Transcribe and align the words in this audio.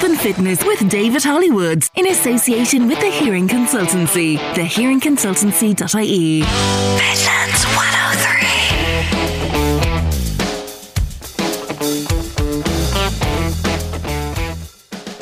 Health 0.00 0.12
and 0.12 0.20
Fitness 0.20 0.64
with 0.64 0.88
David 0.88 1.22
Hollywood 1.22 1.84
in 1.94 2.06
association 2.06 2.88
with 2.88 2.98
the 3.00 3.10
Hearing 3.10 3.46
Consultancy, 3.46 4.38
thehearingconsultancy.ie. 4.54 6.40
Midlands 6.40 7.64
103. 7.76 8.40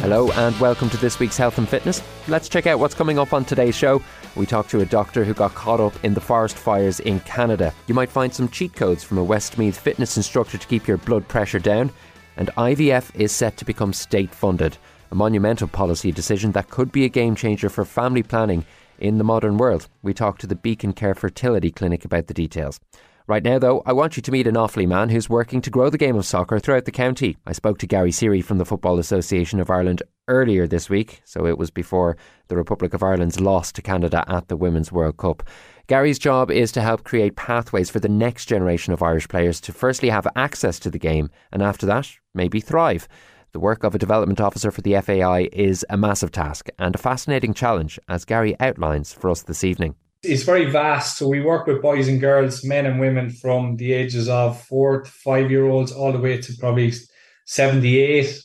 Hello 0.01 0.30
and 0.30 0.58
welcome 0.60 0.88
to 0.90 0.97
this 0.99 1.19
week's 1.19 1.37
Health 1.37 1.58
and 1.58 1.69
Fitness. 1.69 2.01
Let's 2.29 2.49
check 2.49 2.69
out 2.69 2.79
what's 2.79 2.95
coming 2.95 3.19
up 3.19 3.33
on 3.33 3.45
today's 3.45 3.74
show. 3.74 4.01
We 4.37 4.47
talk 4.47 4.69
to 4.69 4.79
a 4.81 4.87
doctor 4.87 5.24
who 5.24 5.35
got 5.35 5.56
caught 5.56 5.81
up 5.81 6.04
in 6.04 6.15
the 6.15 6.21
forest 6.21 6.56
fires 6.56 7.01
in 7.01 7.19
Canada. 7.21 7.74
You 7.88 7.95
might 7.95 8.10
find 8.10 8.33
some 8.33 8.49
cheat 8.49 8.74
codes 8.74 9.03
from 9.03 9.19
a 9.19 9.24
Westmeath 9.24 9.76
fitness 9.76 10.17
instructor 10.17 10.56
to 10.56 10.67
keep 10.69 10.87
your 10.87 10.99
blood 10.99 11.26
pressure 11.26 11.58
down 11.58 11.90
and 12.38 12.48
IVF 12.56 13.14
is 13.16 13.32
set 13.32 13.56
to 13.56 13.64
become 13.64 13.92
state 13.92 14.32
funded, 14.32 14.78
a 15.10 15.14
monumental 15.14 15.66
policy 15.66 16.12
decision 16.12 16.52
that 16.52 16.70
could 16.70 16.92
be 16.92 17.05
a 17.05 17.09
game 17.09 17.34
changer 17.34 17.69
for 17.69 17.84
family 17.84 18.23
planning 18.23 18.65
in 19.01 19.19
the 19.19 19.24
modern 19.24 19.59
world. 19.59 19.88
We 20.02 20.15
talked 20.15 20.41
to 20.43 20.46
the 20.46 20.55
Beacon 20.55 20.93
Care 20.93 21.16
Fertility 21.16 21.73
Clinic 21.73 22.05
about 22.05 22.29
the 22.29 22.34
details. 22.34 22.79
Right 23.28 23.45
now, 23.45 23.59
though, 23.59 23.82
I 23.84 23.92
want 23.92 24.16
you 24.16 24.23
to 24.23 24.32
meet 24.32 24.46
an 24.46 24.55
Offaly 24.55 24.88
man 24.88 25.10
who's 25.10 25.28
working 25.28 25.60
to 25.60 25.68
grow 25.68 25.91
the 25.91 25.98
game 25.98 26.16
of 26.16 26.24
soccer 26.24 26.59
throughout 26.59 26.87
the 26.87 26.91
county. 26.91 27.37
I 27.45 27.52
spoke 27.52 27.77
to 27.80 27.87
Gary 27.87 28.10
Seary 28.10 28.42
from 28.42 28.56
the 28.56 28.64
Football 28.64 28.98
Association 28.98 29.60
of 29.60 29.68
Ireland 29.68 30.02
earlier 30.28 30.66
this 30.66 30.88
week, 30.88 31.20
so 31.27 31.45
it 31.45 31.59
was 31.59 31.70
before 31.70 32.16
the 32.46 32.56
Republic 32.56 32.95
of 32.95 33.02
Ireland's 33.02 33.38
loss 33.38 33.70
to 33.73 33.82
Canada 33.82 34.24
at 34.28 34.48
the 34.48 34.56
Women's 34.56 34.91
World 34.91 35.18
Cup. 35.18 35.42
Gary's 35.88 36.18
job 36.18 36.51
is 36.51 36.73
to 36.73 36.80
help 36.80 37.04
create 37.04 37.37
pathways 37.37 37.91
for 37.91 38.01
the 38.01 38.09
next 38.09 38.46
generation 38.46 38.95
of 38.95 39.02
Irish 39.02 39.29
players 39.29 39.60
to 39.60 39.74
firstly 39.74 40.09
have 40.09 40.26
access 40.34 40.79
to 40.79 40.90
the 40.90 40.98
game 40.98 41.29
and 41.52 41.62
after 41.62 41.84
that, 41.84 42.10
maybe 42.32 42.60
thrive. 42.60 43.06
The 43.52 43.60
work 43.60 43.84
of 43.84 43.95
a 43.95 43.98
development 43.98 44.40
officer 44.40 44.70
for 44.70 44.80
the 44.80 44.98
FAI 45.02 45.51
is 45.52 45.84
a 45.90 45.98
massive 45.98 46.32
task 46.32 46.70
and 46.79 46.95
a 46.95 46.98
fascinating 46.98 47.52
challenge, 47.52 47.98
as 48.09 48.24
Gary 48.24 48.57
outlines 48.59 49.13
for 49.13 49.29
us 49.29 49.42
this 49.42 49.65
evening. 49.65 49.96
It's 50.23 50.43
very 50.43 50.65
vast. 50.65 51.16
So 51.16 51.29
we 51.29 51.41
work 51.41 51.66
with 51.66 51.80
boys 51.80 52.09
and 52.09 52.21
girls, 52.21 52.65
men 52.65 52.87
and 52.87 52.99
women 52.99 53.30
from 53.30 53.77
the 53.77 53.93
ages 53.93 54.29
of 54.29 54.60
four 54.65 55.02
to 55.02 55.10
five 55.10 55.51
year 55.51 55.66
olds 55.66 55.93
all 55.93 56.13
the 56.13 56.19
way 56.19 56.41
to 56.41 56.52
probably 56.59 56.93
78, 57.47 58.43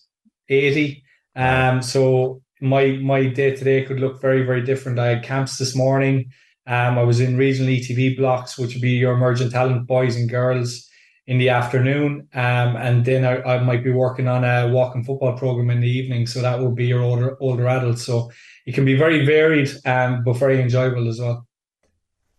80. 0.49 1.03
Um, 1.35 1.81
so 1.81 2.41
my 2.61 2.99
my 3.01 3.25
day 3.25 3.55
to 3.55 3.63
day 3.63 3.83
could 3.85 3.99
look 3.99 4.21
very, 4.21 4.43
very 4.43 4.61
different. 4.61 4.99
I 4.99 5.07
had 5.07 5.23
camps 5.23 5.57
this 5.57 5.75
morning. 5.75 6.31
Um, 6.67 6.97
I 6.97 7.03
was 7.03 7.19
in 7.19 7.37
regional 7.37 7.73
ETV 7.73 8.17
blocks, 8.17 8.57
which 8.57 8.73
would 8.73 8.81
be 8.81 8.91
your 8.91 9.13
emerging 9.13 9.49
talent 9.49 9.87
boys 9.87 10.15
and 10.15 10.29
girls 10.29 10.87
in 11.27 11.39
the 11.39 11.49
afternoon. 11.49 12.27
Um, 12.33 12.75
and 12.75 13.03
then 13.03 13.25
I, 13.25 13.41
I, 13.41 13.63
might 13.63 13.83
be 13.83 13.91
working 13.91 14.27
on 14.27 14.43
a 14.43 14.69
walking 14.69 15.03
football 15.03 15.37
program 15.37 15.69
in 15.69 15.79
the 15.79 15.89
evening. 15.89 16.27
So 16.27 16.41
that 16.41 16.59
would 16.59 16.75
be 16.75 16.85
your 16.85 17.01
older 17.01 17.35
older 17.41 17.67
adults. 17.67 18.05
So 18.05 18.31
it 18.65 18.75
can 18.75 18.85
be 18.85 18.95
very 18.95 19.25
varied, 19.25 19.69
um, 19.85 20.23
but 20.23 20.33
very 20.33 20.61
enjoyable 20.61 21.09
as 21.09 21.19
well. 21.19 21.45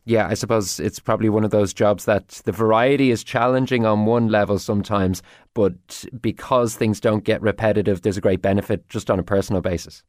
Yeah, 0.07 0.29
I 0.29 0.35
suppose 0.35 0.79
it's 0.81 1.01
probably 1.01 1.31
one 1.31 1.45
of 1.45 1.51
those 1.51 1.73
jobs 1.73 2.05
that 2.05 2.29
the 2.45 2.53
variety 2.53 3.11
is 3.11 3.25
challenging 3.25 3.87
on 3.87 4.05
one 4.05 4.29
level 4.29 4.59
sometimes, 4.59 5.23
but 5.55 6.05
because 6.21 6.77
things 6.77 7.01
don't 7.01 7.25
get 7.25 7.41
repetitive, 7.41 8.03
there's 8.03 8.19
a 8.19 8.21
great 8.21 8.43
benefit 8.43 8.87
just 8.91 9.11
on 9.11 9.19
a 9.19 9.23
personal 9.23 9.63
basis. 9.63 10.03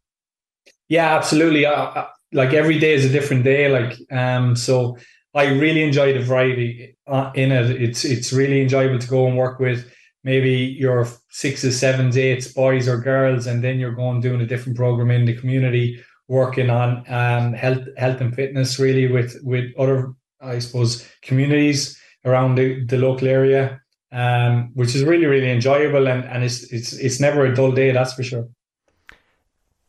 Yeah, 0.90 1.16
absolutely. 1.16 1.66
I, 1.66 2.08
like 2.34 2.54
every 2.54 2.78
day 2.78 2.94
is 2.94 3.06
a 3.06 3.10
different 3.10 3.44
day. 3.44 3.70
Like 3.70 3.98
um, 4.12 4.56
so 4.56 4.98
I 5.34 5.48
really 5.48 5.84
enjoy 5.84 6.14
the 6.14 6.20
variety 6.20 6.98
uh, 7.08 7.32
in 7.34 7.52
it. 7.52 7.82
It's 7.82 8.06
it's 8.06 8.34
really 8.34 8.62
enjoyable 8.62 9.00
to 9.00 9.08
go 9.08 9.28
and 9.28 9.38
work 9.38 9.60
with 9.60 9.90
maybe 10.24 10.52
your 10.52 11.08
sixes, 11.30 11.80
sevens, 11.80 12.18
eights, 12.18 12.52
boys 12.52 12.88
or 12.88 12.98
girls, 12.98 13.48
and 13.48 13.64
then 13.64 13.80
you're 13.80 13.96
going 13.96 14.22
doing 14.22 14.42
a 14.42 14.46
different 14.46 14.78
program 14.78 15.12
in 15.12 15.26
the 15.26 15.36
community, 15.36 16.04
working 16.28 16.70
on 16.70 17.04
um, 17.08 17.54
health 17.54 17.88
health 17.98 18.22
and 18.22 18.36
fitness 18.36 18.80
really 18.80 19.08
with 19.08 19.40
with 19.44 19.72
other 19.78 20.14
I 20.42 20.60
suppose 20.60 21.08
communities 21.22 22.00
around 22.24 22.56
the, 22.56 22.84
the 22.86 22.98
local 22.98 23.28
area. 23.28 23.82
Um, 24.12 24.72
which 24.76 24.96
is 24.96 25.04
really, 25.04 25.26
really 25.26 25.52
enjoyable 25.52 26.08
and, 26.08 26.24
and 26.24 26.42
it's 26.42 26.72
it's 26.72 26.94
it's 26.94 27.20
never 27.20 27.46
a 27.46 27.54
dull 27.54 27.74
day, 27.74 27.92
that's 27.92 28.14
for 28.14 28.24
sure. 28.24 28.48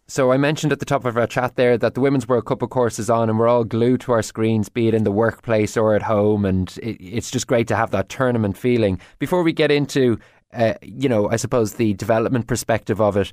So 0.08 0.32
I 0.32 0.36
mentioned 0.36 0.72
at 0.72 0.80
the 0.80 0.84
top 0.84 1.04
of 1.04 1.16
our 1.16 1.28
chat 1.28 1.54
there 1.54 1.78
that 1.78 1.94
the 1.94 2.00
Women's 2.00 2.26
World 2.26 2.46
Cup, 2.46 2.62
of 2.62 2.70
course, 2.70 2.98
is 2.98 3.10
on, 3.10 3.28
and 3.28 3.38
we're 3.38 3.46
all 3.46 3.62
glued 3.62 4.00
to 4.02 4.12
our 4.12 4.22
screens, 4.22 4.68
be 4.68 4.88
it 4.88 4.94
in 4.94 5.04
the 5.04 5.12
workplace 5.12 5.76
or 5.76 5.94
at 5.94 6.02
home, 6.02 6.44
and 6.44 6.76
it, 6.82 6.96
it's 7.00 7.30
just 7.30 7.46
great 7.46 7.68
to 7.68 7.76
have 7.76 7.90
that 7.90 8.08
tournament 8.08 8.56
feeling. 8.56 9.00
Before 9.20 9.44
we 9.44 9.52
get 9.52 9.70
into, 9.70 10.18
uh, 10.52 10.74
you 10.82 11.08
know, 11.08 11.28
I 11.30 11.36
suppose 11.36 11.74
the 11.74 11.94
development 11.94 12.48
perspective 12.48 13.00
of 13.00 13.16
it, 13.16 13.30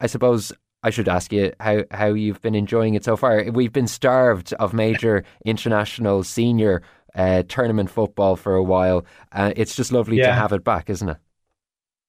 I 0.00 0.06
suppose 0.06 0.52
I 0.82 0.90
should 0.90 1.08
ask 1.08 1.32
you 1.32 1.52
how, 1.58 1.84
how 1.90 2.08
you've 2.08 2.40
been 2.42 2.54
enjoying 2.54 2.94
it 2.94 3.04
so 3.04 3.16
far. 3.16 3.44
We've 3.50 3.72
been 3.72 3.88
starved 3.88 4.52
of 4.54 4.72
major 4.72 5.24
international 5.44 6.22
senior 6.22 6.82
uh, 7.14 7.42
tournament 7.48 7.90
football 7.90 8.36
for 8.36 8.54
a 8.54 8.62
while. 8.62 9.04
Uh, 9.32 9.52
it's 9.56 9.74
just 9.74 9.90
lovely 9.90 10.18
yeah. 10.18 10.28
to 10.28 10.32
have 10.32 10.52
it 10.52 10.64
back, 10.64 10.90
isn't 10.90 11.08
it? 11.08 11.16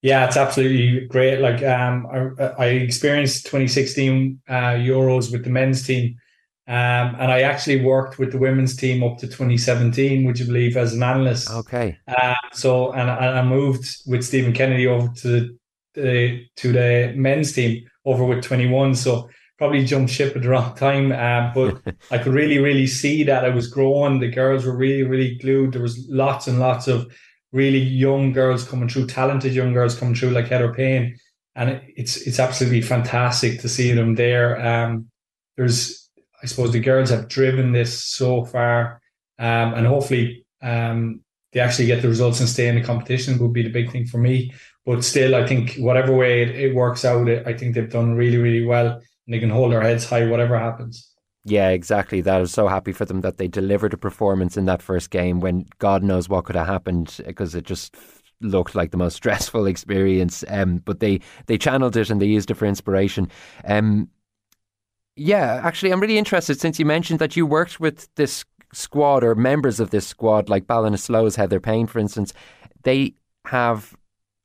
Yeah, 0.01 0.25
it's 0.27 0.37
absolutely 0.37 1.07
great. 1.07 1.39
Like 1.39 1.63
um, 1.63 2.05
I, 2.39 2.43
I 2.43 2.65
experienced 2.67 3.45
2016 3.45 4.41
uh, 4.47 4.53
Euros 4.75 5.31
with 5.31 5.43
the 5.43 5.49
men's 5.49 5.85
team, 5.85 6.17
um, 6.67 7.15
and 7.19 7.31
I 7.31 7.41
actually 7.41 7.83
worked 7.83 8.19
with 8.19 8.31
the 8.31 8.37
women's 8.37 8.75
team 8.75 9.03
up 9.03 9.17
to 9.19 9.27
2017. 9.27 10.23
Would 10.25 10.37
you 10.37 10.45
believe 10.45 10.77
as 10.77 10.93
an 10.93 11.01
analyst? 11.01 11.49
Okay. 11.49 11.97
Uh, 12.07 12.35
so 12.53 12.91
and, 12.91 13.09
and 13.09 13.39
I 13.39 13.43
moved 13.43 14.03
with 14.05 14.23
Stephen 14.23 14.53
Kennedy 14.53 14.85
over 14.85 15.11
to 15.21 15.57
the 16.01 16.45
to 16.57 16.71
the 16.71 17.13
men's 17.15 17.53
team 17.53 17.85
over 18.05 18.23
with 18.23 18.43
21. 18.43 18.95
So 18.95 19.29
probably 19.57 19.83
jumped 19.83 20.11
ship 20.11 20.35
at 20.35 20.43
the 20.43 20.49
wrong 20.49 20.75
time. 20.75 21.11
Um, 21.11 21.51
but 21.53 21.95
I 22.11 22.17
could 22.19 22.33
really, 22.33 22.59
really 22.59 22.87
see 22.87 23.23
that 23.23 23.43
I 23.43 23.49
was 23.49 23.67
growing. 23.67 24.19
The 24.19 24.29
girls 24.29 24.65
were 24.65 24.75
really, 24.75 25.03
really 25.03 25.35
glued. 25.37 25.73
There 25.73 25.81
was 25.81 26.05
lots 26.09 26.47
and 26.47 26.59
lots 26.59 26.87
of 26.87 27.11
really 27.51 27.79
young 27.79 28.33
girls 28.33 28.67
coming 28.67 28.89
through, 28.89 29.07
talented 29.07 29.53
young 29.53 29.73
girls 29.73 29.97
coming 29.97 30.15
through 30.15 30.31
like 30.31 30.47
Heather 30.47 30.73
Payne. 30.73 31.17
And 31.55 31.81
it's 31.95 32.17
it's 32.27 32.39
absolutely 32.39 32.81
fantastic 32.81 33.61
to 33.61 33.69
see 33.69 33.91
them 33.91 34.13
there. 34.13 34.63
Um, 34.63 35.09
there's, 35.55 36.07
I 36.43 36.45
suppose, 36.45 36.71
the 36.71 36.79
girls 36.79 37.09
have 37.09 37.29
driven 37.29 37.71
this 37.71 38.03
so 38.03 38.45
far, 38.45 39.01
um, 39.39 39.73
and 39.73 39.87
hopefully 39.87 40.45
um, 40.61 41.21
they 41.51 41.59
actually 41.59 41.87
get 41.87 42.03
the 42.03 42.09
results 42.09 42.39
and 42.39 42.47
stay 42.47 42.67
in 42.67 42.75
the 42.75 42.83
competition 42.83 43.39
would 43.39 43.53
be 43.53 43.63
the 43.63 43.71
big 43.71 43.91
thing 43.91 44.05
for 44.05 44.19
me. 44.19 44.53
But 44.87 45.03
still, 45.03 45.35
I 45.35 45.45
think 45.45 45.75
whatever 45.75 46.15
way 46.15 46.43
it, 46.43 46.55
it 46.55 46.73
works 46.73 47.03
out, 47.03 47.29
I 47.29 47.51
think 47.51 47.75
they've 47.75 47.91
done 47.91 48.15
really, 48.15 48.37
really 48.37 48.65
well, 48.65 48.87
and 48.87 49.03
they 49.27 49.37
can 49.37 49.49
hold 49.49 49.73
their 49.73 49.81
heads 49.81 50.09
high 50.09 50.25
whatever 50.27 50.57
happens. 50.57 51.13
Yeah, 51.43 51.69
exactly. 51.71 52.21
That 52.21 52.39
was 52.39 52.53
so 52.53 52.69
happy 52.69 52.93
for 52.93 53.03
them 53.03 53.19
that 53.21 53.37
they 53.37 53.49
delivered 53.49 53.93
a 53.93 53.97
performance 53.97 54.55
in 54.55 54.63
that 54.65 54.81
first 54.81 55.09
game 55.09 55.41
when 55.41 55.65
God 55.79 56.03
knows 56.03 56.29
what 56.29 56.45
could 56.45 56.55
have 56.55 56.67
happened 56.67 57.19
because 57.25 57.53
it 57.53 57.65
just 57.65 57.97
looked 58.39 58.75
like 58.75 58.91
the 58.91 58.97
most 58.97 59.15
stressful 59.17 59.65
experience. 59.65 60.45
Um, 60.47 60.77
but 60.77 61.01
they 61.01 61.19
they 61.47 61.57
channeled 61.57 61.97
it 61.97 62.09
and 62.09 62.21
they 62.21 62.25
used 62.25 62.49
it 62.49 62.55
for 62.55 62.65
inspiration. 62.65 63.29
Um, 63.65 64.09
yeah, 65.17 65.59
actually, 65.65 65.91
I'm 65.91 65.99
really 65.99 66.17
interested 66.17 66.61
since 66.61 66.79
you 66.79 66.85
mentioned 66.85 67.19
that 67.19 67.35
you 67.35 67.45
worked 67.45 67.79
with 67.81 68.07
this 68.15 68.45
squad 68.71 69.21
or 69.23 69.35
members 69.35 69.81
of 69.81 69.89
this 69.89 70.07
squad, 70.07 70.47
like 70.47 70.65
Ballinasloe's 70.65 71.35
Heather 71.35 71.59
Payne, 71.59 71.87
for 71.87 71.99
instance. 71.99 72.31
They 72.83 73.15
have 73.47 73.97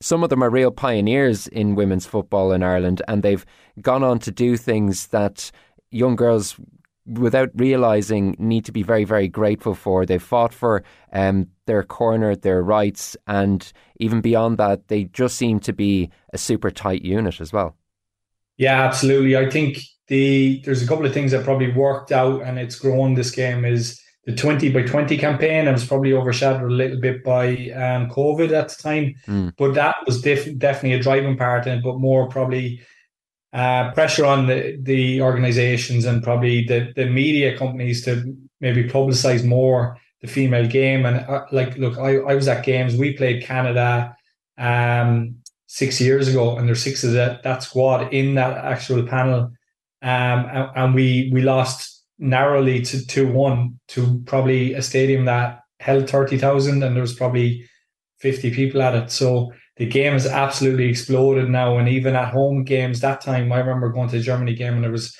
some 0.02 0.22
of 0.22 0.30
them 0.30 0.42
are 0.42 0.50
real 0.50 0.70
pioneers 0.70 1.46
in 1.46 1.74
women's 1.74 2.06
football 2.06 2.52
in 2.52 2.62
Ireland, 2.62 3.00
and 3.08 3.22
they've 3.22 3.46
gone 3.80 4.02
on 4.02 4.18
to 4.20 4.30
do 4.30 4.56
things 4.56 5.06
that 5.08 5.50
young 5.90 6.16
girls 6.16 6.58
without 7.06 7.50
realizing, 7.54 8.36
need 8.38 8.64
to 8.64 8.72
be 8.72 8.82
very, 8.82 9.04
very 9.04 9.28
grateful 9.28 9.74
for. 9.74 10.06
They've 10.06 10.22
fought 10.22 10.54
for 10.54 10.84
um, 11.12 11.48
their 11.66 11.82
corner, 11.82 12.36
their 12.36 12.62
rights, 12.62 13.16
and 13.26 13.72
even 13.98 14.20
beyond 14.20 14.58
that, 14.58 14.88
they 14.88 15.04
just 15.04 15.36
seem 15.36 15.58
to 15.60 15.72
be 15.72 16.10
a 16.32 16.38
super 16.38 16.70
tight 16.70 17.02
unit 17.02 17.40
as 17.40 17.52
well. 17.52 17.76
Yeah, 18.56 18.82
absolutely. 18.82 19.36
I 19.36 19.50
think 19.50 19.78
the 20.08 20.60
there's 20.64 20.82
a 20.82 20.86
couple 20.86 21.06
of 21.06 21.14
things 21.14 21.32
that 21.32 21.44
probably 21.44 21.72
worked 21.72 22.12
out 22.12 22.42
and 22.42 22.58
it's 22.58 22.78
grown 22.78 23.14
this 23.14 23.30
game 23.30 23.64
is 23.64 24.00
the 24.24 24.34
20 24.34 24.70
by 24.70 24.82
20 24.82 25.18
campaign. 25.18 25.66
It 25.66 25.72
was 25.72 25.86
probably 25.86 26.12
overshadowed 26.12 26.70
a 26.70 26.74
little 26.74 27.00
bit 27.00 27.24
by 27.24 27.48
um, 27.70 28.08
COVID 28.08 28.52
at 28.52 28.68
the 28.68 28.82
time, 28.82 29.14
mm. 29.26 29.52
but 29.56 29.74
that 29.74 29.96
was 30.06 30.22
def- 30.22 30.56
definitely 30.58 30.98
a 30.98 31.02
driving 31.02 31.36
part 31.36 31.64
but 31.64 31.98
more 31.98 32.28
probably 32.28 32.80
uh, 33.52 33.90
pressure 33.92 34.24
on 34.24 34.46
the, 34.46 34.78
the 34.80 35.20
organizations 35.20 36.04
and 36.04 36.22
probably 36.22 36.64
the, 36.64 36.92
the 36.96 37.06
media 37.06 37.56
companies 37.58 38.04
to 38.04 38.34
maybe 38.60 38.88
publicize 38.88 39.44
more 39.44 39.98
the 40.22 40.28
female 40.28 40.66
game. 40.66 41.04
And 41.04 41.18
uh, 41.28 41.44
like, 41.52 41.76
look, 41.76 41.98
I, 41.98 42.16
I 42.18 42.34
was 42.34 42.48
at 42.48 42.64
games. 42.64 42.96
We 42.96 43.12
played 43.12 43.42
Canada 43.42 44.16
um, 44.56 45.36
six 45.66 46.00
years 46.00 46.28
ago, 46.28 46.56
and 46.56 46.66
there's 46.66 46.82
six 46.82 47.04
of 47.04 47.12
that, 47.12 47.42
that 47.42 47.62
squad 47.62 48.12
in 48.14 48.36
that 48.36 48.56
actual 48.64 49.06
panel. 49.06 49.50
Um, 50.00 50.46
and, 50.50 50.70
and 50.74 50.94
we 50.94 51.30
we 51.32 51.42
lost 51.42 51.91
narrowly 52.22 52.80
to 52.82 53.06
two 53.06 53.30
one 53.30 53.78
to 53.88 54.22
probably 54.26 54.72
a 54.74 54.82
stadium 54.82 55.26
that 55.26 55.60
held 55.80 56.08
thirty 56.08 56.38
thousand, 56.38 56.82
and 56.82 56.96
there 56.96 57.02
was 57.02 57.14
probably 57.14 57.68
fifty 58.18 58.50
people 58.50 58.80
at 58.80 58.94
it. 58.94 59.10
So 59.10 59.52
the 59.76 59.86
game 59.86 60.12
has 60.12 60.26
absolutely 60.26 60.88
exploded 60.88 61.48
now. 61.48 61.78
And 61.78 61.88
even 61.88 62.14
at 62.14 62.32
home 62.32 62.64
games, 62.64 63.00
that 63.00 63.20
time 63.20 63.52
I 63.52 63.58
remember 63.58 63.90
going 63.90 64.08
to 64.10 64.18
the 64.18 64.22
Germany 64.22 64.54
game 64.54 64.74
and 64.74 64.84
there 64.84 64.90
was 64.90 65.16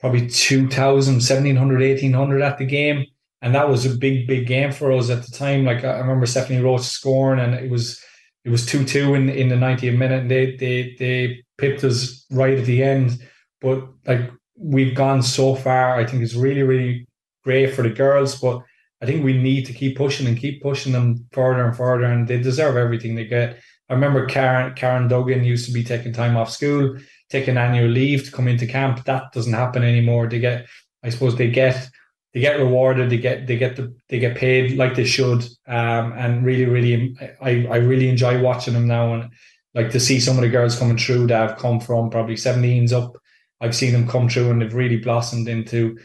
probably 0.00 0.28
2,000, 0.28 1.14
1,700, 1.14 1.80
1,800 1.80 2.42
at 2.42 2.58
the 2.58 2.64
game. 2.64 3.06
And 3.42 3.54
that 3.54 3.68
was 3.68 3.84
a 3.84 3.96
big, 3.96 4.26
big 4.26 4.46
game 4.46 4.72
for 4.72 4.92
us 4.92 5.10
at 5.10 5.24
the 5.24 5.32
time. 5.32 5.64
Like 5.64 5.84
I 5.84 5.98
remember 5.98 6.26
Stephanie 6.26 6.60
Roche 6.60 6.86
scoring 6.86 7.40
and 7.40 7.54
it 7.54 7.70
was 7.70 8.00
it 8.44 8.50
was 8.50 8.66
2-2 8.66 9.16
in, 9.16 9.28
in 9.28 9.48
the 9.48 9.54
90th 9.54 9.96
minute 9.96 10.22
and 10.22 10.30
they 10.30 10.56
they 10.56 10.96
they 10.98 11.44
pipped 11.58 11.84
us 11.84 12.24
right 12.30 12.58
at 12.58 12.64
the 12.64 12.82
end. 12.82 13.18
But 13.60 13.86
like 14.06 14.30
we've 14.62 14.94
gone 14.94 15.22
so 15.22 15.54
far. 15.54 15.98
I 15.98 16.06
think 16.06 16.22
it's 16.22 16.34
really, 16.34 16.62
really 16.62 17.06
great 17.44 17.74
for 17.74 17.82
the 17.82 17.90
girls, 17.90 18.40
but 18.40 18.62
I 19.02 19.06
think 19.06 19.24
we 19.24 19.36
need 19.36 19.66
to 19.66 19.72
keep 19.72 19.96
pushing 19.96 20.26
and 20.26 20.38
keep 20.38 20.62
pushing 20.62 20.92
them 20.92 21.26
further 21.32 21.64
and 21.64 21.76
further, 21.76 22.04
and 22.04 22.26
they 22.26 22.40
deserve 22.40 22.76
everything 22.76 23.14
they 23.14 23.26
get. 23.26 23.58
I 23.88 23.94
remember 23.94 24.26
Karen 24.26 24.74
Karen 24.74 25.08
Duggan 25.08 25.44
used 25.44 25.66
to 25.66 25.72
be 25.72 25.82
taking 25.82 26.12
time 26.12 26.36
off 26.36 26.50
school, 26.50 26.96
taking 27.28 27.56
annual 27.56 27.88
leave 27.88 28.24
to 28.24 28.30
come 28.30 28.46
into 28.48 28.66
camp. 28.66 29.04
That 29.04 29.32
doesn't 29.32 29.52
happen 29.52 29.82
anymore. 29.82 30.28
They 30.28 30.38
get, 30.38 30.66
I 31.02 31.10
suppose, 31.10 31.36
they 31.36 31.50
get 31.50 31.90
they 32.32 32.40
get 32.40 32.58
rewarded. 32.58 33.10
They 33.10 33.18
get 33.18 33.46
they 33.46 33.58
get 33.58 33.76
the 33.76 33.94
they 34.08 34.20
get 34.20 34.36
paid 34.36 34.76
like 34.76 34.94
they 34.94 35.04
should. 35.04 35.44
Um, 35.66 36.12
and 36.12 36.44
really, 36.44 36.66
really, 36.66 37.16
I 37.40 37.66
I 37.66 37.76
really 37.76 38.08
enjoy 38.08 38.40
watching 38.40 38.74
them 38.74 38.86
now, 38.86 39.14
and 39.14 39.30
like 39.74 39.90
to 39.90 40.00
see 40.00 40.20
some 40.20 40.36
of 40.36 40.42
the 40.42 40.48
girls 40.48 40.78
coming 40.78 40.96
through 40.96 41.26
that 41.26 41.50
have 41.50 41.58
come 41.58 41.80
from 41.80 42.10
probably 42.10 42.36
17s 42.36 42.92
up. 42.92 43.16
I've 43.62 43.76
seen 43.76 43.92
them 43.92 44.08
come 44.08 44.28
through 44.28 44.50
and 44.50 44.60
they've 44.60 44.74
really 44.74 44.98
blossomed 44.98 45.48
into 45.48 45.96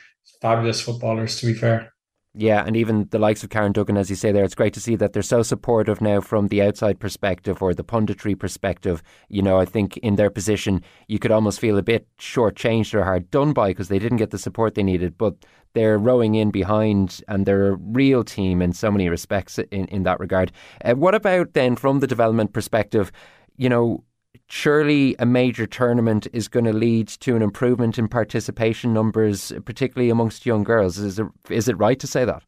fabulous 0.42 0.80
footballers. 0.80 1.39
To 1.39 1.48
be 1.48 1.54
fair. 1.54 1.92
Yeah, 2.39 2.63
and 2.63 2.77
even 2.77 3.07
the 3.09 3.18
likes 3.18 3.44
of 3.44 3.50
Karen 3.50 3.71
Duggan, 3.71 3.98
as 3.98 4.12
you 4.12 4.15
say 4.15 4.31
there, 4.31 4.44
it's 4.44 4.54
great 4.54 4.75
to 4.75 4.80
see 4.80 4.95
that 4.98 5.12
they're 5.12 5.24
so 5.24 5.42
supportive 5.42 6.01
now 6.01 6.21
from 6.21 6.50
the 6.50 6.62
outside 6.62 7.00
perspective 7.00 7.63
or 7.63 7.74
the 7.74 7.83
punditry 7.83 8.38
perspective. 8.38 9.01
You 9.27 9.42
know, 9.42 9.57
I 9.57 9.65
think 9.65 9.98
in 9.98 10.18
their 10.18 10.30
position, 10.30 10.83
you 11.07 11.18
could 11.18 11.31
almost 11.31 11.59
feel 11.59 11.80
a 11.80 11.83
bit 11.83 12.07
shortchanged 12.19 12.94
or 12.94 13.04
hard 13.04 13.31
done 13.31 13.54
by 13.54 13.69
because 13.69 13.88
they 13.88 13.98
didn't 13.98 14.19
get 14.19 14.30
the 14.30 14.38
support 14.38 14.75
they 14.75 14.83
needed. 14.83 15.18
But 15.18 15.33
they're 15.74 15.98
rowing 15.98 16.36
in 16.36 16.51
behind 16.51 17.21
and 17.27 17.48
they're 17.48 17.69
a 17.69 17.77
real 17.77 18.24
team 18.24 18.62
in 18.62 18.71
so 18.71 18.92
many 18.92 19.09
respects 19.09 19.57
in, 19.57 19.86
in 19.86 20.04
that 20.04 20.19
regard. 20.19 20.51
Uh, 20.86 20.94
what 20.94 21.15
about 21.15 21.54
then 21.54 21.75
from 21.75 22.01
the 22.01 22.07
development 22.07 22.54
perspective? 22.54 23.12
You 23.56 23.69
know, 23.69 24.04
surely 24.47 25.15
a 25.19 25.25
major 25.25 25.67
tournament 25.67 26.27
is 26.33 26.47
going 26.47 26.65
to 26.65 26.73
lead 26.73 27.07
to 27.07 27.35
an 27.35 27.41
improvement 27.41 27.97
in 27.97 28.07
participation 28.07 28.94
numbers, 28.94 29.51
particularly 29.65 30.09
amongst 30.09 30.45
young 30.45 30.63
girls. 30.63 30.97
Is 30.97 31.19
it, 31.19 31.27
is 31.49 31.67
it 31.67 31.77
right 31.77 31.99
to 31.99 32.07
say 32.07 32.25
that? 32.25 32.44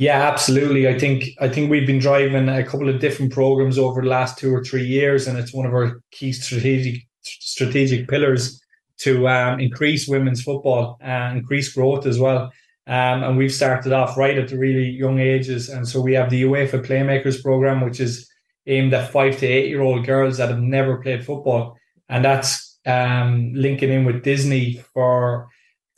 Yeah, 0.00 0.30
absolutely. 0.30 0.88
I 0.88 0.98
think 0.98 1.24
I 1.42 1.48
think 1.50 1.70
we've 1.70 1.86
been 1.86 1.98
driving 1.98 2.48
a 2.48 2.64
couple 2.64 2.88
of 2.88 3.00
different 3.00 3.32
programs 3.32 3.76
over 3.76 4.00
the 4.00 4.08
last 4.08 4.38
two 4.38 4.50
or 4.50 4.64
three 4.64 4.86
years, 4.86 5.26
and 5.26 5.38
it's 5.38 5.52
one 5.52 5.66
of 5.66 5.74
our 5.74 6.00
key 6.10 6.32
strategic 6.32 7.02
strategic 7.22 8.08
pillars 8.08 8.62
to 9.00 9.28
um, 9.28 9.60
increase 9.60 10.08
women's 10.08 10.42
football 10.42 10.96
and 11.02 11.36
increase 11.36 11.74
growth 11.74 12.06
as 12.06 12.18
well. 12.18 12.50
Um, 12.86 13.22
and 13.22 13.36
we've 13.36 13.52
started 13.52 13.92
off 13.92 14.16
right 14.16 14.38
at 14.38 14.48
the 14.48 14.58
really 14.58 14.88
young 14.88 15.18
ages, 15.18 15.68
and 15.68 15.86
so 15.86 16.00
we 16.00 16.14
have 16.14 16.30
the 16.30 16.44
UEFA 16.44 16.82
Playmakers 16.82 17.42
program, 17.42 17.82
which 17.82 18.00
is 18.00 18.29
aimed 18.70 18.94
at 18.94 19.10
five 19.10 19.38
to 19.38 19.46
eight 19.46 19.68
year 19.68 19.82
old 19.82 20.06
girls 20.06 20.38
that 20.38 20.48
have 20.48 20.60
never 20.60 21.02
played 21.02 21.24
football. 21.24 21.76
And 22.08 22.24
that's 22.24 22.78
um, 22.86 23.52
linking 23.54 23.90
in 23.90 24.04
with 24.04 24.22
Disney 24.22 24.82
for 24.94 25.48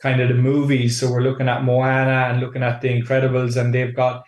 kind 0.01 0.19
of 0.21 0.27
the 0.27 0.35
movies. 0.35 0.99
So 0.99 1.09
we're 1.09 1.21
looking 1.21 1.47
at 1.47 1.63
Moana 1.63 2.29
and 2.29 2.41
looking 2.41 2.63
at 2.63 2.81
The 2.81 2.89
Incredibles, 2.89 3.55
and 3.55 3.73
they've 3.73 3.95
got 3.95 4.23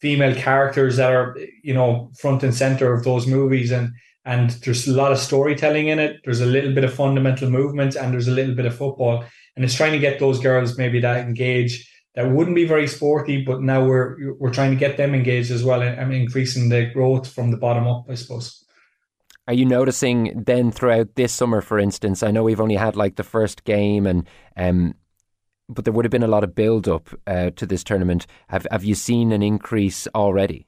female 0.00 0.34
characters 0.34 0.96
that 0.96 1.12
are, 1.12 1.36
you 1.62 1.74
know, 1.74 2.10
front 2.18 2.42
and 2.42 2.54
center 2.54 2.94
of 2.94 3.04
those 3.04 3.26
movies. 3.26 3.70
And 3.72 3.92
and 4.24 4.50
there's 4.62 4.86
a 4.86 4.92
lot 4.92 5.12
of 5.12 5.18
storytelling 5.18 5.88
in 5.88 5.98
it. 5.98 6.20
There's 6.24 6.42
a 6.42 6.46
little 6.46 6.74
bit 6.74 6.84
of 6.84 6.92
fundamental 6.92 7.50
movement, 7.50 7.96
and 7.96 8.12
there's 8.12 8.28
a 8.28 8.32
little 8.32 8.54
bit 8.54 8.66
of 8.66 8.76
football. 8.76 9.24
And 9.56 9.64
it's 9.64 9.74
trying 9.74 9.92
to 9.92 9.98
get 9.98 10.18
those 10.18 10.40
girls 10.40 10.78
maybe 10.78 11.00
that 11.00 11.26
engage 11.26 11.88
that 12.14 12.30
wouldn't 12.30 12.56
be 12.56 12.64
very 12.64 12.86
sporty, 12.86 13.42
but 13.42 13.62
now 13.62 13.84
we're 13.84 14.34
we're 14.38 14.52
trying 14.52 14.70
to 14.70 14.76
get 14.76 14.96
them 14.96 15.14
engaged 15.14 15.50
as 15.50 15.64
well 15.64 15.82
and 15.82 16.12
increasing 16.12 16.68
the 16.68 16.86
growth 16.86 17.30
from 17.32 17.50
the 17.50 17.56
bottom 17.56 17.86
up, 17.86 18.06
I 18.08 18.14
suppose. 18.14 18.64
Are 19.46 19.54
you 19.54 19.64
noticing 19.64 20.42
then 20.44 20.70
throughout 20.70 21.14
this 21.14 21.32
summer, 21.32 21.60
for 21.60 21.78
instance? 21.78 22.22
I 22.22 22.30
know 22.30 22.42
we've 22.42 22.60
only 22.60 22.76
had 22.76 22.96
like 22.96 23.16
the 23.16 23.24
first 23.24 23.64
game, 23.64 24.06
and 24.06 24.26
um, 24.56 24.94
but 25.68 25.84
there 25.84 25.92
would 25.92 26.04
have 26.04 26.10
been 26.10 26.22
a 26.22 26.28
lot 26.28 26.44
of 26.44 26.54
build 26.54 26.88
up 26.88 27.08
uh, 27.26 27.50
to 27.50 27.66
this 27.66 27.84
tournament. 27.84 28.26
Have 28.48 28.66
Have 28.70 28.84
you 28.84 28.94
seen 28.94 29.32
an 29.32 29.42
increase 29.42 30.08
already? 30.14 30.66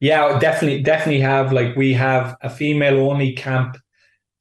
Yeah, 0.00 0.38
definitely, 0.38 0.82
definitely 0.82 1.20
have. 1.20 1.52
Like 1.52 1.76
we 1.76 1.94
have 1.94 2.36
a 2.42 2.50
female 2.50 3.10
only 3.10 3.32
camp 3.32 3.76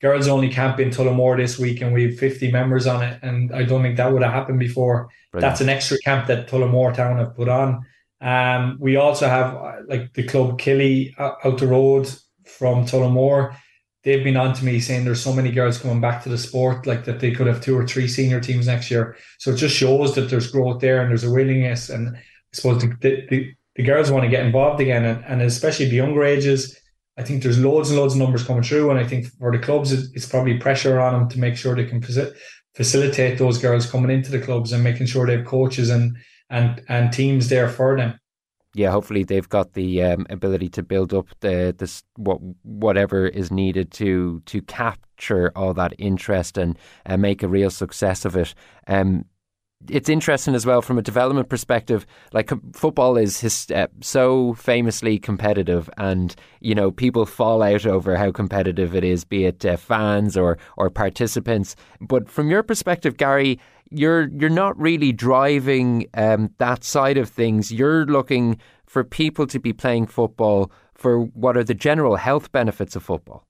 girls 0.03 0.27
only 0.27 0.50
camp 0.50 0.81
in 0.81 0.89
Tullamore 0.89 1.38
this 1.38 1.57
week, 1.57 1.81
and 1.81 1.94
we 1.94 2.03
have 2.03 2.19
50 2.19 2.51
members 2.51 2.85
on 2.85 3.01
it. 3.01 3.19
And 3.23 3.53
I 3.53 3.63
don't 3.63 3.81
think 3.81 3.95
that 3.97 4.11
would 4.11 4.21
have 4.21 4.33
happened 4.33 4.59
before. 4.59 5.09
Brilliant. 5.33 5.51
That's 5.51 5.62
an 5.62 5.69
extra 5.69 5.97
camp 6.00 6.27
that 6.27 6.47
Tullamore 6.47 6.94
Town 6.94 7.18
have 7.18 7.35
put 7.35 7.50
on. 7.50 7.85
Um, 8.21 8.77
we 8.80 8.95
also 8.95 9.27
have 9.27 9.56
uh, 9.56 9.74
like 9.88 10.13
the 10.13 10.24
club 10.24 10.59
Killeigh 10.59 11.13
uh, 11.19 11.33
out 11.44 11.57
the 11.57 11.68
road 11.68 12.07
from 12.45 12.85
Tullamore. 12.85 13.56
They've 14.03 14.24
been 14.24 14.38
on 14.38 14.53
to 14.53 14.63
me 14.63 14.80
saying 14.80 15.06
there's 15.06 15.24
so 15.24 15.33
many 15.33 15.51
girls 15.51 15.77
coming 15.77 16.00
back 16.00 16.24
to 16.24 16.30
the 16.30 16.38
sport, 16.38 16.85
like 16.85 17.03
that 17.06 17.19
they 17.19 17.31
could 17.31 17.47
have 17.47 17.62
two 17.62 17.77
or 17.77 17.85
three 17.85 18.07
senior 18.07 18.39
teams 18.39 18.68
next 18.68 18.89
year. 18.91 19.18
So 19.39 19.51
it 19.51 19.57
just 19.57 19.75
shows 19.75 20.15
that 20.15 20.30
there's 20.30 20.51
growth 20.51 20.80
there 20.80 21.01
and 21.01 21.09
there's 21.09 21.24
a 21.24 21.31
willingness. 21.31 21.89
And 21.89 22.15
I 22.15 22.21
suppose 22.53 22.81
the, 22.81 23.25
the, 23.29 23.53
the 23.75 23.83
girls 23.83 24.12
want 24.12 24.24
to 24.24 24.29
get 24.29 24.45
involved 24.45 24.81
again, 24.81 25.03
and, 25.03 25.25
and 25.25 25.41
especially 25.41 25.89
the 25.89 25.95
younger 25.95 26.24
ages 26.24 26.79
I 27.18 27.24
think 27.24 27.44
there's 27.44 27.59
loads 27.59 27.89
and 27.89 28.00
loads 28.00 28.15
of 28.15 28.19
numbers 28.19 28.44
coming 28.44 28.63
through, 28.63 28.89
and 28.89 29.00
I 29.00 29.06
think 29.06 29.27
for 29.38 29.51
the 29.51 29.59
clubs, 29.59 29.91
it's 29.91 30.25
probably 30.25 30.57
pressure 30.57 31.00
on 31.00 31.13
them 31.13 31.29
to 31.29 31.39
make 31.39 31.56
sure 31.56 31.75
they 31.75 31.86
can 31.86 32.01
facilitate 32.75 33.37
those 33.37 33.57
girls 33.57 33.89
coming 33.89 34.11
into 34.11 34.31
the 34.31 34.39
clubs 34.39 34.71
and 34.71 34.83
making 34.83 35.07
sure 35.07 35.25
they 35.25 35.37
have 35.37 35.45
coaches 35.45 35.89
and 35.89 36.17
and 36.49 36.83
and 36.89 37.11
teams 37.11 37.49
there 37.49 37.69
for 37.69 37.97
them. 37.97 38.19
Yeah, 38.75 38.89
hopefully 38.89 39.23
they've 39.23 39.47
got 39.47 39.73
the 39.73 40.01
um, 40.01 40.25
ability 40.31 40.69
to 40.69 40.83
build 40.83 41.13
up 41.13 41.27
the 41.41 41.75
this 41.77 42.03
what 42.15 42.39
whatever 42.63 43.27
is 43.27 43.51
needed 43.51 43.91
to 43.93 44.41
to 44.47 44.61
capture 44.63 45.51
all 45.55 45.73
that 45.75 45.93
interest 45.99 46.57
and 46.57 46.77
uh, 47.05 47.17
make 47.17 47.43
a 47.43 47.47
real 47.47 47.69
success 47.69 48.25
of 48.25 48.35
it. 48.35 48.55
Um, 48.87 49.25
it's 49.89 50.09
interesting 50.09 50.56
as 50.56 50.65
well 50.65 50.81
from 50.81 50.97
a 50.97 51.01
development 51.01 51.50
perspective. 51.50 52.06
Like 52.31 52.51
football 52.75 53.18
is 53.18 53.39
his, 53.39 53.69
uh, 53.71 53.88
so 54.01 54.53
famously 54.53 55.19
competitive, 55.19 55.89
and 55.97 56.35
you 56.59 56.75
know 56.75 56.91
people 56.91 57.25
fall 57.25 57.62
out 57.62 57.85
over 57.85 58.15
how 58.15 58.31
competitive 58.31 58.95
it 58.95 59.03
is, 59.03 59.24
be 59.24 59.45
it 59.45 59.65
uh, 59.65 59.77
fans 59.77 60.38
or 60.38 60.57
or 60.77 60.89
participants. 60.89 61.75
But 62.01 62.30
from 62.30 62.50
your 62.50 62.63
perspective, 62.63 63.18
Gary, 63.18 63.60
you're 63.89 64.29
you're 64.29 64.50
not 64.50 64.79
really 64.79 65.12
driving 65.12 66.07
um, 66.13 66.51
that 66.57 66.84
side 66.84 67.17
of 67.17 67.29
things. 67.29 67.72
You're 67.72 68.05
looking 68.05 68.60
for 68.86 69.03
people 69.03 69.48
to 69.48 69.60
be 69.60 69.74
playing 69.74 70.07
football 70.07 70.72
for 70.93 71.19
what 71.19 71.57
are 71.57 71.63
the 71.63 71.74
general 71.74 72.15
health 72.15 72.51
benefits 72.51 72.96
of 72.96 73.03
football. 73.03 73.48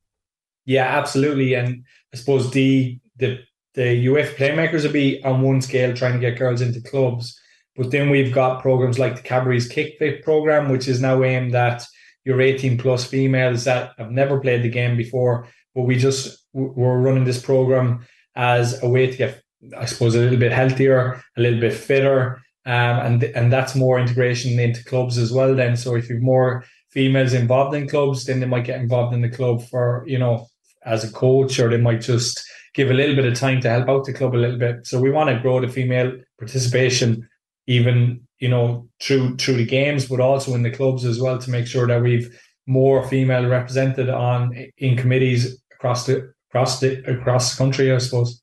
Yeah, 0.65 0.85
absolutely, 0.85 1.53
and 1.53 1.83
I 2.13 2.17
suppose 2.17 2.51
the 2.51 2.99
the 3.17 3.39
the 3.75 4.05
UEFA 4.05 4.35
playmakers 4.35 4.83
will 4.83 4.91
be 4.91 5.23
on 5.23 5.41
one 5.41 5.61
scale 5.61 5.95
trying 5.95 6.13
to 6.13 6.19
get 6.19 6.37
girls 6.37 6.61
into 6.61 6.81
clubs. 6.81 7.39
But 7.75 7.89
then 7.91 8.09
we've 8.09 8.33
got 8.33 8.61
programs 8.61 8.99
like 8.99 9.15
the 9.15 9.23
Cadbury's 9.23 9.67
Kick 9.67 9.95
Fit 9.97 10.23
program, 10.23 10.69
which 10.69 10.87
is 10.87 11.01
now 11.01 11.23
aimed 11.23 11.55
at 11.55 11.83
your 12.23 12.39
18 12.39 12.77
plus 12.77 13.05
females 13.05 13.63
that 13.63 13.93
have 13.97 14.11
never 14.11 14.39
played 14.39 14.63
the 14.63 14.69
game 14.69 14.95
before. 14.95 15.47
But 15.73 15.83
we 15.83 15.97
just 15.97 16.37
we're 16.53 16.99
running 16.99 17.23
this 17.23 17.41
program 17.41 18.05
as 18.35 18.81
a 18.83 18.89
way 18.89 19.09
to 19.09 19.17
get, 19.17 19.41
I 19.75 19.85
suppose, 19.85 20.13
a 20.13 20.19
little 20.19 20.37
bit 20.37 20.51
healthier, 20.51 21.23
a 21.35 21.41
little 21.41 21.59
bit 21.59 21.73
fitter, 21.73 22.41
um, 22.65 22.99
and 22.99 23.23
and 23.23 23.51
that's 23.51 23.75
more 23.75 23.99
integration 23.99 24.59
into 24.59 24.83
clubs 24.85 25.17
as 25.17 25.33
well. 25.33 25.55
Then, 25.55 25.75
so 25.75 25.95
if 25.95 26.09
you've 26.09 26.21
more 26.21 26.63
females 26.91 27.33
involved 27.33 27.75
in 27.75 27.89
clubs, 27.89 28.25
then 28.25 28.39
they 28.39 28.45
might 28.45 28.65
get 28.65 28.79
involved 28.79 29.15
in 29.15 29.21
the 29.21 29.29
club 29.29 29.63
for 29.67 30.03
you 30.05 30.19
know 30.19 30.47
as 30.85 31.03
a 31.03 31.11
coach, 31.11 31.59
or 31.59 31.69
they 31.69 31.77
might 31.77 32.01
just 32.01 32.43
give 32.73 32.89
a 32.89 32.93
little 32.93 33.15
bit 33.15 33.25
of 33.25 33.37
time 33.37 33.61
to 33.61 33.69
help 33.69 33.89
out 33.89 34.05
the 34.05 34.13
club 34.13 34.35
a 34.35 34.37
little 34.37 34.57
bit. 34.57 34.85
So 34.85 34.99
we 34.99 35.11
want 35.11 35.29
to 35.29 35.39
grow 35.39 35.61
the 35.61 35.67
female 35.67 36.13
participation, 36.39 37.27
even 37.67 38.27
you 38.39 38.49
know 38.49 38.87
through 39.01 39.37
through 39.37 39.57
the 39.57 39.65
games, 39.65 40.07
but 40.07 40.19
also 40.19 40.53
in 40.53 40.63
the 40.63 40.71
clubs 40.71 41.05
as 41.05 41.19
well 41.19 41.37
to 41.37 41.51
make 41.51 41.67
sure 41.67 41.87
that 41.87 42.01
we've 42.01 42.29
more 42.65 43.07
female 43.07 43.47
represented 43.47 44.09
on 44.09 44.55
in 44.77 44.97
committees 44.97 45.61
across 45.73 46.05
the 46.05 46.33
across 46.49 46.79
the 46.79 47.03
across 47.09 47.51
the 47.51 47.57
country. 47.57 47.91
I 47.91 47.97
suppose. 47.97 48.41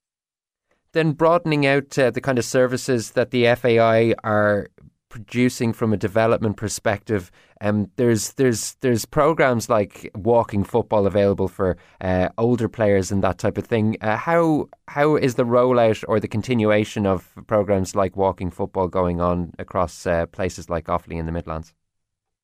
Then 0.92 1.12
broadening 1.12 1.66
out 1.66 1.96
uh, 1.98 2.10
the 2.10 2.20
kind 2.20 2.36
of 2.36 2.44
services 2.44 3.12
that 3.12 3.30
the 3.30 3.54
FAI 3.54 4.14
are 4.24 4.66
producing 5.10 5.74
from 5.74 5.92
a 5.92 5.96
development 5.98 6.56
perspective. 6.56 7.30
Um, 7.60 7.90
there's 7.96 8.32
there's 8.34 8.76
there's 8.80 9.04
programs 9.04 9.68
like 9.68 10.10
walking 10.14 10.64
football 10.64 11.06
available 11.06 11.48
for 11.48 11.76
uh, 12.00 12.30
older 12.38 12.68
players 12.68 13.12
and 13.12 13.22
that 13.22 13.36
type 13.36 13.58
of 13.58 13.66
thing. 13.66 13.96
Uh, 14.00 14.16
how 14.16 14.70
how 14.88 15.16
is 15.16 15.34
the 15.34 15.44
rollout 15.44 16.02
or 16.08 16.18
the 16.18 16.28
continuation 16.28 17.06
of 17.06 17.28
programs 17.46 17.94
like 17.94 18.16
walking 18.16 18.50
football 18.50 18.88
going 18.88 19.20
on 19.20 19.52
across 19.58 20.06
uh, 20.06 20.24
places 20.26 20.70
like 20.70 20.86
Offaly 20.86 21.18
in 21.18 21.26
the 21.26 21.32
Midlands? 21.32 21.74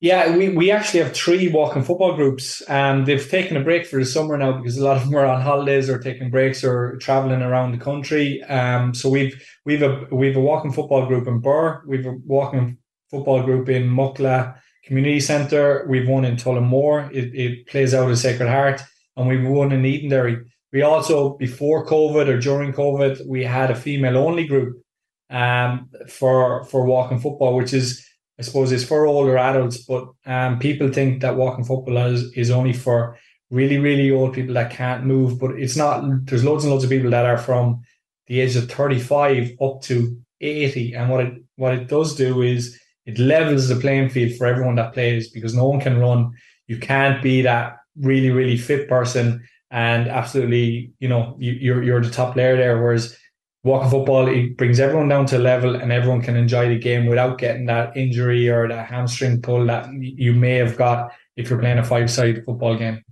Yeah, 0.00 0.36
we, 0.36 0.50
we 0.50 0.70
actually 0.70 1.00
have 1.00 1.14
three 1.14 1.48
walking 1.48 1.82
football 1.82 2.14
groups. 2.16 2.62
Um, 2.68 3.06
they've 3.06 3.30
taken 3.30 3.56
a 3.56 3.64
break 3.64 3.86
for 3.86 3.98
the 3.98 4.04
summer 4.04 4.36
now 4.36 4.52
because 4.52 4.76
a 4.76 4.84
lot 4.84 4.98
of 4.98 5.04
them 5.04 5.14
are 5.14 5.24
on 5.24 5.40
holidays 5.40 5.88
or 5.88 5.98
taking 5.98 6.30
breaks 6.30 6.62
or 6.62 6.98
traveling 6.98 7.40
around 7.40 7.72
the 7.72 7.82
country. 7.82 8.42
Um, 8.44 8.92
so 8.92 9.08
we've 9.08 9.34
we've 9.64 9.80
a 9.80 10.06
we've 10.12 10.36
a 10.36 10.40
walking 10.40 10.72
football 10.72 11.06
group 11.06 11.26
in 11.26 11.40
Birr. 11.40 11.82
We've 11.86 12.04
a 12.04 12.14
walking 12.26 12.76
football 13.10 13.42
group 13.42 13.70
in 13.70 13.88
Mucklagh 13.88 14.54
Community 14.84 15.18
Centre. 15.18 15.86
We've 15.88 16.06
one 16.06 16.26
in 16.26 16.36
Tullamore. 16.36 17.10
It, 17.10 17.34
it 17.34 17.66
plays 17.66 17.94
out 17.94 18.10
of 18.10 18.18
Sacred 18.18 18.50
Heart, 18.50 18.82
and 19.16 19.26
we've 19.26 19.48
one 19.48 19.72
in 19.72 19.82
Edenderry. 19.82 20.44
We 20.74 20.82
also 20.82 21.38
before 21.38 21.86
COVID 21.86 22.28
or 22.28 22.38
during 22.38 22.74
COVID, 22.74 23.26
we 23.26 23.44
had 23.44 23.70
a 23.70 23.74
female 23.74 24.18
only 24.18 24.46
group 24.46 24.76
um, 25.30 25.88
for 26.06 26.64
for 26.64 26.84
walking 26.84 27.18
football, 27.18 27.56
which 27.56 27.72
is 27.72 28.05
I 28.38 28.42
suppose 28.42 28.70
is 28.72 28.84
for 28.84 29.06
older 29.06 29.38
adults, 29.38 29.78
but 29.78 30.08
um, 30.26 30.58
people 30.58 30.92
think 30.92 31.22
that 31.22 31.36
walking 31.36 31.64
football 31.64 31.96
is, 31.96 32.32
is 32.34 32.50
only 32.50 32.74
for 32.74 33.16
really, 33.50 33.78
really 33.78 34.10
old 34.10 34.34
people 34.34 34.54
that 34.54 34.70
can't 34.70 35.04
move. 35.04 35.38
But 35.38 35.52
it's 35.52 35.76
not. 35.76 36.04
There's 36.26 36.44
loads 36.44 36.64
and 36.64 36.72
loads 36.72 36.84
of 36.84 36.90
people 36.90 37.10
that 37.10 37.24
are 37.24 37.38
from 37.38 37.82
the 38.26 38.40
age 38.40 38.56
of 38.56 38.70
35 38.70 39.52
up 39.60 39.80
to 39.82 40.20
80. 40.40 40.94
And 40.94 41.10
what 41.10 41.24
it 41.24 41.34
what 41.56 41.74
it 41.74 41.88
does 41.88 42.14
do 42.14 42.42
is 42.42 42.78
it 43.06 43.18
levels 43.18 43.68
the 43.68 43.76
playing 43.76 44.10
field 44.10 44.36
for 44.36 44.46
everyone 44.46 44.74
that 44.74 44.92
plays 44.92 45.30
because 45.30 45.54
no 45.54 45.66
one 45.66 45.80
can 45.80 45.98
run. 45.98 46.32
You 46.66 46.78
can't 46.78 47.22
be 47.22 47.42
that 47.42 47.76
really, 47.98 48.30
really 48.30 48.58
fit 48.58 48.88
person 48.88 49.46
and 49.70 50.08
absolutely, 50.08 50.92
you 50.98 51.08
know, 51.08 51.36
you, 51.38 51.52
you're 51.52 51.82
you're 51.82 52.02
the 52.02 52.10
top 52.10 52.34
player 52.34 52.56
there. 52.56 52.82
Whereas 52.82 53.16
walking 53.66 53.90
football 53.90 54.28
it 54.28 54.56
brings 54.56 54.80
everyone 54.80 55.08
down 55.08 55.26
to 55.26 55.38
level 55.38 55.74
and 55.74 55.92
everyone 55.92 56.22
can 56.22 56.36
enjoy 56.36 56.68
the 56.68 56.78
game 56.78 57.06
without 57.06 57.36
getting 57.36 57.66
that 57.66 57.96
injury 57.96 58.48
or 58.48 58.68
that 58.68 58.86
hamstring 58.86 59.42
pull 59.42 59.66
that 59.66 59.88
you 60.00 60.32
may 60.32 60.54
have 60.54 60.76
got 60.76 61.12
if 61.36 61.50
you're 61.50 61.58
playing 61.58 61.78
a 61.78 61.84
five-side 61.84 62.44
football 62.44 62.76
game 62.76 63.04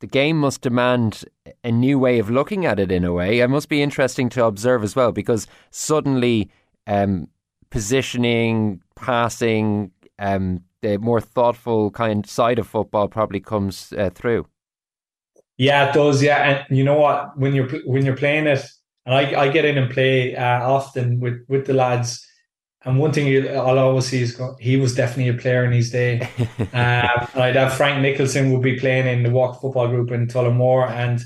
the 0.00 0.06
game 0.06 0.38
must 0.38 0.60
demand 0.60 1.24
a 1.64 1.72
new 1.72 1.98
way 1.98 2.18
of 2.18 2.30
looking 2.30 2.64
at 2.64 2.78
it 2.78 2.92
in 2.92 3.04
a 3.04 3.12
way. 3.12 3.40
It 3.40 3.48
must 3.48 3.68
be 3.68 3.82
interesting 3.82 4.28
to 4.30 4.44
observe 4.44 4.84
as 4.84 4.94
well 4.94 5.10
because 5.10 5.46
suddenly 5.70 6.50
um, 6.86 7.28
positioning, 7.70 8.80
passing, 8.94 9.90
um, 10.18 10.62
the 10.82 10.98
more 10.98 11.20
thoughtful 11.20 11.90
kind 11.90 12.26
side 12.26 12.58
of 12.58 12.68
football 12.68 13.08
probably 13.08 13.40
comes 13.40 13.92
uh, 13.96 14.10
through. 14.10 14.46
Yeah, 15.56 15.90
it 15.90 15.94
does. 15.94 16.22
Yeah, 16.22 16.64
and 16.68 16.78
you 16.78 16.84
know 16.84 16.98
what? 16.98 17.36
When 17.36 17.52
you're 17.52 17.68
when 17.84 18.04
you're 18.04 18.16
playing 18.16 18.46
it, 18.46 18.64
and 19.06 19.14
I, 19.14 19.42
I 19.42 19.48
get 19.48 19.64
in 19.64 19.78
and 19.78 19.90
play 19.90 20.36
uh, 20.36 20.68
often 20.68 21.18
with, 21.20 21.44
with 21.48 21.66
the 21.66 21.72
lads. 21.72 22.24
And 22.84 22.98
one 22.98 23.12
thing 23.12 23.48
I'll 23.48 23.78
always 23.78 24.06
see 24.06 24.22
is 24.22 24.40
he 24.60 24.76
was 24.76 24.94
definitely 24.94 25.28
a 25.28 25.40
player 25.40 25.64
in 25.64 25.72
his 25.72 25.90
day. 25.90 26.20
um, 26.58 26.68
and 26.72 27.42
I'd 27.42 27.56
have 27.56 27.74
Frank 27.74 28.00
Nicholson 28.02 28.52
would 28.52 28.62
be 28.62 28.78
playing 28.78 29.06
in 29.06 29.22
the 29.22 29.30
walk 29.30 29.60
football 29.60 29.88
group 29.88 30.10
in 30.10 30.26
Tullamore, 30.26 30.90
and 30.90 31.20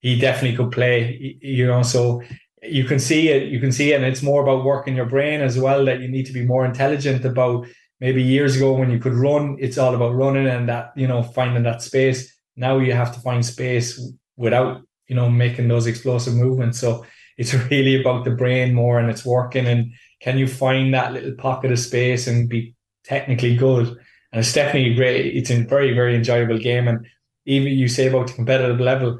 he 0.00 0.18
definitely 0.18 0.56
could 0.56 0.72
play. 0.72 1.38
You 1.40 1.66
know, 1.66 1.82
so 1.82 2.22
you 2.62 2.84
can 2.84 2.98
see 2.98 3.28
it. 3.28 3.44
You 3.48 3.60
can 3.60 3.72
see 3.72 3.92
it, 3.92 3.96
and 3.96 4.04
it's 4.04 4.22
more 4.22 4.42
about 4.42 4.64
working 4.64 4.94
your 4.94 5.06
brain 5.06 5.40
as 5.40 5.58
well. 5.58 5.84
That 5.84 6.00
you 6.00 6.08
need 6.08 6.26
to 6.26 6.32
be 6.32 6.44
more 6.44 6.64
intelligent 6.64 7.24
about. 7.24 7.66
Maybe 8.00 8.22
years 8.22 8.56
ago 8.56 8.72
when 8.72 8.90
you 8.90 8.98
could 8.98 9.12
run, 9.12 9.58
it's 9.60 9.76
all 9.76 9.94
about 9.94 10.14
running 10.14 10.46
and 10.46 10.66
that 10.70 10.92
you 10.96 11.06
know 11.06 11.22
finding 11.22 11.64
that 11.64 11.82
space. 11.82 12.34
Now 12.56 12.78
you 12.78 12.94
have 12.94 13.12
to 13.14 13.20
find 13.20 13.44
space 13.44 14.00
without 14.36 14.80
you 15.10 15.16
know 15.16 15.28
making 15.28 15.68
those 15.68 15.86
explosive 15.86 16.34
movements. 16.34 16.78
So 16.78 17.04
it's 17.36 17.52
really 17.70 18.00
about 18.00 18.24
the 18.24 18.30
brain 18.30 18.72
more 18.72 18.98
and 18.98 19.10
it's 19.10 19.26
working. 19.26 19.66
And 19.66 19.92
can 20.20 20.38
you 20.38 20.46
find 20.46 20.94
that 20.94 21.12
little 21.12 21.34
pocket 21.34 21.72
of 21.72 21.78
space 21.78 22.26
and 22.28 22.48
be 22.48 22.74
technically 23.04 23.56
good? 23.56 23.88
And 24.32 24.40
it's 24.40 24.52
definitely 24.52 24.94
great 24.94 25.36
it's 25.36 25.50
a 25.50 25.62
very 25.64 25.92
very 25.92 26.14
enjoyable 26.14 26.58
game. 26.58 26.86
And 26.88 27.04
even 27.44 27.72
you 27.72 27.88
say 27.88 28.06
about 28.06 28.28
the 28.28 28.34
competitive 28.34 28.80
level 28.80 29.18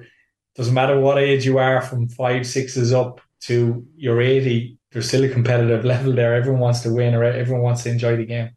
doesn't 0.54 0.74
matter 0.74 0.98
what 0.98 1.18
age 1.18 1.44
you 1.44 1.58
are 1.58 1.82
from 1.82 2.08
five 2.08 2.46
sixes 2.46 2.92
up 2.92 3.20
to 3.40 3.84
your 3.96 4.20
80 4.20 4.78
there's 4.92 5.08
still 5.08 5.24
a 5.24 5.28
competitive 5.28 5.84
level 5.94 6.12
there. 6.12 6.34
Everyone 6.34 6.60
wants 6.60 6.80
to 6.80 6.92
win 6.92 7.14
or 7.14 7.24
everyone 7.24 7.62
wants 7.62 7.82
to 7.84 7.90
enjoy 7.90 8.16
the 8.16 8.26
game. 8.26 8.50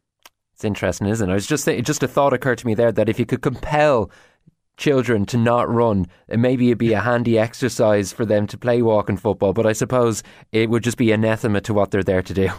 It's 0.52 0.64
interesting, 0.64 1.08
isn't 1.08 1.28
it? 1.28 1.32
I 1.32 1.34
was 1.34 1.48
just 1.48 1.66
just 1.66 2.02
a 2.04 2.08
thought 2.08 2.32
occurred 2.32 2.58
to 2.58 2.66
me 2.66 2.74
there 2.74 2.92
that 2.92 3.08
if 3.08 3.18
you 3.18 3.26
could 3.26 3.42
compel 3.42 4.10
children 4.76 5.26
to 5.26 5.36
not 5.36 5.68
run. 5.68 6.06
And 6.28 6.42
maybe 6.42 6.68
it'd 6.68 6.78
be 6.78 6.92
a 6.92 7.00
handy 7.00 7.38
exercise 7.38 8.12
for 8.12 8.24
them 8.24 8.46
to 8.48 8.58
play 8.58 8.82
walking 8.82 9.16
football, 9.16 9.52
but 9.52 9.66
I 9.66 9.72
suppose 9.72 10.22
it 10.52 10.70
would 10.70 10.82
just 10.82 10.96
be 10.96 11.12
anathema 11.12 11.60
to 11.62 11.74
what 11.74 11.90
they're 11.90 12.02
there 12.02 12.22
to 12.22 12.34
do. 12.34 12.50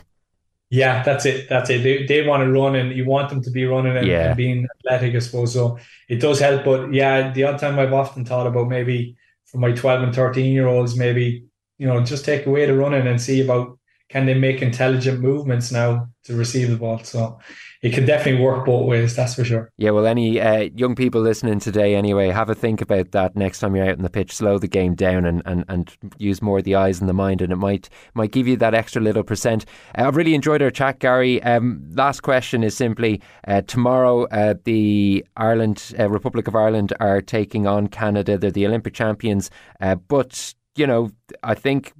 Yeah, 0.70 1.04
that's 1.04 1.26
it. 1.26 1.48
That's 1.48 1.70
it. 1.70 1.84
They, 1.84 2.06
they 2.06 2.28
want 2.28 2.42
to 2.42 2.52
run 2.52 2.76
and 2.76 2.92
you 2.92 3.06
want 3.06 3.30
them 3.30 3.42
to 3.44 3.52
be 3.52 3.66
running 3.66 3.96
and, 3.96 4.08
yeah. 4.08 4.30
and 4.30 4.38
being 4.38 4.68
athletic, 4.80 5.16
I 5.16 5.20
suppose. 5.20 5.54
So 5.54 5.78
it 6.10 6.20
does 6.20 6.40
help. 6.40 6.66
But 6.66 6.94
yeah, 6.94 7.32
the 7.32 7.44
odd 7.44 7.60
time 7.60 7.78
I've 7.78 7.94
often 7.94 8.26
thought 8.26 8.48
about 8.48 8.68
maybe 8.68 9.16
for 9.46 9.60
my 9.60 9.72
12 9.72 10.04
and 10.04 10.16
13 10.16 10.52
year 10.52 10.68
olds, 10.68 10.98
maybe, 10.98 11.46
you 11.78 11.88
know, 11.88 12.04
just 12.04 12.26
take 12.26 12.46
away 12.46 12.66
the 12.66 12.76
running 12.76 13.06
and 13.08 13.22
see 13.22 13.44
about 13.44 13.78
can 14.10 14.26
they 14.26 14.36
make 14.36 14.62
intelligent 14.62 15.20
movements 15.20 15.72
now 15.72 16.08
to 16.26 16.36
receive 16.36 16.70
the 16.70 16.78
ball. 16.78 17.00
So 17.00 17.40
it 17.82 17.94
can 17.94 18.06
definitely 18.06 18.42
work 18.42 18.66
both 18.66 18.88
ways, 18.88 19.16
that's 19.16 19.36
for 19.36 19.44
sure. 19.44 19.72
Yeah, 19.78 19.92
well, 19.92 20.08
any 20.08 20.40
uh, 20.40 20.70
young 20.76 20.96
people 20.96 21.22
listening 21.22 21.60
today, 21.60 21.96
anyway, 21.96 22.30
have 22.30 22.50
a 22.50 22.56
think 22.56 22.82
about 22.82 23.12
that 23.12 23.36
next 23.36 23.60
time 23.60 23.76
you're 23.76 23.88
out 23.88 23.98
in 23.98 24.04
the 24.04 24.10
pitch. 24.10 24.36
Slow 24.36 24.58
the 24.58 24.68
game 24.68 24.96
down 24.96 25.26
and, 25.26 25.42
and, 25.46 25.66
and 25.68 25.96
use 26.18 26.42
more 26.42 26.60
of 26.60 26.64
the 26.64 26.76
eyes 26.76 27.00
and 27.00 27.08
the 27.08 27.14
mind, 27.14 27.42
and 27.42 27.52
it 27.52 27.58
might 27.58 27.90
might 28.14 28.32
give 28.32 28.48
you 28.48 28.58
that 28.58 28.74
extra 28.74 29.02
little 29.02 29.24
percent. 29.24 29.66
Uh, 29.98 30.08
I've 30.08 30.16
really 30.16 30.34
enjoyed 30.34 30.62
our 30.62 30.72
chat, 30.72 31.00
Gary. 31.00 31.42
Um, 31.44 31.82
last 31.94 32.22
question 32.22 32.64
is 32.64 32.76
simply 32.76 33.22
uh, 33.48 33.62
tomorrow, 33.62 34.26
uh, 34.26 34.56
the 34.64 35.26
Ireland 35.38 35.94
uh, 36.00 36.10
Republic 36.10 36.48
of 36.48 36.56
Ireland 36.56 36.94
are 37.00 37.22
taking 37.22 37.68
on 37.68 37.88
Canada. 37.88 38.38
They're 38.38 38.52
the 38.52 38.66
Olympic 38.66 38.94
champions, 38.94 39.52
uh, 39.80 39.96
but 39.96 40.56
you 40.76 40.88
know, 40.88 41.12
I 41.44 41.54
think 41.54 41.94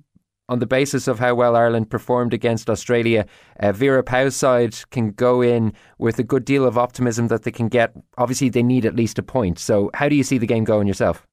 on 0.48 0.60
the 0.60 0.68
basis 0.68 1.08
of 1.08 1.20
how 1.20 1.36
well 1.36 1.56
Ireland 1.56 1.90
performed 1.90 2.34
against 2.34 2.70
Australia, 2.70 3.26
uh, 3.60 3.72
Vera 3.72 4.04
Pauw's 4.04 4.36
side 4.36 4.76
can 4.92 5.12
go 5.12 5.42
in 5.42 5.74
with 5.98 6.20
a 6.20 6.24
good 6.24 6.46
deal 6.46 6.66
of 6.66 6.78
optimism 6.78 7.28
that 7.30 7.44
they 7.44 7.52
can 7.52 7.68
get. 7.68 7.94
Obviously, 8.18 8.50
they 8.50 8.64
need 8.64 8.86
at 8.86 8.96
least 8.96 9.20
a 9.20 9.24
point. 9.24 9.60
So, 9.60 9.90
how 9.94 10.10
do 10.10 10.16
you 10.16 10.24
see 10.24 10.38
the 10.38 10.48
game 10.48 10.64
going 10.64 10.88
yourself? 10.88 11.26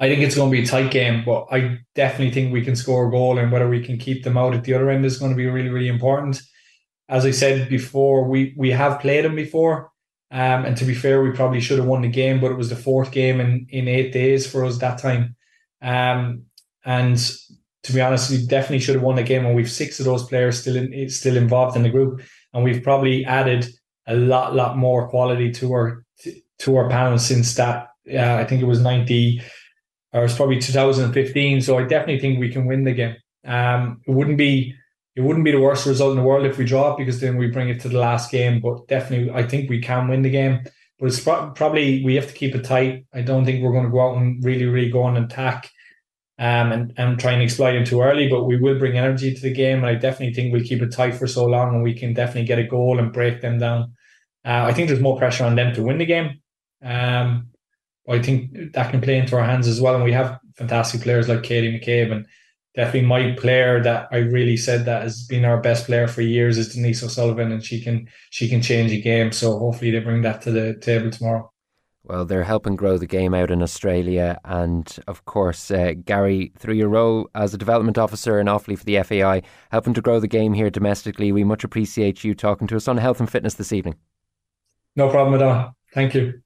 I 0.00 0.08
think 0.08 0.20
it's 0.22 0.34
going 0.34 0.50
to 0.50 0.56
be 0.56 0.62
a 0.62 0.66
tight 0.66 0.90
game, 0.90 1.22
but 1.24 1.46
I 1.52 1.78
definitely 1.94 2.32
think 2.32 2.52
we 2.52 2.64
can 2.64 2.74
score 2.74 3.06
a 3.06 3.10
goal, 3.10 3.38
and 3.38 3.52
whether 3.52 3.68
we 3.68 3.84
can 3.84 3.98
keep 3.98 4.24
them 4.24 4.36
out 4.36 4.54
at 4.54 4.64
the 4.64 4.74
other 4.74 4.90
end 4.90 5.04
is 5.04 5.18
going 5.18 5.30
to 5.30 5.36
be 5.36 5.46
really, 5.46 5.68
really 5.68 5.88
important. 5.88 6.40
As 7.08 7.24
I 7.26 7.30
said 7.30 7.68
before, 7.68 8.24
we 8.24 8.54
we 8.56 8.70
have 8.70 9.00
played 9.00 9.24
them 9.24 9.36
before, 9.36 9.92
um, 10.30 10.64
and 10.64 10.76
to 10.78 10.84
be 10.84 10.94
fair, 10.94 11.22
we 11.22 11.32
probably 11.32 11.60
should 11.60 11.78
have 11.78 11.86
won 11.86 12.02
the 12.02 12.08
game, 12.08 12.40
but 12.40 12.50
it 12.50 12.56
was 12.56 12.70
the 12.70 12.76
fourth 12.76 13.12
game 13.12 13.40
in 13.40 13.66
in 13.68 13.86
eight 13.86 14.12
days 14.12 14.50
for 14.50 14.64
us 14.64 14.78
that 14.78 14.98
time. 14.98 15.36
Um, 15.82 16.46
and 16.84 17.18
to 17.84 17.92
be 17.92 18.00
honest, 18.00 18.30
we 18.30 18.46
definitely 18.46 18.78
should 18.78 18.94
have 18.94 19.04
won 19.04 19.16
the 19.16 19.22
game. 19.22 19.44
And 19.44 19.54
we've 19.54 19.70
six 19.70 19.98
of 19.98 20.06
those 20.06 20.26
players 20.26 20.60
still 20.60 20.76
in, 20.76 21.08
still 21.08 21.36
involved 21.36 21.76
in 21.76 21.82
the 21.82 21.90
group, 21.90 22.22
and 22.52 22.62
we've 22.62 22.82
probably 22.82 23.24
added 23.24 23.66
a 24.06 24.16
lot, 24.16 24.54
lot 24.54 24.76
more 24.76 25.08
quality 25.08 25.50
to 25.52 25.72
our 25.72 26.04
to 26.60 26.76
our 26.76 26.88
panel 26.88 27.18
since 27.18 27.54
that. 27.54 27.88
Uh, 28.12 28.34
I 28.34 28.44
think 28.44 28.62
it 28.62 28.66
was 28.66 28.80
ninety, 28.80 29.42
or 30.12 30.24
it's 30.24 30.36
probably 30.36 30.58
2015. 30.58 31.60
So 31.60 31.78
I 31.78 31.82
definitely 31.82 32.20
think 32.20 32.38
we 32.38 32.50
can 32.50 32.66
win 32.66 32.84
the 32.84 32.92
game. 32.92 33.16
Um, 33.44 34.00
it 34.06 34.12
wouldn't 34.12 34.38
be 34.38 34.74
it 35.14 35.20
wouldn't 35.20 35.44
be 35.44 35.50
the 35.50 35.60
worst 35.60 35.86
result 35.86 36.12
in 36.12 36.16
the 36.16 36.22
world 36.22 36.46
if 36.46 36.56
we 36.56 36.64
draw 36.64 36.94
it 36.94 36.98
because 36.98 37.20
then 37.20 37.36
we 37.36 37.48
bring 37.48 37.68
it 37.68 37.80
to 37.80 37.88
the 37.88 37.98
last 37.98 38.30
game. 38.30 38.60
But 38.60 38.86
definitely, 38.88 39.30
I 39.32 39.42
think 39.42 39.68
we 39.68 39.80
can 39.80 40.08
win 40.08 40.22
the 40.22 40.30
game. 40.30 40.60
But 40.98 41.06
it's 41.06 41.20
pro- 41.20 41.50
probably 41.50 42.04
we 42.04 42.14
have 42.14 42.28
to 42.28 42.32
keep 42.32 42.54
it 42.54 42.64
tight. 42.64 43.06
I 43.12 43.22
don't 43.22 43.44
think 43.44 43.62
we're 43.62 43.72
going 43.72 43.84
to 43.84 43.90
go 43.90 44.00
out 44.00 44.16
and 44.16 44.42
really, 44.44 44.66
really 44.66 44.90
go 44.90 45.02
on 45.02 45.16
and 45.16 45.30
attack 45.30 45.68
um, 46.42 46.72
and, 46.72 46.92
and 46.96 47.20
try 47.20 47.30
and 47.30 47.40
exploit 47.40 47.76
him 47.76 47.84
too 47.84 48.02
early. 48.02 48.28
But 48.28 48.44
we 48.46 48.56
will 48.56 48.76
bring 48.76 48.98
energy 48.98 49.32
to 49.32 49.40
the 49.40 49.52
game, 49.52 49.78
and 49.78 49.86
I 49.86 49.94
definitely 49.94 50.34
think 50.34 50.52
we'll 50.52 50.64
keep 50.64 50.82
it 50.82 50.90
tight 50.90 51.14
for 51.14 51.28
so 51.28 51.46
long, 51.46 51.72
and 51.72 51.84
we 51.84 51.94
can 51.94 52.14
definitely 52.14 52.46
get 52.46 52.58
a 52.58 52.64
goal 52.66 52.98
and 52.98 53.12
break 53.12 53.40
them 53.40 53.58
down. 53.58 53.94
Uh, 54.44 54.64
I 54.64 54.72
think 54.72 54.88
there's 54.88 55.00
more 55.00 55.16
pressure 55.16 55.44
on 55.44 55.54
them 55.54 55.72
to 55.74 55.84
win 55.84 55.98
the 55.98 56.04
game. 56.04 56.40
Um, 56.82 57.50
I 58.08 58.20
think 58.20 58.72
that 58.72 58.90
can 58.90 59.00
play 59.00 59.18
into 59.18 59.36
our 59.36 59.44
hands 59.44 59.68
as 59.68 59.80
well, 59.80 59.94
and 59.94 60.02
we 60.02 60.12
have 60.12 60.40
fantastic 60.56 61.02
players 61.02 61.28
like 61.28 61.44
Katie 61.44 61.78
McCabe, 61.78 62.10
and 62.10 62.26
definitely 62.74 63.06
my 63.06 63.36
player 63.36 63.80
that 63.80 64.08
I 64.10 64.16
really 64.16 64.56
said 64.56 64.84
that 64.86 65.02
has 65.02 65.22
been 65.22 65.44
our 65.44 65.60
best 65.60 65.86
player 65.86 66.08
for 66.08 66.22
years 66.22 66.58
is 66.58 66.74
Denise 66.74 67.04
O'Sullivan, 67.04 67.52
and 67.52 67.64
she 67.64 67.80
can 67.80 68.08
she 68.30 68.48
can 68.48 68.60
change 68.60 68.90
a 68.90 69.00
game. 69.00 69.30
So 69.30 69.60
hopefully 69.60 69.92
they 69.92 70.00
bring 70.00 70.22
that 70.22 70.42
to 70.42 70.50
the 70.50 70.74
table 70.74 71.12
tomorrow. 71.12 71.51
Well, 72.04 72.24
they're 72.24 72.42
helping 72.42 72.74
grow 72.74 72.98
the 72.98 73.06
game 73.06 73.32
out 73.32 73.50
in 73.50 73.62
Australia. 73.62 74.40
And 74.44 74.94
of 75.06 75.24
course, 75.24 75.70
uh, 75.70 75.94
Gary, 76.04 76.52
through 76.58 76.74
your 76.74 76.88
role 76.88 77.30
as 77.34 77.54
a 77.54 77.58
development 77.58 77.96
officer 77.96 78.40
in 78.40 78.48
Offaly 78.48 78.76
for 78.76 78.84
the 78.84 79.00
FAI, 79.02 79.42
helping 79.70 79.94
to 79.94 80.00
grow 80.00 80.18
the 80.18 80.26
game 80.26 80.52
here 80.52 80.70
domestically, 80.70 81.30
we 81.30 81.44
much 81.44 81.62
appreciate 81.62 82.24
you 82.24 82.34
talking 82.34 82.66
to 82.66 82.76
us 82.76 82.88
on 82.88 82.96
health 82.96 83.20
and 83.20 83.30
fitness 83.30 83.54
this 83.54 83.72
evening. 83.72 83.94
No 84.96 85.08
problem 85.08 85.40
at 85.40 85.42
all. 85.42 85.76
Thank 85.94 86.14
you. 86.14 86.42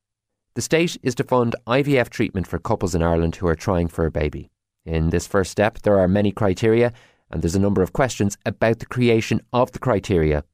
The 0.55 0.63
state 0.63 0.97
is 1.03 1.15
to 1.17 1.25
fund 1.25 1.57
IVF 1.67 2.11
treatment 2.11 2.47
for 2.47 2.59
couples 2.59 2.95
in 2.95 3.03
Ireland 3.03 3.37
who 3.37 3.47
are 3.47 3.55
trying 3.55 3.89
for 3.89 4.07
a 4.07 4.11
baby. 4.11 4.51
In 4.85 5.11
this 5.11 5.27
first 5.27 5.51
step, 5.51 5.81
there 5.83 5.99
are 5.99 6.09
many 6.09 6.33
criteria, 6.33 6.93
and 7.31 7.43
there's 7.43 7.57
a 7.57 7.61
number 7.61 7.83
of 7.83 7.93
questions 7.93 8.39
about 8.47 8.79
the 8.79 8.87
creation 8.87 9.41
of 9.53 9.73
the 9.73 9.79
criteria. 9.79 10.45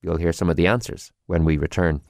You'll 0.00 0.16
hear 0.16 0.32
some 0.32 0.50
of 0.50 0.56
the 0.56 0.66
answers 0.66 1.12
when 1.26 1.44
we 1.44 1.58
return. 1.58 2.00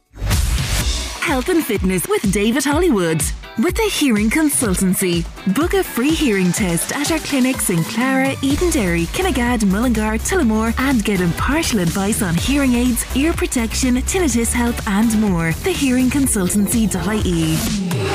Health 1.23 1.49
and 1.51 1.65
Fitness 1.65 2.09
with 2.09 2.33
David 2.33 2.65
Hollywood. 2.65 3.23
With 3.59 3.77
the 3.77 3.89
Hearing 3.93 4.29
Consultancy. 4.29 5.25
Book 5.55 5.73
a 5.73 5.85
free 5.85 6.11
hearing 6.11 6.51
test 6.51 6.91
at 6.97 7.13
our 7.13 7.21
clinics 7.21 7.71
in 7.71 7.85
Clara, 7.85 8.35
Edenderry, 8.43 9.07
Kinnegad, 9.15 9.65
Mullingar, 9.71 10.19
Tullamore, 10.19 10.75
and 10.81 11.05
get 11.05 11.21
impartial 11.21 11.79
advice 11.79 12.23
on 12.23 12.35
hearing 12.35 12.75
aids, 12.75 13.05
ear 13.17 13.33
protection, 13.33 13.95
tinnitus 13.99 14.53
help, 14.53 14.75
and 14.89 15.17
more. 15.21 15.53
Thehearingconsultancy.ie. 15.53 17.57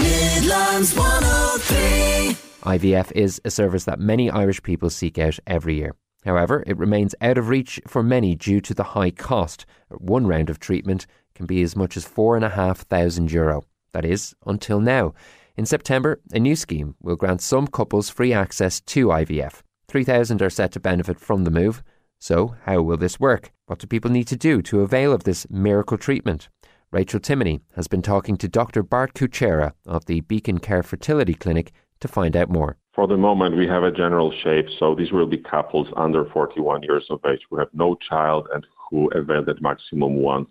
Midlands 0.03 0.93
103. 0.93 2.35
IVF 2.77 3.13
is 3.13 3.39
a 3.45 3.49
service 3.49 3.85
that 3.85 4.01
many 4.01 4.29
Irish 4.29 4.61
people 4.61 4.89
seek 4.89 5.17
out 5.17 5.39
every 5.47 5.75
year. 5.75 5.95
However, 6.25 6.61
it 6.67 6.77
remains 6.77 7.15
out 7.21 7.37
of 7.37 7.47
reach 7.47 7.79
for 7.87 8.03
many 8.03 8.35
due 8.35 8.59
to 8.59 8.73
the 8.73 8.83
high 8.83 9.11
cost. 9.11 9.65
One 9.89 10.27
round 10.27 10.49
of 10.49 10.59
treatment 10.59 11.07
can 11.37 11.45
be 11.45 11.61
as 11.61 11.75
much 11.75 11.95
as 11.95 12.03
€4,500 12.03 13.31
euro. 13.31 13.63
That 13.93 14.03
is, 14.03 14.35
until 14.45 14.81
now. 14.81 15.13
In 15.55 15.65
September, 15.65 16.19
a 16.33 16.39
new 16.39 16.55
scheme 16.55 16.95
will 16.99 17.15
grant 17.15 17.41
some 17.41 17.67
couples 17.67 18.09
free 18.09 18.33
access 18.33 18.81
to 18.81 19.07
IVF. 19.07 19.61
3,000 19.87 20.41
are 20.41 20.49
set 20.49 20.71
to 20.71 20.79
benefit 20.79 21.19
from 21.19 21.43
the 21.43 21.51
move. 21.51 21.83
So, 22.19 22.55
how 22.65 22.81
will 22.81 22.97
this 22.97 23.19
work? 23.19 23.51
What 23.67 23.79
do 23.79 23.87
people 23.87 24.11
need 24.11 24.27
to 24.27 24.35
do 24.35 24.61
to 24.63 24.81
avail 24.81 25.13
of 25.13 25.23
this 25.23 25.45
miracle 25.49 25.97
treatment? 25.97 26.49
Rachel 26.91 27.19
Timoney 27.19 27.61
has 27.75 27.87
been 27.87 28.01
talking 28.01 28.37
to 28.37 28.47
Dr. 28.47 28.81
Bart 28.81 29.13
Kuchera 29.13 29.73
of 29.85 30.05
the 30.05 30.21
Beacon 30.21 30.57
Care 30.57 30.83
Fertility 30.83 31.35
Clinic 31.35 31.71
to 31.99 32.07
find 32.07 32.35
out 32.35 32.49
more. 32.49 32.77
For 32.93 33.07
the 33.07 33.17
moment, 33.17 33.57
we 33.57 33.67
have 33.67 33.83
a 33.83 33.91
general 33.91 34.31
shape, 34.43 34.67
so 34.79 34.95
these 34.95 35.11
will 35.11 35.27
be 35.27 35.37
couples 35.37 35.87
under 35.95 36.25
41 36.25 36.81
years 36.83 37.05
of 37.11 37.19
age 37.31 37.41
who 37.49 37.57
have 37.59 37.69
no 37.73 37.95
child 37.95 38.47
and 38.53 38.65
who 38.89 39.09
availed 39.09 39.49
at 39.49 39.61
maximum 39.61 40.15
once 40.15 40.49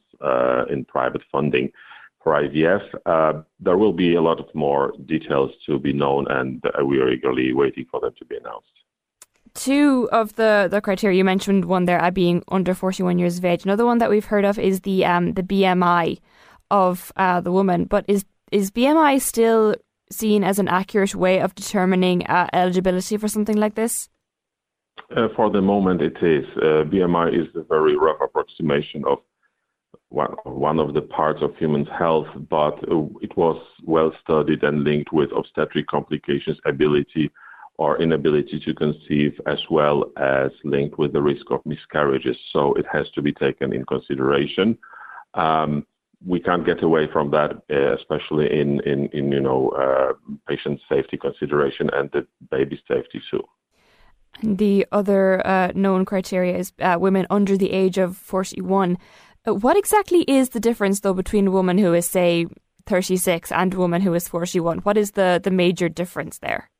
in 0.70 0.84
private 0.84 1.22
funding 1.30 1.70
for 2.26 2.32
IVF. 2.42 2.82
Uh, 3.06 3.42
there 3.60 3.78
will 3.78 3.92
be 3.92 4.16
a 4.16 4.20
lot 4.20 4.40
of 4.40 4.52
more 4.52 4.92
details 5.06 5.52
to 5.64 5.78
be 5.78 5.92
known, 5.92 6.26
and 6.28 6.60
uh, 6.66 6.84
we 6.84 6.98
are 6.98 7.08
eagerly 7.08 7.52
waiting 7.52 7.86
for 7.88 8.00
them 8.00 8.12
to 8.18 8.24
be 8.24 8.36
announced. 8.36 8.66
Two 9.54 10.08
of 10.10 10.34
the, 10.34 10.66
the 10.68 10.80
criteria 10.80 11.16
you 11.16 11.24
mentioned, 11.24 11.66
one 11.66 11.84
there 11.84 12.10
being 12.10 12.42
under 12.48 12.74
41 12.74 13.20
years 13.20 13.38
of 13.38 13.44
age. 13.44 13.64
Another 13.64 13.86
one 13.86 13.98
that 13.98 14.10
we've 14.10 14.24
heard 14.24 14.44
of 14.44 14.58
is 14.58 14.80
the 14.80 15.04
um, 15.04 15.34
the 15.34 15.42
BMI 15.42 16.18
of 16.70 17.12
uh, 17.16 17.40
the 17.40 17.52
woman. 17.52 17.84
But 17.84 18.04
is 18.08 18.24
is 18.50 18.72
BMI 18.72 19.20
still 19.20 19.76
seen 20.10 20.42
as 20.42 20.58
an 20.58 20.68
accurate 20.68 21.14
way 21.14 21.40
of 21.40 21.54
determining 21.54 22.26
uh, 22.26 22.48
eligibility 22.52 23.16
for 23.16 23.28
something 23.28 23.56
like 23.56 23.76
this? 23.76 24.08
Uh, 25.16 25.28
for 25.36 25.48
the 25.50 25.62
moment, 25.62 26.02
it 26.02 26.16
is. 26.22 26.44
Uh, 26.56 26.82
BMI 26.92 27.40
is 27.40 27.48
a 27.54 27.62
very 27.62 27.96
rough 27.96 28.20
approximation 28.20 29.04
of 29.06 29.18
one, 30.16 30.78
of 30.78 30.94
the 30.94 31.02
parts 31.02 31.42
of 31.42 31.56
human 31.56 31.84
health, 31.86 32.28
but 32.48 32.76
uh, 32.90 33.04
it 33.20 33.36
was 33.36 33.60
well 33.84 34.12
studied 34.22 34.62
and 34.62 34.84
linked 34.84 35.12
with 35.12 35.30
obstetric 35.36 35.86
complications, 35.86 36.58
ability 36.64 37.30
or 37.78 38.00
inability 38.00 38.58
to 38.60 38.72
conceive, 38.74 39.38
as 39.46 39.58
well 39.70 40.10
as 40.16 40.50
linked 40.64 40.98
with 40.98 41.12
the 41.12 41.20
risk 41.20 41.50
of 41.50 41.60
miscarriages. 41.66 42.36
So 42.52 42.72
it 42.74 42.86
has 42.90 43.10
to 43.10 43.22
be 43.22 43.32
taken 43.32 43.74
in 43.74 43.84
consideration. 43.84 44.78
Um, 45.34 45.86
we 46.24 46.40
can't 46.40 46.64
get 46.64 46.82
away 46.82 47.06
from 47.12 47.30
that, 47.32 47.50
uh, 47.70 47.94
especially 47.94 48.58
in, 48.58 48.80
in, 48.80 49.08
in 49.08 49.30
you 49.30 49.40
know 49.40 49.68
uh, 49.70 50.14
patient 50.48 50.80
safety 50.88 51.18
consideration 51.18 51.90
and 51.92 52.10
the 52.12 52.26
baby 52.50 52.80
safety 52.88 53.20
too. 53.30 53.44
The 54.42 54.86
other 54.92 55.46
uh, 55.46 55.72
known 55.74 56.04
criteria 56.04 56.56
is 56.56 56.72
uh, 56.80 56.96
women 57.00 57.26
under 57.30 57.56
the 57.56 57.72
age 57.72 57.98
of 57.98 58.16
41. 58.16 58.98
Uh, 59.46 59.54
what 59.54 59.76
exactly 59.76 60.22
is 60.22 60.50
the 60.50 60.60
difference, 60.60 61.00
though, 61.00 61.14
between 61.14 61.46
a 61.46 61.50
woman 61.50 61.78
who 61.78 61.94
is, 61.94 62.06
say, 62.06 62.46
36 62.86 63.52
and 63.52 63.74
a 63.74 63.78
woman 63.78 64.02
who 64.02 64.12
is 64.14 64.28
41? 64.28 64.78
What 64.78 64.96
is 64.96 65.12
the, 65.12 65.40
the 65.42 65.50
major 65.50 65.88
difference 65.88 66.38
there? 66.38 66.70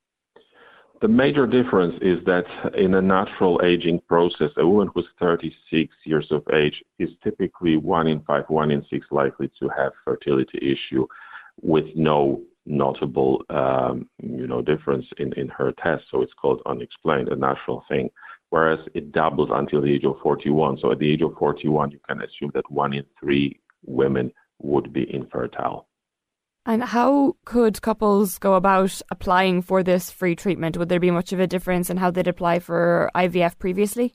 The 1.03 1.09
major 1.09 1.47
difference 1.47 1.95
is 2.01 2.25
that 2.25 2.47
in 2.75 2.95
a 2.95 3.03
natural 3.03 3.61
aging 3.63 4.01
process, 4.09 4.51
a 4.57 4.67
woman 4.67 4.91
who's 4.95 5.07
36 5.21 5.95
years 6.05 6.29
of 6.31 6.43
age 6.53 6.83
is 6.99 7.11
typically 7.23 7.77
one 7.77 8.07
in 8.07 8.21
five, 8.23 8.45
one 8.49 8.71
in 8.71 8.85
six 8.89 9.07
likely 9.11 9.51
to 9.61 9.69
have 9.77 9.93
fertility 10.05 10.59
issue 10.63 11.07
with 11.61 11.85
no 11.95 12.41
notable, 12.65 13.45
um, 13.51 14.09
you 14.23 14.47
know, 14.47 14.63
difference 14.63 15.07
in, 15.19 15.35
in 15.35 15.49
her 15.49 15.73
test. 15.73 16.05
So 16.11 16.23
it's 16.23 16.33
called 16.33 16.63
unexplained, 16.65 17.29
a 17.29 17.37
natural 17.37 17.85
thing. 17.89 18.11
Whereas 18.57 18.81
it 18.95 19.13
doubles 19.13 19.51
until 19.53 19.83
the 19.83 19.93
age 19.93 20.07
of 20.07 20.19
41. 20.23 20.79
So 20.79 20.91
at 20.91 20.99
the 20.99 21.13
age 21.13 21.21
of 21.21 21.35
41, 21.39 21.91
you 21.91 22.01
can 22.09 22.23
assume 22.23 22.53
that 22.55 22.71
one 22.71 22.95
in 22.95 23.05
three 23.21 23.61
women 23.85 24.33
would 24.63 24.95
be 24.95 25.05
infertile. 25.15 25.89
And 26.65 26.83
how 26.83 27.37
could 27.45 27.83
couples 27.83 28.39
go 28.39 28.55
about 28.55 29.03
applying 29.11 29.61
for 29.61 29.83
this 29.83 30.11
free 30.11 30.35
treatment? 30.35 30.79
Would 30.79 30.89
there 30.89 30.99
be 30.99 31.11
much 31.11 31.35
of 31.35 31.39
a 31.39 31.47
difference 31.47 31.91
in 31.91 31.99
how 31.99 32.11
they'd 32.11 32.27
apply 32.27 32.61
for 32.61 33.11
IVF 33.15 33.59
previously? 33.59 34.15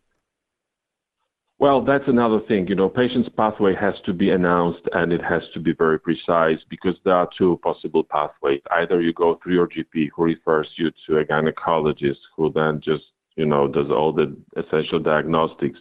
Well, 1.59 1.85
that's 1.85 2.07
another 2.07 2.39
thing. 2.39 2.67
You 2.67 2.73
know, 2.73 2.89
patient's 2.89 3.29
pathway 3.37 3.75
has 3.75 3.93
to 4.07 4.11
be 4.11 4.31
announced 4.31 4.89
and 4.93 5.13
it 5.13 5.21
has 5.23 5.43
to 5.53 5.59
be 5.59 5.73
very 5.73 5.99
precise 5.99 6.57
because 6.67 6.95
there 7.05 7.13
are 7.13 7.29
two 7.37 7.59
possible 7.61 8.03
pathways. 8.03 8.61
Either 8.71 9.01
you 9.01 9.13
go 9.13 9.39
through 9.43 9.53
your 9.53 9.67
GP 9.67 10.09
who 10.15 10.23
refers 10.23 10.67
you 10.77 10.89
to 11.05 11.19
a 11.19 11.25
gynecologist 11.25 12.21
who 12.35 12.51
then 12.51 12.81
just, 12.83 13.03
you 13.35 13.45
know, 13.45 13.67
does 13.67 13.89
all 13.89 14.13
the 14.13 14.35
essential 14.57 14.99
diagnostics 14.99 15.79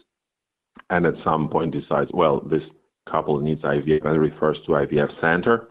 and 0.88 1.06
at 1.06 1.14
some 1.24 1.48
point 1.48 1.72
decides, 1.72 2.10
well, 2.12 2.40
this 2.40 2.62
couple 3.10 3.38
needs 3.40 3.62
IVF 3.62 4.04
and 4.04 4.20
refers 4.20 4.58
to 4.66 4.72
IVF 4.72 5.20
center 5.20 5.68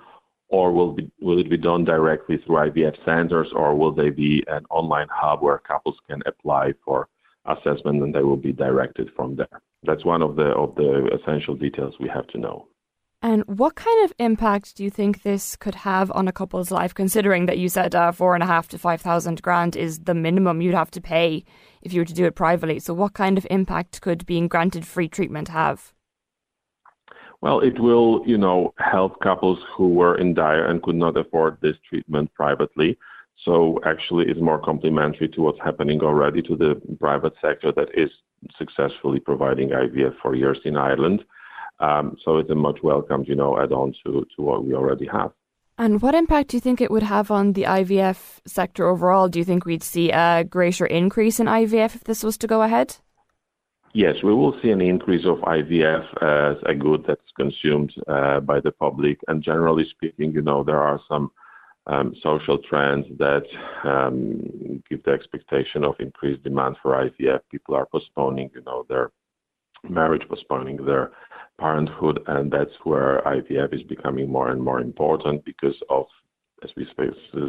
or 0.50 0.74
will, 0.74 0.94
be, 0.94 1.10
will 1.22 1.40
it 1.40 1.50
be 1.50 1.58
done 1.58 1.86
directly 1.86 2.38
through 2.38 2.56
IVF 2.56 3.06
centers, 3.06 3.50
or 3.54 3.76
will 3.76 3.92
they 3.92 4.10
be 4.10 4.44
an 4.48 4.66
online 4.70 5.08
hub 5.12 5.42
where 5.42 5.60
couples 5.60 5.98
can 6.10 6.22
apply 6.26 6.74
for 6.84 7.08
assessment 7.46 8.02
and 8.02 8.14
they 8.14 8.24
will 8.24 8.36
be 8.36 8.52
directed 8.52 9.10
from 9.16 9.36
there? 9.36 9.62
That's 9.84 10.04
one 10.04 10.22
of 10.22 10.36
the 10.36 10.48
of 10.48 10.76
the 10.76 11.10
essential 11.14 11.56
details 11.56 11.94
we 12.00 12.10
have 12.10 12.28
to 12.28 12.38
know. 12.38 12.68
And 13.22 13.44
what 13.46 13.76
kind 13.76 14.06
of 14.06 14.14
impact 14.18 14.76
do 14.76 14.84
you 14.84 14.90
think 14.90 15.22
this 15.22 15.56
could 15.56 15.76
have 15.76 16.12
on 16.12 16.28
a 16.28 16.32
couple's 16.32 16.72
life, 16.72 16.94
considering 16.94 17.46
that 17.46 17.58
you 17.58 17.70
said 17.70 17.94
uh, 17.94 18.12
four 18.12 18.34
and 18.34 18.44
a 18.44 18.48
half 18.48 18.68
to 18.70 18.78
five 18.78 19.02
thousand 19.02 19.42
grand 19.42 19.76
is 19.76 20.00
the 20.00 20.16
minimum 20.16 20.62
you'd 20.62 20.74
have 20.74 20.92
to 20.92 21.02
pay 21.02 21.46
if 21.82 21.94
you 21.94 22.02
were 22.02 22.06
to 22.06 22.14
do 22.14 22.26
it 22.26 22.36
privately? 22.36 22.80
So, 22.80 22.94
what 22.94 23.14
kind 23.14 23.38
of 23.38 23.48
impact 23.50 24.02
could 24.02 24.26
being 24.26 24.48
granted 24.48 24.86
free 24.86 25.08
treatment 25.08 25.50
have? 25.50 25.94
Well, 27.42 27.62
it 27.62 27.80
will, 27.80 28.24
you 28.26 28.38
know, 28.38 28.74
help 28.80 29.22
couples 29.22 29.60
who 29.76 29.90
were 29.90 30.18
in 30.18 30.34
dire 30.34 30.66
and 30.66 30.84
could 30.84 30.96
not 30.96 31.16
afford 31.18 31.58
this 31.62 31.78
treatment 31.88 32.34
privately. 32.34 32.98
So 33.46 33.80
actually, 33.86 34.28
it's 34.28 34.42
more 34.42 34.60
complementary 34.60 35.30
to 35.30 35.42
what's 35.42 35.62
happening 35.64 36.02
already 36.02 36.42
to 36.42 36.56
the 36.58 36.82
private 37.00 37.34
sector 37.42 37.72
that 37.72 37.88
is 37.94 38.10
successfully 38.58 39.20
providing 39.20 39.70
IVF 39.70 40.16
for 40.22 40.36
years 40.36 40.60
in 40.66 40.76
Ireland. 40.76 41.24
Um, 41.80 42.18
so 42.26 42.38
it's 42.38 42.50
a 42.50 42.56
much 42.56 42.80
welcomed, 42.84 43.30
you 43.30 43.36
know, 43.36 43.58
add-on 43.58 43.94
to, 44.04 44.28
to 44.36 44.42
what 44.42 44.66
we 44.66 44.74
already 44.74 45.08
have. 45.08 45.32
And 45.80 46.02
what 46.02 46.14
impact 46.14 46.50
do 46.50 46.58
you 46.58 46.62
think 46.62 46.82
it 46.82 46.92
would 46.92 47.04
have 47.04 47.32
on 47.32 47.54
the 47.54 47.64
IVF 47.64 48.42
sector 48.46 48.86
overall? 48.86 49.30
Do 49.30 49.40
you 49.40 49.46
think 49.46 49.64
we'd 49.64 49.82
see 49.82 50.12
a 50.12 50.44
greater 50.44 50.86
increase 50.86 51.40
in 51.40 51.48
IVF 51.48 51.96
if 51.96 52.04
this 52.04 52.22
was 52.22 52.38
to 52.40 52.48
go 52.48 52.62
ahead? 52.64 52.98
Yes, 53.94 54.16
we 54.22 54.34
will 54.34 54.60
see 54.62 54.72
an 54.72 54.82
increase 54.82 55.26
of 55.26 55.38
IVF 55.38 56.06
as 56.22 56.58
a 56.66 56.76
good 56.76 57.06
that's 57.08 57.32
consumed 57.38 57.94
uh, 58.10 58.42
by 58.42 58.60
the 58.60 58.74
public. 58.74 59.20
And 59.30 59.42
generally 59.42 59.88
speaking, 59.90 60.34
you 60.34 60.42
know, 60.42 60.66
there 60.66 60.82
are 60.82 61.00
some 61.08 61.32
um, 61.88 62.14
social 62.22 62.58
trends 62.58 63.06
that 63.18 63.46
um, 63.86 64.84
give 64.90 65.02
the 65.04 65.12
expectation 65.12 65.86
of 65.86 65.96
increased 66.00 66.44
demand 66.44 66.76
for 66.84 66.92
IVF. 66.92 67.40
People 67.50 67.74
are 67.76 67.86
postponing, 67.86 68.52
you 68.54 68.62
know, 68.66 68.86
their 68.90 69.12
marriage, 69.88 70.28
postponing 70.28 70.86
their 70.86 71.12
parenthood, 71.60 72.22
and 72.28 72.52
that's 72.52 72.74
where 72.84 73.22
IVF 73.26 73.74
is 73.74 73.84
becoming 73.84 74.32
more 74.32 74.50
and 74.50 74.64
more 74.64 74.82
important 74.82 75.44
because 75.46 75.76
of, 75.90 76.06
as 76.64 76.72
we 76.76 76.88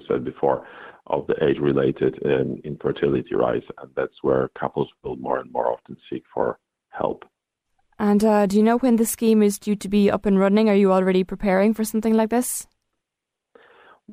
said 0.08 0.24
before, 0.24 0.66
of 1.06 1.26
the 1.26 1.44
age-related 1.44 2.18
um, 2.24 2.60
infertility 2.64 3.34
rise, 3.34 3.62
and 3.80 3.90
that's 3.96 4.22
where 4.22 4.48
couples 4.58 4.88
will 5.02 5.16
more 5.16 5.38
and 5.38 5.50
more 5.52 5.72
often 5.72 5.96
seek 6.08 6.24
for 6.32 6.58
help. 6.90 7.24
And 7.98 8.24
uh, 8.24 8.46
do 8.46 8.56
you 8.56 8.62
know 8.62 8.78
when 8.78 8.96
the 8.96 9.04
scheme 9.04 9.42
is 9.42 9.58
due 9.58 9.76
to 9.76 9.88
be 9.88 10.10
up 10.10 10.24
and 10.24 10.38
running? 10.38 10.68
Are 10.68 10.74
you 10.74 10.92
already 10.92 11.22
preparing 11.22 11.74
for 11.74 11.84
something 11.84 12.14
like 12.14 12.30
this? 12.30 12.66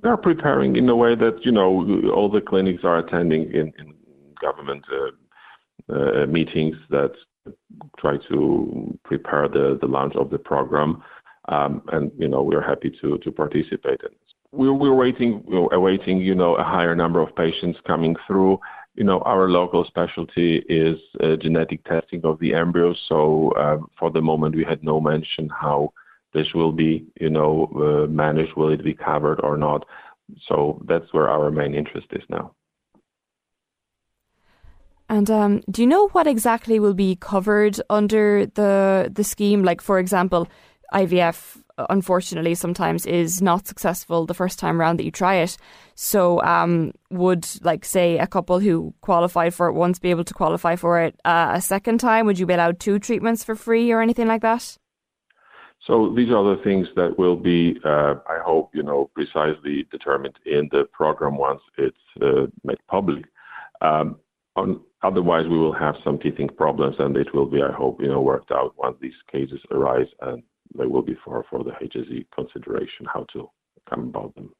We 0.02 0.10
are 0.10 0.18
preparing 0.18 0.76
in 0.76 0.90
a 0.90 0.96
way 0.96 1.16
that 1.16 1.46
you 1.46 1.52
know 1.52 2.12
all 2.14 2.30
the 2.30 2.42
clinics 2.42 2.84
are 2.84 3.00
attending 3.00 3.44
in, 3.52 3.74
in 3.80 3.94
government 4.42 4.84
uh, 4.92 5.94
uh, 5.94 6.26
meetings 6.28 6.76
that 6.90 7.14
try 7.98 8.18
to 8.30 8.98
prepare 9.04 9.48
the, 9.48 9.80
launch 9.82 10.16
of 10.16 10.30
the 10.30 10.38
program, 10.38 11.04
um, 11.50 11.82
and 11.92 12.12
you 12.18 12.28
know 12.28 12.42
we 12.42 12.56
are 12.56 12.62
happy 12.62 12.92
to 13.02 13.20
participate 13.32 14.02
in 14.02 14.16
we're, 14.52 14.74
we're 14.74 14.94
waiting, 14.94 15.44
we're 15.46 15.74
awaiting, 15.74 16.18
you 16.20 16.36
know, 16.36 16.56
a 16.56 16.64
higher 16.64 16.96
number 16.96 17.22
of 17.22 17.36
patients 17.36 17.80
coming 17.86 18.16
through. 18.26 18.60
You 18.96 19.04
know, 19.04 19.20
our 19.22 19.50
local 19.50 19.86
specialty 19.86 20.58
is 20.70 20.98
uh, 21.22 21.36
genetic 21.36 21.84
testing 21.84 22.22
of 22.24 22.40
the 22.40 22.54
embryos. 22.54 23.00
So 23.08 23.52
uh, 23.52 23.78
for 24.00 24.10
the 24.10 24.22
moment, 24.22 24.56
we 24.56 24.64
had 24.64 24.84
no 24.84 25.00
mention 25.00 25.50
how 25.50 25.94
this 26.34 26.48
will 26.54 26.72
be, 26.72 27.06
you 27.20 27.30
know, 27.30 27.70
uh, 27.76 28.12
managed? 28.12 28.56
Will 28.56 28.70
it 28.70 28.84
be 28.84 28.94
covered 28.94 29.40
or 29.42 29.58
not? 29.58 29.86
So 30.48 30.82
that's 30.88 31.14
where 31.14 31.30
our 31.30 31.52
main 31.52 31.74
interest 31.76 32.08
is 32.12 32.24
now. 32.30 32.54
And 35.10 35.30
um, 35.32 35.62
do 35.72 35.82
you 35.82 35.88
know 35.88 36.10
what 36.10 36.28
exactly 36.28 36.80
will 36.80 36.94
be 36.94 37.16
covered 37.16 37.80
under 37.90 38.46
the 38.46 39.10
the 39.14 39.24
scheme? 39.24 39.64
Like, 39.64 39.82
for 39.82 40.00
example, 40.00 40.48
IVF 40.94 41.58
unfortunately 41.90 42.56
sometimes 42.56 43.06
is 43.06 43.42
not 43.42 43.68
successful 43.68 44.26
the 44.26 44.34
first 44.34 44.58
time 44.58 44.82
around 44.82 44.98
that 44.98 45.04
you 45.04 45.12
try 45.12 45.36
it. 45.36 45.58
So, 45.96 46.42
um, 46.44 46.92
would 47.12 47.48
like 47.64 47.86
say 47.86 48.18
a 48.18 48.28
couple 48.28 48.60
who 48.60 48.94
qualified 49.02 49.54
for 49.54 49.68
it 49.68 49.74
once 49.74 50.00
be 50.00 50.10
able 50.10 50.24
to 50.24 50.34
qualify 50.34 50.76
for 50.76 51.02
it 51.02 51.20
uh, 51.24 51.52
a 51.54 51.62
second 51.62 52.00
time? 52.00 52.26
Would 52.26 52.40
you 52.40 52.46
be 52.46 52.54
allowed 52.54 52.80
two 52.80 53.00
treatments 53.00 53.44
for 53.44 53.56
free 53.56 53.92
or 53.92 54.02
anything 54.02 54.28
like 54.28 54.42
that? 54.42 54.78
So 55.86 56.14
these 56.16 56.32
are 56.32 56.56
the 56.56 56.62
things 56.64 56.88
that 56.96 57.18
will 57.18 57.36
be, 57.36 57.80
uh, 57.86 58.16
I 58.28 58.40
hope, 58.44 58.72
you 58.74 58.84
know, 58.84 59.10
precisely 59.14 59.88
determined 59.92 60.38
in 60.46 60.68
the 60.72 60.86
program 60.92 61.38
once 61.38 61.62
it's 61.78 61.98
uh, 62.22 62.48
made 62.64 62.80
public. 62.88 63.26
Um, 63.82 64.18
on, 64.56 64.82
otherwise, 65.04 65.46
we 65.50 65.58
will 65.58 65.74
have 65.74 65.96
some 66.04 66.20
teething 66.20 66.50
problems, 66.50 66.96
and 67.00 67.16
it 67.18 67.34
will 67.34 67.46
be, 67.46 67.62
I 67.62 67.72
hope, 67.72 68.02
you 68.02 68.08
know, 68.08 68.22
worked 68.22 68.52
out 68.52 68.74
once 68.78 68.98
these 69.02 69.14
cases 69.32 69.60
arise, 69.72 70.08
and 70.22 70.44
they 70.78 70.86
will 70.86 71.02
be 71.02 71.16
for 71.24 71.46
for 71.50 71.64
the 71.64 71.72
HSE 71.72 72.26
consideration 72.34 73.06
how 73.12 73.26
to 73.34 73.50
come 73.90 74.10
about 74.10 74.36
them. 74.36 74.52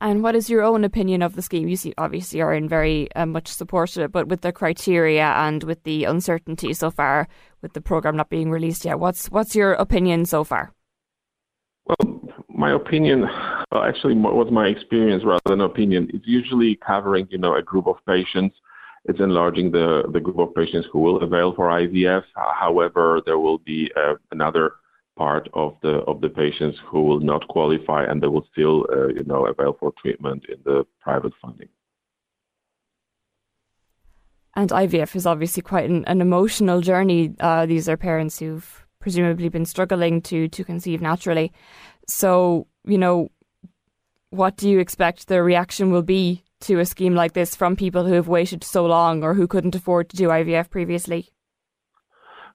And 0.00 0.22
what 0.22 0.34
is 0.34 0.50
your 0.50 0.62
own 0.62 0.84
opinion 0.84 1.22
of 1.22 1.34
the 1.34 1.42
scheme? 1.42 1.68
You 1.68 1.76
see, 1.76 1.94
obviously 1.96 2.40
are 2.42 2.52
in 2.52 2.68
very 2.68 3.10
uh, 3.14 3.26
much 3.26 3.48
support 3.48 3.96
of 3.96 4.02
it, 4.02 4.12
but 4.12 4.28
with 4.28 4.42
the 4.42 4.52
criteria 4.52 5.24
and 5.24 5.62
with 5.64 5.82
the 5.84 6.04
uncertainty 6.04 6.74
so 6.74 6.90
far, 6.90 7.28
with 7.62 7.72
the 7.72 7.80
program 7.80 8.16
not 8.16 8.28
being 8.28 8.50
released 8.50 8.84
yet, 8.84 8.98
what's 8.98 9.30
what's 9.30 9.54
your 9.56 9.72
opinion 9.72 10.26
so 10.26 10.44
far? 10.44 10.72
Well, 11.86 12.28
my 12.48 12.72
opinion, 12.72 13.22
well, 13.70 13.82
actually, 13.82 14.14
what's 14.14 14.50
my 14.50 14.68
experience 14.68 15.24
rather 15.24 15.42
than 15.46 15.60
opinion? 15.60 16.10
It's 16.12 16.26
usually 16.26 16.76
covering, 16.76 17.26
you 17.30 17.38
know, 17.38 17.54
a 17.56 17.62
group 17.62 17.86
of 17.86 17.96
patients. 18.06 18.56
It's 19.06 19.20
enlarging 19.20 19.70
the 19.70 20.04
the 20.12 20.20
group 20.20 20.38
of 20.38 20.54
patients 20.54 20.88
who 20.90 21.00
will 21.00 21.22
avail 21.22 21.54
for 21.54 21.68
IVF. 21.68 22.24
However, 22.34 23.20
there 23.26 23.38
will 23.38 23.58
be 23.58 23.90
uh, 23.96 24.14
another 24.30 24.74
part 25.16 25.48
of 25.54 25.76
the 25.82 25.98
of 26.10 26.20
the 26.20 26.28
patients 26.28 26.78
who 26.86 27.02
will 27.02 27.20
not 27.20 27.46
qualify 27.48 28.04
and 28.04 28.22
they 28.22 28.26
will 28.26 28.46
still 28.52 28.86
uh, 28.92 29.08
you 29.08 29.24
know 29.24 29.46
avail 29.46 29.76
for 29.78 29.92
treatment 30.00 30.44
in 30.48 30.56
the 30.64 30.86
private 31.00 31.32
funding. 31.40 31.68
And 34.56 34.70
IVF 34.70 35.16
is 35.16 35.26
obviously 35.26 35.62
quite 35.62 35.90
an, 35.90 36.04
an 36.04 36.20
emotional 36.20 36.80
journey. 36.80 37.34
Uh, 37.40 37.66
these 37.66 37.88
are 37.88 37.96
parents 37.96 38.38
who've 38.38 38.86
presumably 39.00 39.48
been 39.48 39.66
struggling 39.66 40.22
to 40.22 40.48
to 40.48 40.64
conceive 40.64 41.00
naturally. 41.00 41.52
So 42.08 42.66
you 42.86 42.98
know, 42.98 43.30
what 44.34 44.56
do 44.56 44.68
you 44.68 44.80
expect 44.80 45.28
the 45.28 45.42
reaction 45.42 45.92
will 45.92 46.02
be 46.02 46.42
to 46.60 46.80
a 46.80 46.84
scheme 46.84 47.14
like 47.14 47.34
this 47.34 47.54
from 47.54 47.76
people 47.76 48.04
who 48.04 48.14
have 48.14 48.26
waited 48.26 48.64
so 48.64 48.84
long 48.84 49.22
or 49.22 49.34
who 49.34 49.46
couldn't 49.46 49.74
afford 49.74 50.08
to 50.08 50.16
do 50.16 50.28
IVF 50.28 50.70
previously? 50.70 51.30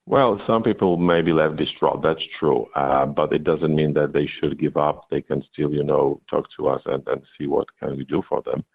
Well, 0.06 0.42
some 0.48 0.64
people 0.64 0.98
may 0.98 1.22
be 1.22 1.32
left 1.32 1.56
distraught. 1.58 2.02
That's 2.02 2.24
true, 2.40 2.66
uh, 2.76 3.06
but 3.06 3.32
it 3.32 3.44
doesn't 3.44 3.76
mean 3.76 3.94
that 3.94 4.12
they 4.12 4.26
should 4.28 4.60
give 4.60 4.76
up. 4.76 5.08
They 5.10 5.22
can 5.22 5.44
still, 5.54 5.72
you 5.72 5.84
know, 5.84 6.20
talk 6.30 6.48
to 6.58 6.68
us 6.68 6.82
and, 6.86 7.08
and 7.08 7.22
see 7.38 7.48
what 7.48 7.68
can 7.80 7.96
we 7.96 8.06
do 8.06 8.24
for 8.28 8.42
them. 8.42 8.66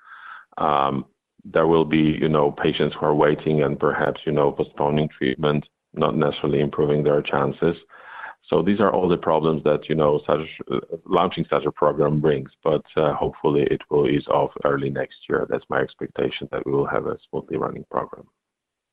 Um, 0.57 1.05
there 1.45 1.67
will 1.67 1.85
be, 1.85 2.17
you 2.21 2.29
know, 2.29 2.53
patients 2.53 2.95
who 2.99 3.07
are 3.07 3.15
waiting 3.15 3.63
and 3.63 3.79
perhaps, 3.79 4.21
you 4.25 4.33
know, 4.33 4.53
postponing 4.53 5.09
treatment, 5.09 5.67
not 5.93 6.17
necessarily 6.17 6.61
improving 6.61 7.03
their 7.03 7.21
chances. 7.21 7.77
So 8.51 8.63
these 8.63 8.79
are 8.81 8.93
all 8.93 9.09
the 9.09 9.17
problems 9.17 9.65
that 9.65 9.89
you 9.89 9.95
know 9.95 10.21
such 10.27 10.41
uh, 10.71 10.81
launching 11.07 11.47
such 11.49 11.65
a 11.65 11.73
program 11.73 12.21
brings. 12.21 12.51
But 12.63 12.85
uh, 12.97 13.15
hopefully, 13.15 13.67
it 13.71 13.81
will 13.91 14.09
ease 14.09 14.27
off 14.29 14.51
early 14.65 14.91
next 14.91 15.17
year. 15.29 15.47
That's 15.49 15.65
my 15.69 15.79
expectation 15.79 16.49
that 16.53 16.67
we 16.67 16.73
will 16.73 16.87
have 16.87 17.07
a 17.07 17.17
smoothly 17.29 17.57
running 17.57 17.85
program. 17.91 18.27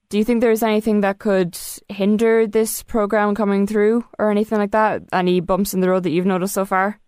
Do 0.09 0.17
you 0.17 0.25
think 0.25 0.41
there's 0.41 0.63
anything 0.63 1.01
that 1.01 1.19
could 1.19 1.57
hinder 1.87 2.45
this 2.45 2.83
program 2.83 3.33
coming 3.33 3.65
through 3.65 4.05
or 4.19 4.29
anything 4.29 4.57
like 4.57 4.71
that? 4.71 5.03
Any 5.13 5.39
bumps 5.39 5.73
in 5.73 5.79
the 5.79 5.89
road 5.89 6.03
that 6.03 6.09
you've 6.11 6.25
noticed 6.25 6.53
so 6.53 6.65
far? 6.65 6.99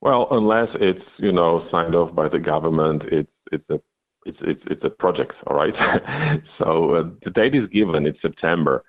Well, 0.00 0.28
unless 0.30 0.68
it's 0.74 1.04
you 1.18 1.32
know 1.32 1.66
signed 1.70 1.94
off 1.94 2.14
by 2.14 2.28
the 2.28 2.38
government, 2.38 3.02
it's 3.12 3.32
it's 3.52 3.68
a 3.68 3.80
it's 4.24 4.38
it's, 4.42 4.62
it's 4.70 4.84
a 4.84 4.90
project, 4.90 5.34
all 5.46 5.56
right. 5.56 5.74
so 6.58 6.94
uh, 6.94 7.10
the 7.22 7.30
date 7.30 7.54
is 7.54 7.68
given; 7.68 8.06
it's 8.06 8.20
September. 8.22 8.82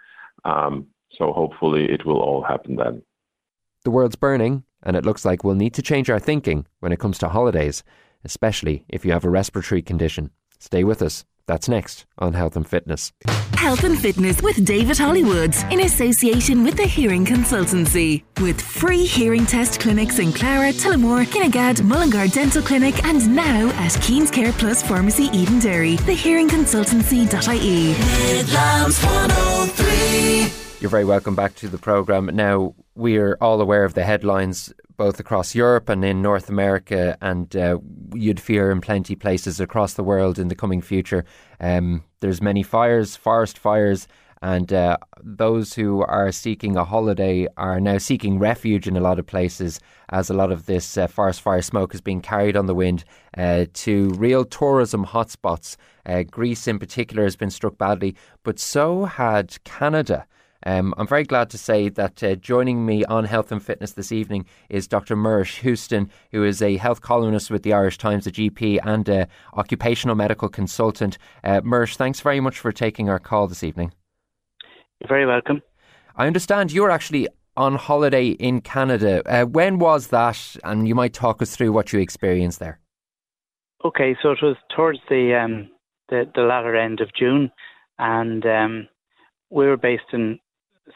Um, 0.46 0.88
so 1.18 1.32
hopefully, 1.34 1.86
it 1.86 2.06
will 2.06 2.22
all 2.22 2.44
happen 2.44 2.76
then. 2.76 3.04
The 3.84 3.92
world's 3.92 4.16
burning, 4.16 4.64
and 4.84 4.96
it 4.96 5.06
looks 5.06 5.26
like 5.26 5.44
we'll 5.44 5.56
need 5.56 5.74
to 5.76 5.82
change 5.82 6.10
our 6.10 6.20
thinking 6.20 6.68
when 6.80 6.92
it 6.92 7.00
comes 7.00 7.18
to 7.20 7.30
holidays, 7.30 7.84
especially 8.24 8.86
if 8.88 9.06
you 9.06 9.12
have 9.12 9.26
a 9.26 9.30
respiratory 9.30 9.82
condition. 9.82 10.32
Stay 10.60 10.84
with 10.84 11.02
us. 11.02 11.26
That's 11.48 11.68
next 11.68 12.06
on 12.20 12.34
Health 12.34 12.56
and 12.56 12.68
Fitness. 12.68 13.12
Health 13.56 13.84
and 13.84 14.00
Fitness 14.00 14.42
with 14.42 14.64
David 14.66 14.98
Hollywood 14.98 15.54
in 15.72 15.82
association 15.82 16.64
with 16.64 16.78
the 16.78 16.86
Hearing 16.86 17.26
Consultancy. 17.26 18.24
With 18.40 18.62
free 18.62 19.06
hearing 19.06 19.46
test 19.46 19.80
clinics 19.80 20.20
in 20.20 20.32
Clara, 20.34 20.72
Tullamore, 20.72 21.26
Kinnegad, 21.26 21.84
Mullingar 21.84 22.28
Dental 22.28 22.62
Clinic, 22.62 23.04
and 23.06 23.36
now 23.36 23.70
at 23.76 24.00
Keen's 24.02 24.32
Care 24.32 24.54
Plus 24.54 24.82
Pharmacy 24.82 25.26
Eden 25.26 25.60
Edenderry. 25.60 25.98
Thehearingconsultancy.ie. 26.00 27.94
Midlands 28.34 29.04
103. 29.04 30.71
You're 30.82 30.90
very 30.90 31.06
welcome 31.06 31.36
back 31.36 31.54
to 31.58 31.68
the 31.68 31.78
programme. 31.78 32.26
Now, 32.34 32.74
we're 32.96 33.38
all 33.40 33.62
aware 33.62 33.84
of 33.84 33.94
the 33.94 34.04
headlines 34.04 34.74
both 34.98 35.20
across 35.20 35.54
Europe 35.54 35.90
and 35.90 36.04
in 36.04 36.24
North 36.24 36.50
America, 36.50 37.16
and 37.22 37.56
uh, 37.56 37.78
you'd 38.16 38.40
fear 38.40 38.72
in 38.72 38.82
plenty 38.82 39.16
places 39.16 39.60
across 39.60 39.94
the 39.94 40.04
world 40.04 40.40
in 40.40 40.48
the 40.48 40.56
coming 40.56 40.82
future. 40.82 41.24
Um, 41.60 42.04
there's 42.20 42.42
many 42.42 42.64
fires, 42.64 43.16
forest 43.16 43.60
fires, 43.60 44.08
and 44.42 44.74
uh, 44.74 44.98
those 45.22 45.76
who 45.76 46.02
are 46.02 46.32
seeking 46.32 46.76
a 46.76 46.84
holiday 46.84 47.48
are 47.58 47.80
now 47.80 48.00
seeking 48.00 48.40
refuge 48.40 48.88
in 48.88 48.98
a 48.98 49.02
lot 49.02 49.20
of 49.20 49.28
places 49.28 49.80
as 50.10 50.32
a 50.32 50.34
lot 50.34 50.52
of 50.52 50.66
this 50.66 50.98
uh, 50.98 51.06
forest 51.06 51.42
fire 51.42 51.62
smoke 51.62 51.94
is 51.94 52.02
being 52.02 52.22
carried 52.22 52.58
on 52.58 52.66
the 52.66 52.74
wind 52.74 53.04
uh, 53.38 53.66
to 53.74 54.10
real 54.16 54.44
tourism 54.46 55.06
hotspots. 55.06 55.78
Uh, 56.08 56.24
Greece, 56.24 56.68
in 56.68 56.80
particular, 56.80 57.24
has 57.24 57.36
been 57.36 57.52
struck 57.52 57.78
badly, 57.78 58.16
but 58.42 58.58
so 58.58 59.06
had 59.06 59.64
Canada. 59.64 60.26
Um, 60.66 60.94
I'm 60.98 61.08
very 61.08 61.24
glad 61.24 61.50
to 61.52 61.58
say 61.58 61.90
that 61.90 62.24
uh, 62.24 62.36
joining 62.36 62.86
me 62.86 63.04
on 63.06 63.26
Health 63.26 63.52
and 63.52 63.64
Fitness 63.64 63.94
this 63.94 64.12
evening 64.12 64.46
is 64.70 64.88
Dr. 64.88 65.16
Muiris 65.16 65.60
Houston, 65.60 66.12
who 66.32 66.44
is 66.44 66.62
a 66.62 66.78
health 66.78 67.02
columnist 67.02 67.50
with 67.50 67.64
the 67.64 67.74
Irish 67.74 67.98
Times, 67.98 68.28
a 68.28 68.32
GP, 68.32 68.80
and 68.84 69.10
a 69.10 69.28
occupational 69.56 70.16
medical 70.16 70.50
consultant. 70.50 71.18
Uh, 71.44 71.62
Muiris, 71.62 71.96
thanks 71.96 72.22
very 72.22 72.40
much 72.40 72.60
for 72.60 72.72
taking 72.72 73.10
our 73.10 73.20
call 73.20 73.48
this 73.48 73.64
evening. 73.64 73.92
You're 75.00 75.08
very 75.08 75.26
welcome. 75.26 75.62
I 76.16 76.28
understand 76.28 76.72
you're 76.72 76.92
actually 76.92 77.28
on 77.58 77.76
holiday 77.76 78.30
in 78.30 78.62
Canada. 78.62 79.24
Uh, 79.26 79.46
when 79.46 79.80
was 79.80 80.08
that? 80.08 80.56
And 80.64 80.88
you 80.88 80.94
might 80.94 81.14
talk 81.14 81.42
us 81.42 81.56
through 81.56 81.72
what 81.72 81.92
you 81.92 82.00
experienced 82.00 82.60
there. 82.60 82.80
Okay, 83.84 84.16
so 84.22 84.32
it 84.32 84.40
was 84.44 84.58
towards 84.76 85.00
the 85.10 85.34
um, 85.34 85.70
the, 86.10 86.30
the 86.36 86.42
latter 86.42 86.76
end 86.76 87.02
of 87.02 87.10
June, 87.18 87.50
and 87.98 88.46
um, 88.46 88.88
we 89.50 89.66
were 89.66 89.78
based 89.78 90.14
in 90.14 90.40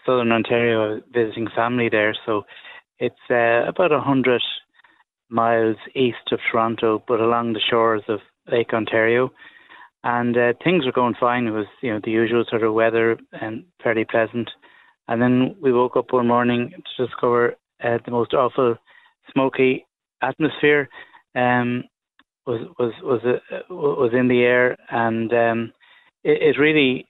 southern 0.05 0.31
Ontario 0.31 1.01
visiting 1.13 1.47
family 1.55 1.89
there. 1.89 2.15
So 2.25 2.43
it's 2.99 3.15
uh, 3.29 3.67
about 3.67 3.91
a 3.91 3.99
hundred 3.99 4.41
miles 5.29 5.77
east 5.95 6.31
of 6.31 6.39
Toronto, 6.51 7.03
but 7.07 7.19
along 7.19 7.53
the 7.53 7.61
shores 7.69 8.03
of 8.07 8.19
Lake 8.51 8.73
Ontario. 8.73 9.31
And 10.03 10.37
uh, 10.37 10.53
things 10.63 10.85
were 10.85 10.91
going 10.91 11.15
fine. 11.19 11.47
It 11.47 11.51
was, 11.51 11.65
you 11.81 11.91
know, 11.91 11.99
the 12.03 12.11
usual 12.11 12.45
sort 12.47 12.63
of 12.63 12.73
weather 12.73 13.17
and 13.31 13.65
fairly 13.83 14.05
pleasant. 14.05 14.49
And 15.07 15.21
then 15.21 15.55
we 15.61 15.73
woke 15.73 15.97
up 15.97 16.13
one 16.13 16.27
morning 16.27 16.71
to 16.97 17.05
discover 17.05 17.55
uh, 17.83 17.97
the 18.05 18.11
most 18.11 18.33
awful, 18.33 18.75
smoky 19.31 19.85
atmosphere 20.21 20.89
um, 21.35 21.83
was 22.45 22.61
was 22.79 22.93
was 23.03 23.21
uh, 23.25 23.73
was 23.73 24.11
in 24.13 24.27
the 24.27 24.41
air, 24.41 24.77
and 24.89 25.33
um, 25.33 25.73
it, 26.25 26.41
it 26.41 26.59
really 26.59 27.07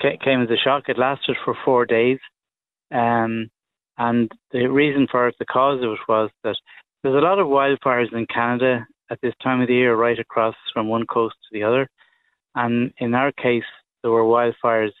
came 0.00 0.42
as 0.42 0.50
a 0.50 0.56
shock. 0.62 0.84
It 0.88 0.98
lasted 0.98 1.36
for 1.44 1.56
four 1.64 1.86
days. 1.86 2.18
Um, 2.92 3.50
and 3.96 4.30
the 4.52 4.66
reason 4.66 5.08
for 5.10 5.26
it, 5.26 5.34
the 5.38 5.46
cause 5.46 5.82
of 5.82 5.92
it 5.92 5.98
was 6.08 6.30
that 6.44 6.56
there's 7.02 7.16
a 7.16 7.26
lot 7.26 7.38
of 7.38 7.48
wildfires 7.48 8.12
in 8.12 8.26
Canada 8.26 8.86
at 9.10 9.18
this 9.22 9.34
time 9.42 9.60
of 9.60 9.68
the 9.68 9.74
year, 9.74 9.96
right 9.96 10.18
across 10.18 10.54
from 10.72 10.88
one 10.88 11.06
coast 11.06 11.34
to 11.42 11.58
the 11.58 11.64
other. 11.64 11.88
And 12.54 12.92
in 12.98 13.14
our 13.14 13.32
case, 13.32 13.64
there 14.02 14.10
were 14.10 14.22
wildfires 14.22 14.92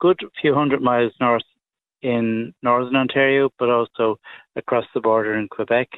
good 0.00 0.18
few 0.40 0.54
hundred 0.54 0.80
miles 0.80 1.12
north 1.20 1.42
in 2.02 2.54
northern 2.62 2.96
Ontario, 2.96 3.50
but 3.58 3.68
also 3.68 4.16
across 4.56 4.86
the 4.94 5.00
border 5.00 5.34
in 5.34 5.48
Quebec. 5.48 5.88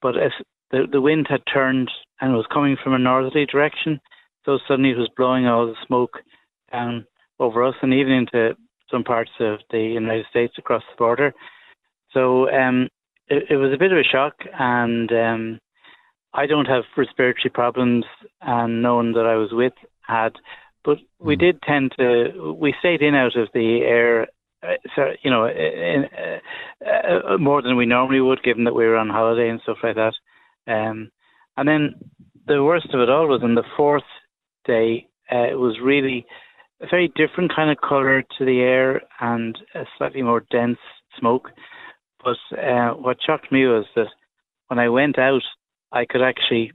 But 0.00 0.16
as 0.16 0.32
the, 0.70 0.86
the 0.90 1.02
wind 1.02 1.26
had 1.28 1.42
turned 1.52 1.90
and 2.20 2.32
was 2.32 2.46
coming 2.52 2.76
from 2.82 2.94
a 2.94 2.98
northerly 2.98 3.44
direction, 3.44 4.00
so 4.44 4.58
suddenly 4.66 4.90
it 4.90 4.98
was 4.98 5.10
blowing 5.16 5.46
all 5.46 5.66
the 5.66 5.74
smoke 5.86 6.18
down 6.72 7.06
over 7.38 7.64
us 7.64 7.74
and 7.82 7.94
even 7.94 8.12
into 8.12 8.56
some 8.90 9.04
parts 9.04 9.30
of 9.40 9.60
the 9.70 9.78
United 9.78 10.26
States 10.30 10.54
across 10.58 10.82
the 10.90 10.98
border. 10.98 11.32
So 12.12 12.50
um, 12.50 12.88
it, 13.28 13.44
it, 13.50 13.56
was 13.56 13.72
a 13.72 13.78
bit 13.78 13.92
of 13.92 13.98
a 13.98 14.02
shock, 14.02 14.34
and 14.58 15.10
um, 15.12 15.58
I 16.32 16.46
don't 16.46 16.66
have 16.66 16.84
respiratory 16.96 17.50
problems, 17.52 18.04
and 18.40 18.82
no 18.82 18.96
one 18.96 19.12
that 19.12 19.26
I 19.26 19.36
was 19.36 19.50
with 19.52 19.74
had. 20.06 20.32
But 20.84 20.98
we 21.18 21.36
mm. 21.36 21.40
did 21.40 21.62
tend 21.62 21.92
to 21.98 22.56
we 22.58 22.74
stayed 22.78 23.02
in 23.02 23.14
out 23.14 23.36
of 23.36 23.48
the 23.52 23.80
air, 23.82 24.28
uh, 24.62 24.76
so 24.96 25.12
you 25.22 25.30
know, 25.30 25.46
in, 25.46 26.06
uh, 26.16 27.34
uh, 27.34 27.38
more 27.38 27.60
than 27.60 27.76
we 27.76 27.86
normally 27.86 28.20
would, 28.20 28.42
given 28.42 28.64
that 28.64 28.74
we 28.74 28.86
were 28.86 28.96
on 28.96 29.10
holiday 29.10 29.50
and 29.50 29.60
stuff 29.62 29.78
like 29.82 29.96
that. 29.96 30.14
Um, 30.66 31.10
and 31.56 31.68
then 31.68 31.94
the 32.46 32.62
worst 32.62 32.88
of 32.94 33.00
it 33.00 33.10
all 33.10 33.28
was 33.28 33.42
on 33.42 33.54
the 33.54 33.64
fourth 33.76 34.04
day. 34.68 35.08
Uh, 35.32 35.48
it 35.50 35.58
was 35.58 35.78
really 35.82 36.24
a 36.80 36.86
very 36.88 37.10
different 37.16 37.52
kind 37.54 37.70
of 37.70 37.78
color 37.78 38.22
to 38.38 38.44
the 38.44 38.60
air 38.60 39.02
and 39.20 39.58
a 39.74 39.84
slightly 39.96 40.22
more 40.22 40.44
dense 40.50 40.78
smoke. 41.18 41.50
But 42.22 42.36
uh, 42.56 42.90
what 42.90 43.18
shocked 43.24 43.50
me 43.50 43.66
was 43.66 43.86
that 43.96 44.06
when 44.68 44.78
I 44.78 44.88
went 44.88 45.18
out, 45.18 45.42
I 45.92 46.04
could 46.04 46.22
actually 46.22 46.70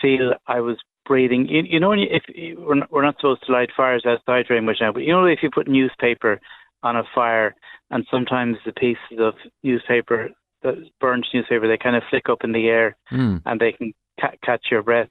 feel 0.00 0.32
I 0.46 0.60
was 0.60 0.76
breathing. 1.06 1.46
You, 1.48 1.62
you 1.68 1.80
know, 1.80 1.92
if 1.92 2.22
we're 2.58 2.76
not, 2.76 2.92
we're 2.92 3.04
not 3.04 3.16
supposed 3.16 3.44
to 3.46 3.52
light 3.52 3.70
fires 3.76 4.04
outside 4.06 4.46
very 4.46 4.60
much 4.60 4.76
now, 4.80 4.92
but 4.92 5.02
you 5.02 5.12
know, 5.12 5.24
if 5.24 5.40
you 5.42 5.50
put 5.52 5.68
newspaper 5.68 6.40
on 6.82 6.96
a 6.96 7.02
fire, 7.14 7.54
and 7.90 8.06
sometimes 8.10 8.56
the 8.64 8.72
pieces 8.72 9.18
of 9.18 9.34
newspaper, 9.64 10.28
the 10.62 10.84
burnt 11.00 11.26
newspaper, 11.34 11.66
they 11.66 11.78
kind 11.78 11.96
of 11.96 12.02
flick 12.10 12.28
up 12.28 12.44
in 12.44 12.52
the 12.52 12.68
air, 12.68 12.96
mm. 13.10 13.42
and 13.46 13.60
they 13.60 13.72
can 13.72 13.92
ca- 14.20 14.36
catch 14.44 14.66
your 14.70 14.82
breath 14.82 15.08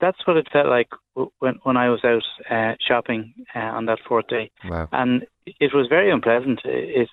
that's 0.00 0.26
what 0.26 0.36
it 0.36 0.48
felt 0.52 0.68
like 0.68 0.88
when 1.38 1.58
when 1.62 1.76
I 1.76 1.88
was 1.88 2.04
out 2.04 2.22
uh, 2.50 2.74
shopping 2.86 3.34
uh, 3.54 3.58
on 3.58 3.86
that 3.86 3.98
fourth 4.08 4.28
day, 4.28 4.50
wow. 4.64 4.88
and 4.92 5.26
it 5.46 5.74
was 5.74 5.88
very 5.88 6.10
unpleasant. 6.10 6.60
It, 6.64 7.02
it, 7.02 7.08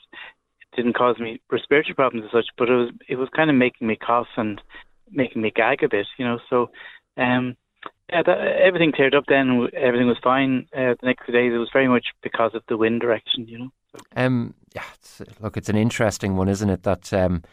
didn't 0.76 0.98
cause 0.98 1.18
me 1.20 1.40
respiratory 1.50 1.96
problems 1.96 2.26
as 2.26 2.32
such, 2.32 2.48
but 2.58 2.70
it 2.70 2.76
was 2.76 2.90
it 3.08 3.16
was 3.16 3.30
kind 3.34 3.50
of 3.50 3.56
making 3.56 3.88
me 3.88 3.96
cough 3.96 4.28
and 4.36 4.62
making 5.10 5.42
me 5.42 5.52
gag 5.56 5.84
a 5.84 5.90
bit, 5.90 6.08
you 6.18 6.26
know. 6.26 6.40
So, 6.50 6.70
um, 7.18 7.56
yeah, 8.10 8.24
that, 8.24 8.38
everything 8.38 8.92
cleared 8.92 9.16
up 9.16 9.26
then. 9.28 9.68
Everything 9.74 10.08
was 10.08 10.18
fine. 10.24 10.68
Uh, 10.76 10.96
the 11.00 11.06
next 11.06 11.28
days, 11.28 11.54
it 11.54 11.58
was 11.58 11.70
very 11.72 11.88
much 11.88 12.08
because 12.22 12.54
of 12.54 12.64
the 12.68 12.78
wind 12.78 13.02
direction, 13.02 13.48
you 13.48 13.60
know. 13.60 13.70
So. 13.94 14.00
Um, 14.16 14.54
yeah, 14.74 14.84
it's, 14.96 15.22
look, 15.40 15.58
it's 15.58 15.70
an 15.70 15.78
interesting 15.78 16.36
one, 16.36 16.50
isn't 16.50 16.70
it? 16.70 16.84
That 16.84 17.14
um, 17.14 17.44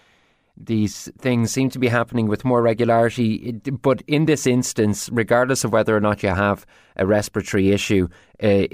these 0.66 1.11
things 1.18 1.53
seem 1.53 1.70
to 1.70 1.79
be 1.79 1.88
happening 1.88 2.29
with 2.29 2.44
more 2.44 2.62
regularity. 2.62 3.53
But 3.53 4.03
in 4.07 4.27
this 4.27 4.46
instance, 4.46 5.09
regardless 5.12 5.64
of 5.64 5.72
whether 5.72 5.96
or 5.96 6.01
not 6.01 6.22
you 6.22 6.31
have 6.31 6.66
a 6.96 7.07
respiratory 7.07 7.70
issue, 7.70 8.09
uh, 8.42 8.64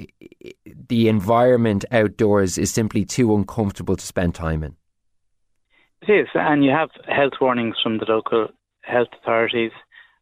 the 0.88 1.08
environment 1.08 1.84
outdoors 1.90 2.58
is 2.58 2.72
simply 2.72 3.04
too 3.04 3.34
uncomfortable 3.34 3.96
to 3.96 4.04
spend 4.04 4.34
time 4.34 4.62
in. 4.62 4.76
It 6.02 6.12
is, 6.12 6.28
and 6.34 6.64
you 6.64 6.70
have 6.70 6.90
health 7.06 7.34
warnings 7.40 7.76
from 7.82 7.98
the 7.98 8.06
local 8.08 8.48
health 8.82 9.08
authorities, 9.20 9.72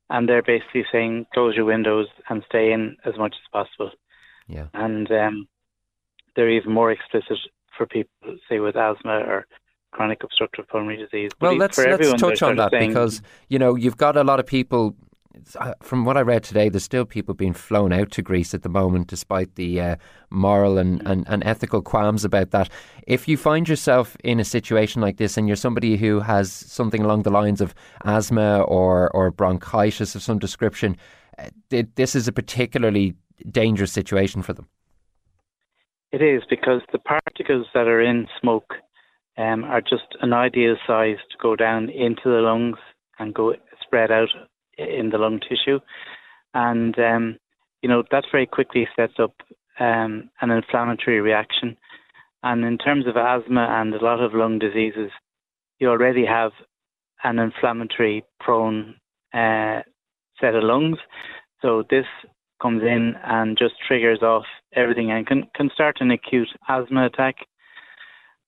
and 0.09 0.29
they're 0.29 0.43
basically 0.43 0.85
saying 0.91 1.27
close 1.35 1.55
your 1.55 1.67
windows 1.67 2.07
and 2.29 2.43
stay 2.49 2.73
in 2.73 2.97
as 3.05 3.17
much 3.19 3.35
as 3.35 3.51
possible. 3.53 3.91
Yeah, 4.49 4.67
and 4.75 5.11
um, 5.11 5.49
they're 6.35 6.51
even 6.51 6.73
more 6.73 6.91
explicit 6.91 7.39
for 7.77 7.87
people, 7.87 8.39
say 8.49 8.59
with 8.59 8.77
asthma 8.77 9.19
or 9.19 9.47
chronic 9.93 10.23
obstructive 10.23 10.69
pulmonary 10.69 10.97
disease. 10.97 11.31
But 11.39 11.51
well, 11.51 11.59
let's, 11.59 11.79
let's 11.79 12.21
touch 12.21 12.43
on 12.43 12.57
that 12.57 12.71
because, 12.71 13.23
you 13.49 13.59
know, 13.59 13.75
you've 13.75 13.97
got 13.97 14.17
a 14.17 14.25
lot 14.25 14.41
of 14.41 14.47
people 14.47 14.97
uh, 15.57 15.75
from 15.83 16.05
what 16.05 16.17
I 16.17 16.21
read 16.21 16.43
today, 16.43 16.69
there's 16.69 16.85
still 16.85 17.05
people 17.05 17.35
being 17.35 17.53
flown 17.53 17.93
out 17.93 18.11
to 18.13 18.23
Greece 18.23 18.55
at 18.55 18.63
the 18.63 18.69
moment, 18.69 19.09
despite 19.09 19.55
the 19.55 19.81
uh, 19.81 19.97
moral 20.31 20.79
and, 20.79 21.07
and, 21.07 21.27
and, 21.29 21.45
ethical 21.45 21.83
qualms 21.83 22.25
about 22.25 22.51
that. 22.51 22.71
If 23.07 23.29
you 23.29 23.37
find 23.37 23.69
yourself 23.69 24.17
in 24.25 24.41
a 24.41 24.45
situation 24.45 25.03
like 25.03 25.19
this 25.19 25.37
and 25.37 25.47
you're 25.47 25.57
somebody 25.57 25.97
who 25.97 26.21
has 26.21 26.53
something 26.53 27.03
along 27.03 27.23
the 27.23 27.31
lines 27.31 27.61
of 27.61 27.75
asthma 28.05 28.63
or, 28.63 29.11
or 29.15 29.31
bronchitis 29.31 30.15
of 30.15 30.23
some 30.23 30.39
description, 30.39 30.97
uh, 31.39 31.49
this 31.95 32.15
is 32.15 32.27
a 32.27 32.33
particularly 32.33 33.15
dangerous 33.51 33.93
situation 33.93 34.43
for 34.43 34.53
them. 34.53 34.67
It 36.13 36.23
is 36.23 36.43
because 36.49 36.81
the 36.93 36.99
particles 36.99 37.67
that 37.75 37.89
are 37.89 38.01
in 38.01 38.27
smoke 38.41 38.75
um, 39.39 39.65
are 39.65 39.81
just 39.81 40.17
an 40.23 40.33
ideal 40.33 40.77
size 40.87 41.19
to 41.31 41.37
go 41.41 41.57
down 41.57 41.89
into 41.91 42.23
the 42.25 42.41
lungs 42.41 42.79
and 43.19 43.35
go 43.35 43.55
spread 43.83 44.11
out 44.11 44.29
in 44.79 45.11
the 45.11 45.19
lung 45.19 45.41
tissue. 45.41 45.81
And, 46.55 46.99
um, 46.99 47.39
you 47.83 47.89
know, 47.89 48.03
that 48.11 48.25
very 48.31 48.47
quickly 48.47 48.89
sets 48.97 49.15
up 49.19 49.35
um, 49.79 50.31
an 50.41 50.51
inflammatory 50.51 51.21
reaction. 51.21 51.77
And 52.43 52.65
in 52.65 52.79
terms 52.79 53.07
of 53.07 53.17
asthma 53.17 53.67
and 53.71 53.95
a 53.95 54.05
lot 54.05 54.21
of 54.21 54.35
lung 54.35 54.59
diseases, 54.59 55.11
you 55.79 55.89
already 55.89 56.25
have 56.25 56.53
an 57.25 57.39
inflammatory 57.39 58.25
prone 58.41 58.95
uh, 59.35 59.81
set 60.41 60.55
of 60.55 60.63
lungs. 60.63 60.99
So 61.61 61.83
this 61.91 62.07
comes 62.61 62.83
in 62.83 63.15
and 63.25 63.59
just 63.59 63.75
triggers 63.87 64.23
off 64.23 64.45
everything 64.75 65.11
and 65.11 65.27
can, 65.27 65.45
can 65.55 65.71
start 65.75 65.99
an 66.01 66.11
acute 66.11 66.49
asthma 66.69 67.07
attack 67.07 67.37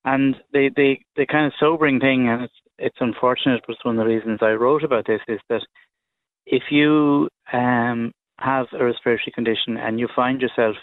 and 0.05 0.37
the, 0.53 0.71
the, 0.75 0.97
the 1.17 1.27
kind 1.27 1.47
of 1.47 1.53
sobering 1.59 2.01
thing, 2.01 2.29
and 2.29 2.43
it's, 2.43 2.55
it's 2.79 2.97
unfortunate, 3.01 3.63
it's 3.69 3.85
one 3.85 3.99
of 3.99 4.05
the 4.05 4.13
reasons 4.13 4.39
I 4.41 4.53
wrote 4.53 4.85
about 4.85 5.07
this, 5.07 5.21
is 5.29 5.41
that 5.49 5.63
if 6.47 6.65
you 6.71 7.29
um, 7.53 8.13
have 8.39 8.67
a 8.73 8.85
respiratory 8.85 9.33
condition 9.35 9.77
and 9.77 9.99
you 9.99 10.09
find 10.15 10.41
yourself 10.41 10.77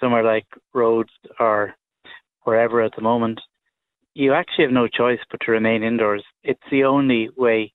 somewhere 0.00 0.24
like 0.24 0.46
Rhodes 0.72 1.10
or 1.38 1.74
wherever 2.44 2.80
at 2.80 2.92
the 2.96 3.02
moment, 3.02 3.40
you 4.14 4.32
actually 4.32 4.64
have 4.64 4.72
no 4.72 4.88
choice 4.88 5.18
but 5.30 5.40
to 5.44 5.52
remain 5.52 5.82
indoors. 5.82 6.24
It's 6.42 6.60
the 6.70 6.84
only 6.84 7.28
way 7.36 7.72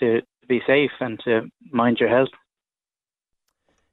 to 0.00 0.20
be 0.48 0.60
safe 0.66 0.90
and 1.00 1.20
to 1.24 1.42
mind 1.70 1.98
your 2.00 2.08
health. 2.08 2.28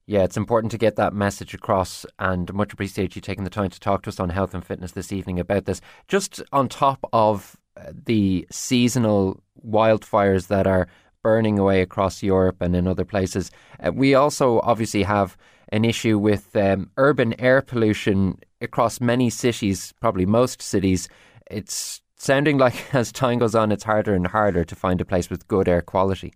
Yeah, 0.10 0.24
it's 0.24 0.38
important 0.38 0.72
to 0.72 0.78
get 0.78 0.96
that 0.96 1.14
message 1.14 1.54
across 1.54 2.06
and 2.18 2.52
much 2.54 2.72
appreciate 2.72 3.18
you 3.18 3.22
taking 3.22 3.44
the 3.44 3.50
time 3.50 3.70
to 3.70 3.80
talk 3.80 4.04
to 4.04 4.10
us 4.10 4.22
on 4.22 4.30
health 4.30 4.54
and 4.54 4.66
fitness 4.66 4.94
this 4.94 5.12
evening 5.12 5.38
about 5.38 5.66
this. 5.66 5.82
Just 6.08 6.42
on 6.54 6.70
top 6.70 7.06
of 7.12 7.58
uh, 7.76 7.92
the 8.06 8.48
seasonal 8.50 9.44
wildfires 9.68 10.48
that 10.48 10.66
are 10.66 10.88
burning 11.24 11.60
away 11.60 11.82
across 11.82 12.24
Europe 12.24 12.62
and 12.62 12.74
in 12.74 12.88
other 12.88 13.04
places, 13.04 13.52
uh, 13.86 13.92
we 13.92 14.16
also 14.16 14.62
obviously 14.62 15.04
have 15.04 15.36
an 15.74 15.84
issue 15.84 16.18
with 16.18 16.56
um, 16.56 16.90
urban 16.96 17.38
air 17.38 17.62
pollution 17.62 18.40
across 18.62 19.02
many 19.02 19.30
cities, 19.30 19.94
probably 20.00 20.26
most 20.26 20.62
cities. 20.62 21.10
It's 21.52 22.02
sounding 22.16 22.58
like 22.58 22.82
as 22.96 23.12
time 23.12 23.40
goes 23.40 23.56
on, 23.56 23.74
it's 23.74 23.84
harder 23.84 24.16
and 24.16 24.28
harder 24.28 24.64
to 24.64 24.76
find 24.76 25.02
a 25.02 25.06
place 25.06 25.30
with 25.30 25.50
good 25.50 25.68
air 25.68 25.82
quality. 25.82 26.34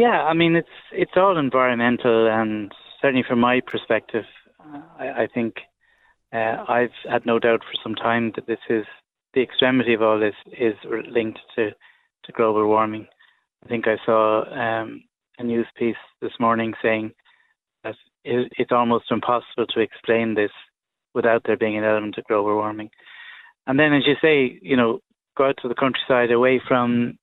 Yeah, 0.00 0.22
I 0.22 0.32
mean 0.32 0.56
it's 0.56 0.78
it's 0.92 1.12
all 1.14 1.36
environmental, 1.36 2.26
and 2.26 2.72
certainly 3.02 3.22
from 3.28 3.38
my 3.38 3.60
perspective, 3.60 4.24
uh, 4.58 4.80
I, 4.98 5.24
I 5.24 5.26
think 5.26 5.56
uh, 6.32 6.64
I've 6.66 6.96
had 7.06 7.26
no 7.26 7.38
doubt 7.38 7.60
for 7.60 7.78
some 7.82 7.94
time 7.94 8.32
that 8.34 8.46
this 8.46 8.64
is 8.70 8.86
the 9.34 9.42
extremity 9.42 9.92
of 9.92 10.00
all 10.00 10.18
this 10.18 10.36
is 10.58 10.72
linked 10.86 11.40
to 11.56 11.72
to 12.24 12.32
global 12.32 12.66
warming. 12.66 13.08
I 13.62 13.68
think 13.68 13.84
I 13.86 13.96
saw 14.06 14.44
um, 14.48 15.02
a 15.38 15.44
news 15.44 15.66
piece 15.76 16.02
this 16.22 16.32
morning 16.40 16.72
saying 16.82 17.12
that 17.84 17.96
it, 18.24 18.50
it's 18.56 18.72
almost 18.72 19.10
impossible 19.10 19.66
to 19.66 19.80
explain 19.80 20.34
this 20.34 20.52
without 21.12 21.42
there 21.44 21.58
being 21.58 21.76
an 21.76 21.84
element 21.84 22.16
of 22.16 22.24
global 22.24 22.54
warming. 22.54 22.88
And 23.66 23.78
then, 23.78 23.92
as 23.92 24.04
you 24.06 24.14
say, 24.22 24.58
you 24.62 24.78
know, 24.78 25.00
go 25.36 25.48
out 25.48 25.58
to 25.60 25.68
the 25.68 25.74
countryside 25.74 26.30
away 26.30 26.58
from 26.66 27.18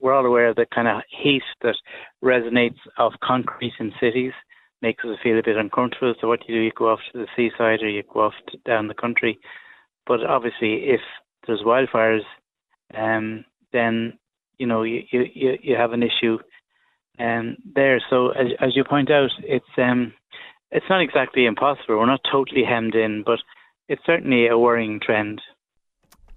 we're 0.00 0.14
all 0.14 0.26
aware 0.26 0.48
of 0.48 0.56
the 0.56 0.66
kind 0.74 0.88
of 0.88 1.02
heat 1.10 1.42
that 1.62 1.76
resonates 2.22 2.78
off 2.98 3.14
concrete 3.22 3.74
in 3.78 3.92
cities, 4.00 4.32
makes 4.82 5.04
us 5.04 5.16
feel 5.22 5.38
a 5.38 5.42
bit 5.42 5.56
uncomfortable. 5.56 6.14
So 6.20 6.28
what 6.28 6.40
you 6.48 6.54
do, 6.54 6.60
you 6.60 6.72
go 6.76 6.90
off 6.90 7.00
to 7.12 7.18
the 7.18 7.26
seaside 7.36 7.82
or 7.82 7.88
you 7.88 8.02
go 8.12 8.20
off 8.20 8.34
to, 8.48 8.58
down 8.66 8.88
the 8.88 8.94
country. 8.94 9.38
But 10.06 10.24
obviously, 10.24 10.84
if 10.84 11.00
there's 11.46 11.62
wildfires, 11.62 12.24
um, 12.94 13.44
then 13.72 14.18
you 14.58 14.66
know 14.66 14.82
you, 14.82 15.02
you 15.10 15.58
you 15.62 15.76
have 15.76 15.92
an 15.92 16.02
issue 16.02 16.38
um, 17.18 17.56
there. 17.74 18.02
So 18.10 18.28
as 18.30 18.48
as 18.60 18.76
you 18.76 18.84
point 18.84 19.10
out, 19.10 19.30
it's 19.42 19.64
um 19.78 20.12
it's 20.70 20.86
not 20.90 21.02
exactly 21.02 21.46
impossible. 21.46 21.98
We're 21.98 22.06
not 22.06 22.20
totally 22.30 22.64
hemmed 22.64 22.94
in, 22.94 23.22
but 23.24 23.38
it's 23.88 24.02
certainly 24.04 24.48
a 24.48 24.58
worrying 24.58 25.00
trend. 25.00 25.40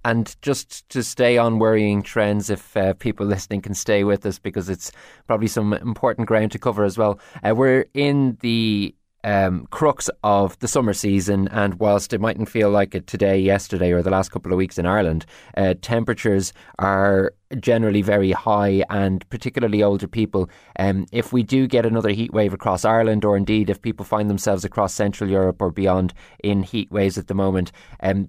And 0.04 0.34
just 0.42 0.88
to 0.90 1.02
stay 1.02 1.38
on 1.38 1.58
worrying 1.58 2.02
trends, 2.02 2.50
if 2.50 2.76
uh, 2.76 2.94
people 2.94 3.26
listening 3.34 3.62
can 3.62 3.74
stay 3.74 4.04
with 4.04 4.24
us, 4.26 4.38
because 4.38 4.68
it's 4.68 4.92
probably 5.26 5.48
some 5.48 5.72
important 5.72 6.28
ground 6.28 6.52
to 6.52 6.58
cover 6.58 6.84
as 6.84 6.98
well. 6.98 7.18
Uh, 7.42 7.54
we're 7.54 7.86
in 7.94 8.38
the 8.40 8.94
um, 9.24 9.66
crux 9.70 10.08
of 10.22 10.58
the 10.60 10.68
summer 10.68 10.92
season. 10.92 11.48
And 11.48 11.74
whilst 11.74 12.12
it 12.12 12.20
mightn't 12.20 12.48
feel 12.48 12.70
like 12.70 12.94
it 12.94 13.06
today, 13.06 13.38
yesterday, 13.38 13.92
or 13.92 14.02
the 14.02 14.10
last 14.10 14.30
couple 14.30 14.52
of 14.52 14.58
weeks 14.58 14.78
in 14.78 14.86
Ireland, 14.86 15.26
uh, 15.56 15.74
temperatures 15.80 16.52
are 16.78 17.34
generally 17.60 18.02
very 18.02 18.32
high, 18.32 18.84
and 18.90 19.28
particularly 19.30 19.82
older 19.82 20.06
people. 20.06 20.50
Um, 20.78 21.06
if 21.12 21.32
we 21.32 21.42
do 21.42 21.66
get 21.66 21.86
another 21.86 22.10
heat 22.10 22.32
wave 22.32 22.52
across 22.52 22.84
Ireland, 22.84 23.24
or 23.24 23.36
indeed 23.36 23.70
if 23.70 23.82
people 23.82 24.04
find 24.04 24.28
themselves 24.28 24.64
across 24.64 24.94
Central 24.94 25.30
Europe 25.30 25.60
or 25.60 25.70
beyond 25.70 26.14
in 26.44 26.62
heat 26.62 26.90
waves 26.90 27.18
at 27.18 27.26
the 27.26 27.34
moment, 27.34 27.72
um, 28.02 28.28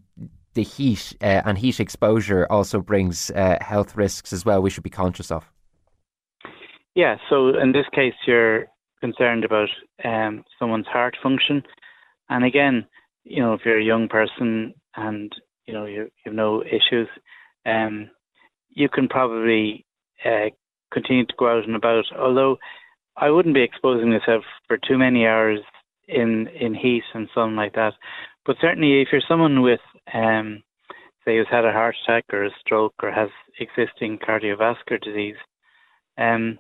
the 0.54 0.64
heat 0.64 1.16
uh, 1.22 1.42
and 1.46 1.58
heat 1.58 1.80
exposure 1.80 2.48
also 2.50 2.82
brings 2.82 3.32
uh, 3.32 3.58
health 3.62 3.96
risks 3.96 4.34
as 4.34 4.46
well. 4.46 4.62
We 4.62 4.70
should 4.70 4.84
be 4.84 4.90
conscious 4.90 5.32
of. 5.32 5.50
Yeah. 6.96 7.18
So 7.30 7.50
in 7.50 7.72
this 7.72 7.86
case, 7.94 8.14
you're 8.26 8.66
concerned 9.00 9.46
about 9.46 9.70
um, 10.04 10.44
someone's 10.58 10.88
heart 10.88 11.16
function, 11.22 11.64
and 12.30 12.44
again, 12.44 12.86
you 13.24 13.42
know, 13.42 13.54
if 13.54 13.62
you're 13.64 13.80
a 13.80 13.84
young 13.84 14.08
person 14.08 14.74
and 14.96 15.32
you 15.66 15.74
know 15.74 15.86
you, 15.86 16.04
you 16.04 16.10
have 16.26 16.34
no 16.34 16.64
issues, 16.64 17.08
um, 17.66 18.10
you 18.70 18.90
can 18.90 19.08
probably 19.08 19.86
uh, 20.26 20.50
continue 20.92 21.26
to 21.26 21.34
go 21.38 21.48
out 21.58 21.66
and 21.66 21.76
about. 21.76 22.06
Although 22.18 22.58
I 23.16 23.30
wouldn't 23.30 23.56
be 23.56 23.64
exposing 23.64 24.10
myself 24.10 24.44
for 24.68 24.78
too 24.78 24.98
many 24.98 25.26
hours 25.26 25.60
in 26.08 26.48
in 26.48 26.74
heat 26.74 27.04
and 27.14 27.30
sun 27.34 27.56
like 27.56 27.74
that. 27.76 27.94
But 28.46 28.58
certainly, 28.60 29.02
if 29.02 29.10
you're 29.12 29.22
someone 29.28 29.62
with, 29.62 29.82
um, 30.13 30.63
say, 31.26 31.38
who's 31.38 31.48
had 31.50 31.65
a 31.65 31.72
heart 31.72 31.95
attack 32.04 32.26
or 32.32 32.45
a 32.45 32.52
stroke 32.60 32.95
or 33.02 33.12
has 33.12 33.30
existing 33.60 34.19
cardiovascular 34.19 35.02
disease, 35.02 35.36
um, 36.17 36.60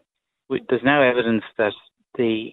we, 0.49 0.61
there's 0.69 0.83
now 0.83 1.01
evidence 1.01 1.43
that 1.57 1.73
the, 2.17 2.51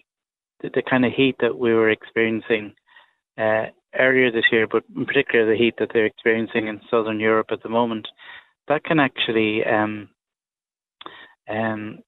the, 0.62 0.70
the 0.74 0.82
kind 0.88 1.04
of 1.04 1.12
heat 1.12 1.36
that 1.40 1.58
we 1.58 1.72
were 1.72 1.90
experiencing 1.90 2.74
uh, 3.38 3.66
earlier 3.98 4.30
this 4.30 4.44
year, 4.52 4.66
but 4.70 4.84
in 4.94 5.06
particular 5.06 5.46
the 5.46 5.58
heat 5.58 5.74
that 5.78 5.90
they're 5.92 6.06
experiencing 6.06 6.68
in 6.68 6.80
southern 6.90 7.20
Europe 7.20 7.48
at 7.50 7.62
the 7.62 7.68
moment, 7.68 8.06
that 8.68 8.84
can 8.84 8.98
actually 8.98 9.64
um, 9.64 10.08
um, 11.48 11.98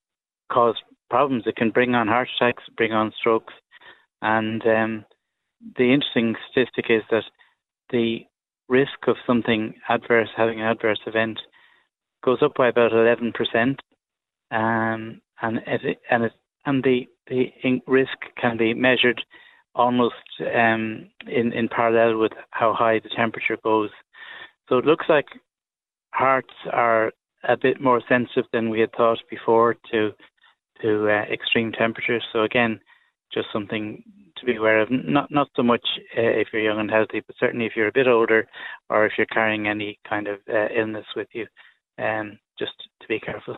cause 0.51 0.77
problems. 1.11 1.45
It 1.47 1.57
can 1.57 1.71
bring 1.71 1.95
on 1.95 2.09
heart 2.09 2.29
attacks, 2.37 2.65
bring 2.77 2.93
on 2.93 3.13
strokes, 3.19 3.55
and 4.21 4.63
um, 4.67 5.05
the 5.77 5.93
interesting 5.93 6.35
statistic 6.51 6.87
is 6.89 7.03
that 7.11 7.25
the 7.91 8.21
risk 8.69 9.07
of 9.07 9.17
something 9.27 9.75
adverse, 9.89 10.29
having 10.37 10.61
an 10.61 10.67
adverse 10.67 11.01
event, 11.07 11.39
goes 12.25 12.39
up 12.43 12.53
by 12.57 12.69
about 12.69 12.93
11%, 12.93 13.33
um, 14.51 15.21
and 15.41 15.59
it, 15.67 15.99
and 16.11 16.25
it, 16.25 16.33
and 16.67 16.83
the 16.83 17.07
the 17.29 17.53
risk 17.87 18.17
can 18.41 18.57
be 18.57 18.75
measured 18.75 19.23
almost 19.75 20.15
um, 20.41 21.09
in 21.27 21.53
in 21.53 21.69
parallel 21.69 22.19
with 22.19 22.33
how 22.51 22.75
high 22.75 22.99
the 22.99 23.11
temperature 23.15 23.59
goes. 23.63 23.91
So 24.69 24.79
it 24.79 24.85
looks 24.85 25.07
like 25.09 25.27
hearts 26.13 26.55
are 26.73 27.13
a 27.45 27.57
bit 27.57 27.81
more 27.81 28.03
sensitive 28.09 28.45
than 28.53 28.71
we 28.71 28.81
had 28.81 28.93
thought 28.93 29.19
before 29.31 29.77
to 29.93 30.11
to 30.83 31.09
uh, 31.09 31.33
extreme 31.33 31.73
temperatures. 31.73 32.25
So 32.33 32.43
again, 32.43 32.81
just 33.33 33.49
something 33.53 34.03
to 34.41 34.47
be 34.47 34.57
aware 34.57 34.81
of. 34.81 34.89
Not 34.91 35.31
not 35.31 35.49
so 35.57 35.63
much 35.63 35.87
uh, 36.17 36.21
if 36.23 36.49
you're 36.53 36.63
young 36.63 36.81
and 36.81 36.91
healthy, 36.91 37.23
but 37.27 37.37
certainly 37.39 37.67
if 37.67 37.73
you're 37.77 37.89
a 37.89 37.93
bit 37.93 38.09
older 38.09 38.47
or 38.91 39.07
if 39.07 39.13
you're 39.19 39.27
carrying 39.27 39.67
any 39.67 39.99
kind 40.09 40.29
of 40.29 40.39
uh, 40.49 40.69
illness 40.75 41.07
with 41.17 41.29
you, 41.33 41.47
um, 41.99 42.39
just 42.59 42.73
to 43.01 43.09
be 43.09 43.21
careful. 43.21 43.57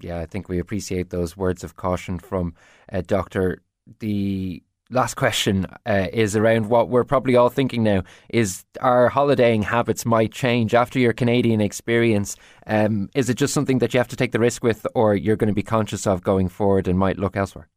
Yeah, 0.00 0.18
I 0.18 0.26
think 0.26 0.48
we 0.48 0.58
appreciate 0.58 1.10
those 1.10 1.36
words 1.36 1.62
of 1.62 1.76
caution 1.76 2.18
from 2.18 2.54
uh, 2.92 3.02
Doctor. 3.06 3.62
The 4.00 4.62
last 4.90 5.14
question 5.14 5.66
uh, 5.86 6.08
is 6.12 6.36
around 6.36 6.68
what 6.68 6.88
we're 6.88 7.04
probably 7.04 7.34
all 7.36 7.48
thinking 7.48 7.82
now 7.82 8.02
is 8.28 8.64
our 8.80 9.08
holidaying 9.08 9.62
habits 9.62 10.04
might 10.04 10.32
change 10.32 10.74
after 10.74 10.98
your 10.98 11.12
Canadian 11.12 11.60
experience. 11.60 12.36
Um, 12.66 13.08
is 13.14 13.30
it 13.30 13.34
just 13.34 13.54
something 13.54 13.78
that 13.78 13.94
you 13.94 13.98
have 13.98 14.08
to 14.08 14.16
take 14.16 14.32
the 14.32 14.38
risk 14.38 14.62
with, 14.62 14.86
or 14.94 15.14
you're 15.14 15.36
going 15.36 15.48
to 15.48 15.54
be 15.54 15.62
conscious 15.62 16.06
of 16.06 16.22
going 16.22 16.48
forward 16.48 16.88
and 16.88 16.98
might 16.98 17.18
look 17.18 17.36
elsewhere? 17.36 17.68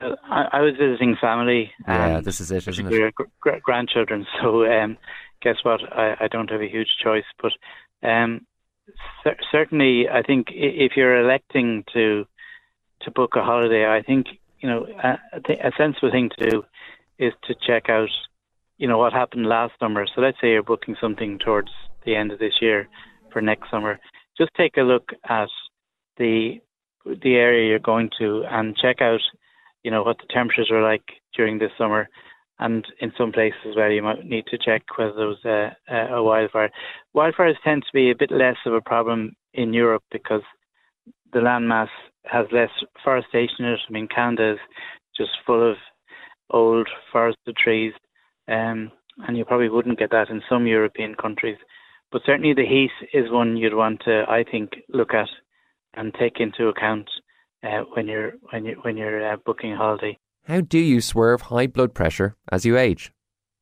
I, 0.00 0.48
I 0.52 0.60
was 0.60 0.74
visiting 0.78 1.16
family. 1.20 1.72
Yeah, 1.86 2.20
this 2.20 2.40
is 2.40 2.50
it, 2.50 2.68
isn't 2.68 2.92
it? 2.92 3.14
Gr- 3.14 3.50
grandchildren. 3.62 4.26
So, 4.40 4.64
um, 4.64 4.96
guess 5.42 5.56
what? 5.62 5.80
I, 5.92 6.14
I 6.20 6.28
don't 6.28 6.50
have 6.50 6.60
a 6.60 6.68
huge 6.68 6.88
choice, 7.02 7.24
but 7.42 7.52
um, 8.08 8.46
cer- 9.24 9.36
certainly, 9.50 10.08
I 10.08 10.22
think 10.22 10.48
if 10.50 10.92
you're 10.96 11.20
electing 11.20 11.84
to 11.94 12.24
to 13.02 13.10
book 13.10 13.34
a 13.36 13.42
holiday, 13.42 13.86
I 13.86 14.02
think 14.02 14.26
you 14.60 14.68
know 14.68 14.86
a, 15.02 15.18
a 15.34 15.72
sensible 15.76 16.10
thing 16.10 16.30
to 16.38 16.50
do 16.50 16.64
is 17.18 17.32
to 17.44 17.54
check 17.66 17.88
out, 17.88 18.10
you 18.76 18.86
know, 18.86 18.98
what 18.98 19.12
happened 19.12 19.46
last 19.46 19.72
summer. 19.80 20.06
So, 20.14 20.20
let's 20.20 20.38
say 20.40 20.50
you're 20.50 20.62
booking 20.62 20.96
something 21.00 21.38
towards 21.44 21.70
the 22.04 22.14
end 22.14 22.30
of 22.30 22.38
this 22.38 22.54
year 22.60 22.88
for 23.32 23.42
next 23.42 23.70
summer. 23.70 23.98
Just 24.36 24.50
take 24.56 24.76
a 24.76 24.82
look 24.82 25.10
at 25.28 25.48
the 26.18 26.60
the 27.04 27.34
area 27.34 27.68
you're 27.68 27.78
going 27.78 28.10
to 28.20 28.44
and 28.48 28.76
check 28.76 29.00
out 29.00 29.20
you 29.82 29.90
know, 29.90 30.02
what 30.02 30.18
the 30.18 30.32
temperatures 30.32 30.68
were 30.70 30.82
like 30.82 31.04
during 31.34 31.58
this 31.58 31.70
summer. 31.78 32.08
And 32.60 32.84
in 33.00 33.12
some 33.16 33.30
places 33.30 33.76
well, 33.76 33.90
you 33.90 34.02
might 34.02 34.24
need 34.24 34.46
to 34.46 34.58
check 34.58 34.82
whether 34.96 35.12
there 35.12 35.26
was 35.26 35.44
a, 35.44 36.14
a 36.14 36.22
wildfire. 36.22 36.70
Wildfires 37.16 37.54
tend 37.62 37.82
to 37.82 37.92
be 37.92 38.10
a 38.10 38.16
bit 38.16 38.32
less 38.32 38.56
of 38.66 38.74
a 38.74 38.80
problem 38.80 39.36
in 39.54 39.72
Europe 39.72 40.02
because 40.10 40.42
the 41.32 41.38
landmass 41.38 41.88
has 42.24 42.46
less 42.52 42.70
forestation 43.04 43.64
in 43.64 43.66
it. 43.66 43.80
I 43.88 43.92
mean, 43.92 44.08
Canada 44.08 44.52
is 44.52 44.58
just 45.16 45.30
full 45.46 45.70
of 45.70 45.76
old 46.50 46.88
forested 47.12 47.56
trees, 47.56 47.92
um, 48.48 48.90
and 49.26 49.36
you 49.36 49.44
probably 49.44 49.68
wouldn't 49.68 49.98
get 49.98 50.10
that 50.10 50.30
in 50.30 50.42
some 50.48 50.66
European 50.66 51.14
countries. 51.14 51.58
But 52.10 52.22
certainly 52.24 52.54
the 52.54 52.66
heat 52.66 52.90
is 53.12 53.30
one 53.30 53.56
you'd 53.56 53.74
want 53.74 54.00
to, 54.04 54.24
I 54.28 54.44
think, 54.50 54.70
look 54.88 55.14
at 55.14 55.28
and 55.94 56.14
take 56.14 56.40
into 56.40 56.68
account 56.68 57.08
uh, 57.62 57.82
when 57.94 58.06
you're 58.06 58.32
when 58.50 58.64
you 58.64 58.76
when 58.82 58.96
you're 58.96 59.32
uh, 59.32 59.36
booking 59.44 59.72
a 59.72 59.76
holiday. 59.76 60.18
How 60.44 60.60
do 60.60 60.78
you 60.78 61.00
swerve 61.00 61.42
high 61.42 61.66
blood 61.66 61.94
pressure 61.94 62.36
as 62.50 62.64
you 62.64 62.78
age? 62.78 63.12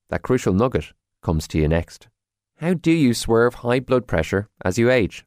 That 0.08 0.22
crucial 0.22 0.52
nugget 0.52 0.92
comes 1.22 1.48
to 1.48 1.58
you 1.58 1.68
next. 1.68 2.08
How 2.58 2.74
do 2.74 2.92
you 2.92 3.12
swerve 3.12 3.54
high 3.54 3.80
blood 3.80 4.06
pressure 4.06 4.48
as 4.64 4.78
you 4.78 4.90
age? 4.90 5.24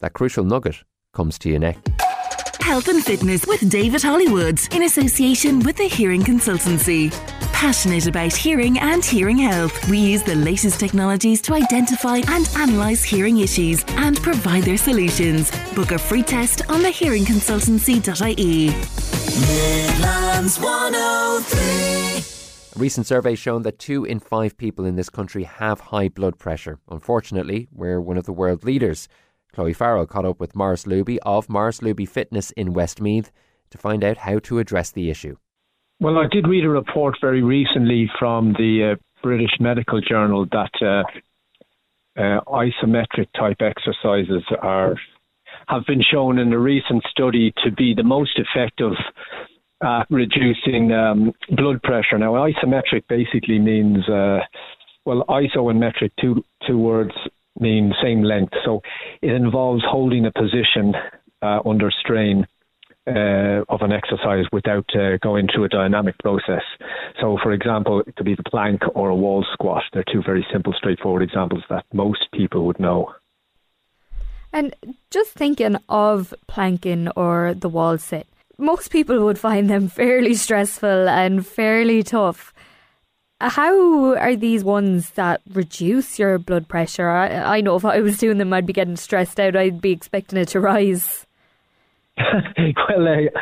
That 0.00 0.12
crucial 0.12 0.44
nugget 0.44 0.84
comes 1.12 1.38
to 1.40 1.48
you 1.48 1.58
next. 1.58 1.90
Health 2.60 2.88
and 2.88 3.04
Fitness 3.04 3.44
with 3.46 3.68
David 3.68 4.02
Hollywood 4.02 4.60
in 4.72 4.84
association 4.84 5.60
with 5.60 5.76
the 5.76 5.88
Hearing 5.88 6.22
Consultancy. 6.22 7.12
Passionate 7.62 8.08
about 8.08 8.34
hearing 8.34 8.76
and 8.80 9.04
hearing 9.04 9.38
health, 9.38 9.88
we 9.88 9.96
use 9.96 10.24
the 10.24 10.34
latest 10.34 10.80
technologies 10.80 11.40
to 11.42 11.54
identify 11.54 12.16
and 12.26 12.50
analyse 12.56 13.04
hearing 13.04 13.38
issues 13.38 13.84
and 13.90 14.20
provide 14.20 14.64
their 14.64 14.76
solutions. 14.76 15.52
Book 15.72 15.92
a 15.92 15.98
free 15.98 16.24
test 16.24 16.68
on 16.68 16.80
thehearingconsultancy.ie. 16.80 18.66
Midlands 19.46 20.58
103. 20.58 22.24
A 22.74 22.80
recent 22.80 23.06
survey 23.06 23.36
shown 23.36 23.62
that 23.62 23.78
two 23.78 24.04
in 24.04 24.18
five 24.18 24.56
people 24.56 24.84
in 24.84 24.96
this 24.96 25.08
country 25.08 25.44
have 25.44 25.78
high 25.78 26.08
blood 26.08 26.40
pressure. 26.40 26.80
Unfortunately, 26.90 27.68
we're 27.70 28.00
one 28.00 28.16
of 28.18 28.24
the 28.24 28.32
world 28.32 28.64
leaders. 28.64 29.06
Chloe 29.52 29.72
Farrell 29.72 30.08
caught 30.08 30.24
up 30.26 30.40
with 30.40 30.56
Maurice 30.56 30.82
Luby 30.82 31.18
of 31.22 31.48
Maurice 31.48 31.78
Luby 31.78 32.08
Fitness 32.08 32.50
in 32.50 32.72
Westmeath 32.72 33.30
to 33.70 33.78
find 33.78 34.02
out 34.02 34.16
how 34.16 34.40
to 34.40 34.58
address 34.58 34.90
the 34.90 35.10
issue. 35.10 35.36
Well, 36.02 36.18
I 36.18 36.26
did 36.26 36.48
read 36.48 36.64
a 36.64 36.68
report 36.68 37.14
very 37.20 37.44
recently 37.44 38.10
from 38.18 38.54
the 38.54 38.96
uh, 38.96 39.02
British 39.22 39.52
Medical 39.60 40.00
Journal 40.00 40.46
that 40.50 40.72
uh, 40.82 42.20
uh, 42.20 42.40
isometric 42.48 43.28
type 43.38 43.58
exercises 43.60 44.42
are 44.60 44.96
have 45.68 45.86
been 45.86 46.02
shown 46.02 46.40
in 46.40 46.52
a 46.52 46.58
recent 46.58 47.04
study 47.08 47.54
to 47.62 47.70
be 47.70 47.94
the 47.94 48.02
most 48.02 48.32
effective 48.36 48.94
at 49.80 50.08
reducing 50.10 50.90
um, 50.90 51.32
blood 51.50 51.80
pressure. 51.84 52.18
Now, 52.18 52.32
isometric 52.32 53.04
basically 53.08 53.60
means 53.60 53.98
uh, 54.08 54.40
well, 55.04 55.24
iso 55.28 55.70
and 55.70 55.78
metric 55.78 56.10
two 56.20 56.42
two 56.66 56.78
words 56.78 57.12
mean 57.60 57.94
same 58.02 58.24
length. 58.24 58.54
So 58.64 58.80
it 59.22 59.30
involves 59.30 59.84
holding 59.86 60.26
a 60.26 60.32
position 60.32 60.96
uh, 61.42 61.60
under 61.64 61.92
strain 61.92 62.44
uh, 63.06 63.64
of 63.68 63.82
an 63.82 63.92
exercise 63.92 64.44
without 64.52 64.86
uh, 64.94 65.16
going 65.22 65.48
through 65.52 65.64
a 65.64 65.68
dynamic 65.68 66.16
process. 66.18 66.62
So, 67.20 67.38
for 67.42 67.52
example, 67.52 68.00
it 68.06 68.14
could 68.16 68.26
be 68.26 68.34
the 68.34 68.48
plank 68.48 68.82
or 68.94 69.08
a 69.08 69.14
wall 69.14 69.44
squat. 69.52 69.82
They're 69.92 70.04
two 70.12 70.22
very 70.24 70.46
simple, 70.52 70.72
straightforward 70.72 71.22
examples 71.22 71.64
that 71.68 71.84
most 71.92 72.28
people 72.32 72.64
would 72.66 72.78
know. 72.78 73.12
And 74.52 74.74
just 75.10 75.32
thinking 75.32 75.76
of 75.88 76.34
planking 76.46 77.08
or 77.16 77.54
the 77.54 77.68
wall 77.68 77.98
sit, 77.98 78.28
most 78.58 78.90
people 78.90 79.24
would 79.24 79.38
find 79.38 79.68
them 79.68 79.88
fairly 80.00 80.34
stressful 80.34 81.08
and 81.08 81.46
fairly 81.46 82.02
tough. 82.02 82.52
How 83.40 84.14
are 84.14 84.36
these 84.36 84.62
ones 84.62 85.10
that 85.10 85.40
reduce 85.52 86.16
your 86.16 86.38
blood 86.38 86.68
pressure? 86.68 87.08
I, 87.08 87.56
I 87.56 87.60
know 87.60 87.74
if 87.74 87.84
I 87.84 88.00
was 88.00 88.18
doing 88.18 88.38
them, 88.38 88.52
I'd 88.52 88.66
be 88.66 88.72
getting 88.72 88.96
stressed 88.96 89.40
out. 89.40 89.56
I'd 89.56 89.80
be 89.80 89.90
expecting 89.90 90.38
it 90.38 90.48
to 90.48 90.60
rise. 90.60 91.26
well, 92.88 93.08
uh, 93.08 93.40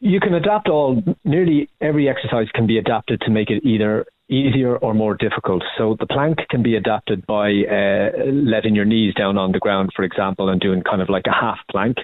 you 0.00 0.20
can 0.20 0.34
adapt 0.34 0.68
all. 0.68 1.02
Nearly 1.24 1.68
every 1.80 2.08
exercise 2.08 2.48
can 2.54 2.66
be 2.66 2.78
adapted 2.78 3.20
to 3.22 3.30
make 3.30 3.50
it 3.50 3.64
either 3.64 4.06
easier 4.28 4.76
or 4.76 4.94
more 4.94 5.14
difficult. 5.14 5.62
So 5.76 5.96
the 5.98 6.06
plank 6.06 6.38
can 6.50 6.62
be 6.62 6.76
adapted 6.76 7.26
by 7.26 7.50
uh, 7.70 8.30
letting 8.32 8.74
your 8.74 8.84
knees 8.84 9.14
down 9.14 9.38
on 9.38 9.52
the 9.52 9.58
ground, 9.58 9.90
for 9.94 10.04
example, 10.04 10.48
and 10.48 10.60
doing 10.60 10.82
kind 10.82 11.02
of 11.02 11.08
like 11.08 11.26
a 11.26 11.32
half 11.32 11.58
plank. 11.70 11.96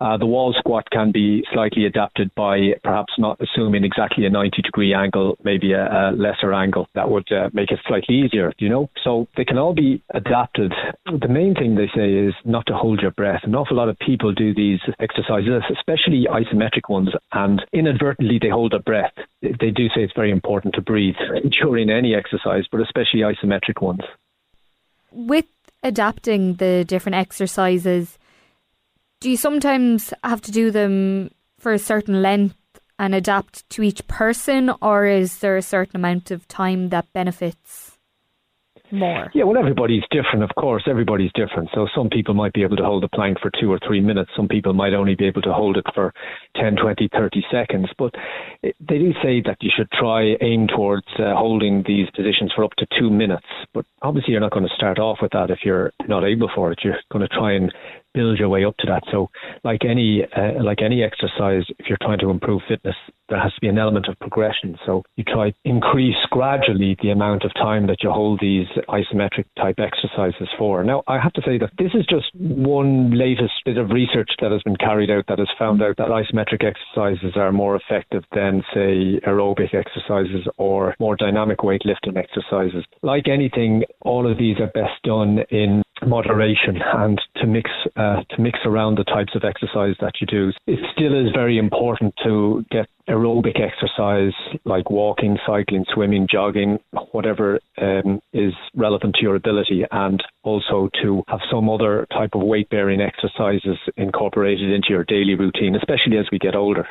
Uh, 0.00 0.16
the 0.16 0.26
wall 0.26 0.54
squat 0.58 0.88
can 0.90 1.12
be 1.12 1.44
slightly 1.52 1.86
adapted 1.86 2.30
by 2.34 2.70
perhaps 2.82 3.12
not 3.18 3.40
assuming 3.40 3.84
exactly 3.84 4.26
a 4.26 4.30
90 4.30 4.62
degree 4.62 4.94
angle, 4.94 5.36
maybe 5.44 5.72
a, 5.72 5.86
a 5.86 6.12
lesser 6.12 6.52
angle 6.52 6.86
that 6.94 7.10
would 7.10 7.30
uh, 7.32 7.48
make 7.52 7.70
it 7.70 7.78
slightly 7.86 8.16
easier, 8.16 8.52
you 8.58 8.68
know? 8.68 8.90
So 9.02 9.26
they 9.36 9.44
can 9.44 9.58
all 9.58 9.74
be 9.74 10.02
adapted. 10.14 10.72
The 11.06 11.28
main 11.28 11.54
thing 11.54 11.74
they 11.74 11.90
say 11.94 12.12
is 12.12 12.34
not 12.44 12.66
to 12.66 12.74
hold 12.74 13.00
your 13.00 13.10
breath. 13.12 13.40
An 13.44 13.54
awful 13.54 13.76
lot 13.76 13.88
of 13.88 13.98
people 13.98 14.32
do 14.32 14.54
these 14.54 14.80
exercises, 15.00 15.62
especially 15.70 16.26
isometric 16.30 16.88
ones, 16.88 17.10
and 17.32 17.62
inadvertently 17.72 18.38
they 18.40 18.48
hold 18.48 18.72
their 18.72 18.80
breath. 18.80 19.12
They 19.42 19.70
do 19.70 19.88
say 19.88 20.02
it's 20.02 20.12
very 20.14 20.30
important 20.30 20.74
to 20.74 20.82
breathe 20.82 21.14
in 21.76 21.90
any 21.90 22.14
exercise, 22.14 22.64
but 22.70 22.80
especially 22.80 23.20
isometric 23.20 23.82
ones. 23.82 24.00
With 25.12 25.46
adapting 25.82 26.54
the 26.54 26.84
different 26.86 27.16
exercises, 27.16 28.18
do 29.20 29.30
you 29.30 29.36
sometimes 29.36 30.14
have 30.24 30.40
to 30.42 30.52
do 30.52 30.70
them 30.70 31.30
for 31.58 31.72
a 31.72 31.78
certain 31.78 32.22
length 32.22 32.56
and 32.98 33.14
adapt 33.14 33.68
to 33.70 33.82
each 33.82 34.06
person, 34.06 34.70
or 34.82 35.06
is 35.06 35.38
there 35.38 35.56
a 35.56 35.62
certain 35.62 35.96
amount 35.96 36.30
of 36.30 36.46
time 36.48 36.90
that 36.90 37.12
benefits 37.12 37.89
more? 38.92 39.30
Yeah, 39.34 39.44
well, 39.44 39.58
everybody's 39.58 40.02
different, 40.10 40.42
of 40.42 40.50
course. 40.56 40.84
Everybody's 40.88 41.30
different. 41.34 41.68
So 41.74 41.86
some 41.94 42.08
people 42.08 42.34
might 42.34 42.52
be 42.52 42.62
able 42.62 42.76
to 42.76 42.84
hold 42.84 43.04
a 43.04 43.08
plank 43.08 43.38
for 43.40 43.50
two 43.60 43.70
or 43.70 43.78
three 43.86 44.00
minutes. 44.00 44.30
Some 44.36 44.48
people 44.48 44.72
might 44.72 44.94
only 44.94 45.14
be 45.14 45.26
able 45.26 45.42
to 45.42 45.52
hold 45.52 45.76
it 45.76 45.84
for 45.94 46.12
10, 46.56 46.76
20, 46.76 47.08
30 47.12 47.44
seconds. 47.50 47.88
But 47.98 48.14
they 48.62 48.98
do 48.98 49.12
say 49.22 49.42
that 49.46 49.58
you 49.60 49.70
should 49.74 49.90
try, 49.92 50.36
aim 50.40 50.66
towards 50.66 51.06
uh, 51.18 51.34
holding 51.34 51.84
these 51.86 52.08
positions 52.14 52.52
for 52.54 52.64
up 52.64 52.72
to 52.78 52.86
two 52.98 53.10
minutes. 53.10 53.46
But 53.74 53.84
obviously, 54.02 54.32
you're 54.32 54.40
not 54.40 54.52
going 54.52 54.68
to 54.68 54.74
start 54.74 54.98
off 54.98 55.18
with 55.22 55.32
that 55.32 55.50
if 55.50 55.60
you're 55.64 55.92
not 56.08 56.24
able 56.24 56.50
for 56.54 56.72
it. 56.72 56.80
You're 56.82 56.98
going 57.12 57.26
to 57.26 57.34
try 57.34 57.52
and 57.52 57.72
build 58.14 58.38
your 58.38 58.48
way 58.48 58.64
up 58.64 58.76
to 58.78 58.86
that. 58.86 59.02
So, 59.10 59.30
like 59.64 59.84
any 59.84 60.24
uh, 60.36 60.62
like 60.62 60.82
any 60.82 61.02
exercise, 61.02 61.64
if 61.78 61.86
you're 61.88 61.98
trying 62.02 62.18
to 62.20 62.30
improve 62.30 62.62
fitness, 62.68 62.96
there 63.30 63.40
has 63.40 63.54
to 63.54 63.60
be 63.60 63.68
an 63.68 63.78
element 63.78 64.06
of 64.08 64.18
progression. 64.18 64.76
So 64.84 65.02
you 65.16 65.24
try 65.24 65.50
to 65.50 65.56
increase 65.64 66.16
gradually 66.30 66.96
the 67.02 67.10
amount 67.10 67.44
of 67.44 67.54
time 67.54 67.86
that 67.86 68.02
you 68.02 68.10
hold 68.10 68.40
these 68.40 68.66
isometric 68.88 69.46
type 69.56 69.78
exercises 69.78 70.48
for. 70.58 70.84
Now, 70.84 71.02
I 71.06 71.18
have 71.18 71.32
to 71.34 71.42
say 71.42 71.58
that 71.58 71.70
this 71.78 71.92
is 71.94 72.04
just 72.06 72.26
one 72.34 73.16
latest 73.16 73.54
bit 73.64 73.78
of 73.78 73.90
research 73.90 74.30
that 74.40 74.52
has 74.52 74.62
been 74.62 74.76
carried 74.76 75.10
out 75.10 75.24
that 75.28 75.38
has 75.38 75.48
found 75.58 75.82
out 75.82 75.96
that 75.96 76.08
isometric 76.08 76.64
exercises 76.64 77.36
are 77.36 77.52
more 77.52 77.76
effective 77.76 78.24
than, 78.34 78.62
say, 78.74 79.20
aerobic 79.26 79.74
exercises 79.74 80.46
or 80.58 80.94
more 80.98 81.16
dynamic 81.16 81.58
weightlifting 81.58 82.16
exercises. 82.16 82.84
Like 83.02 83.28
anything, 83.28 83.84
all 84.02 84.30
of 84.30 84.38
these 84.38 84.58
are 84.58 84.66
best 84.66 85.02
done 85.04 85.38
in 85.50 85.82
moderation 86.06 86.80
and 86.94 87.20
to 87.36 87.46
mix 87.46 87.70
uh, 87.96 88.22
to 88.30 88.40
mix 88.40 88.58
around 88.64 88.96
the 88.96 89.04
types 89.04 89.34
of 89.34 89.44
exercise 89.44 89.94
that 90.00 90.14
you 90.20 90.26
do. 90.26 90.52
It 90.66 90.78
still 90.92 91.14
is 91.14 91.32
very 91.34 91.58
important 91.58 92.14
to 92.24 92.64
get 92.70 92.88
aerobic 93.08 93.60
exercise 93.60 94.32
like 94.64 94.90
walking, 94.90 95.36
cycling, 95.46 95.84
swimming, 95.92 96.28
jogging, 96.30 96.78
whatever 97.12 97.58
um, 97.78 98.20
is 98.32 98.52
relevant 98.74 99.14
to 99.16 99.22
your 99.22 99.34
ability, 99.34 99.84
and 99.90 100.22
also 100.42 100.88
to 101.02 101.22
have 101.28 101.40
some 101.50 101.68
other 101.68 102.06
type 102.12 102.30
of 102.34 102.42
weight 102.42 102.68
bearing 102.70 103.00
exercises 103.00 103.78
incorporated 103.96 104.70
into 104.70 104.88
your 104.90 105.04
daily 105.04 105.34
routine, 105.34 105.74
especially 105.74 106.18
as 106.18 106.26
we 106.30 106.38
get 106.38 106.54
older. 106.54 106.86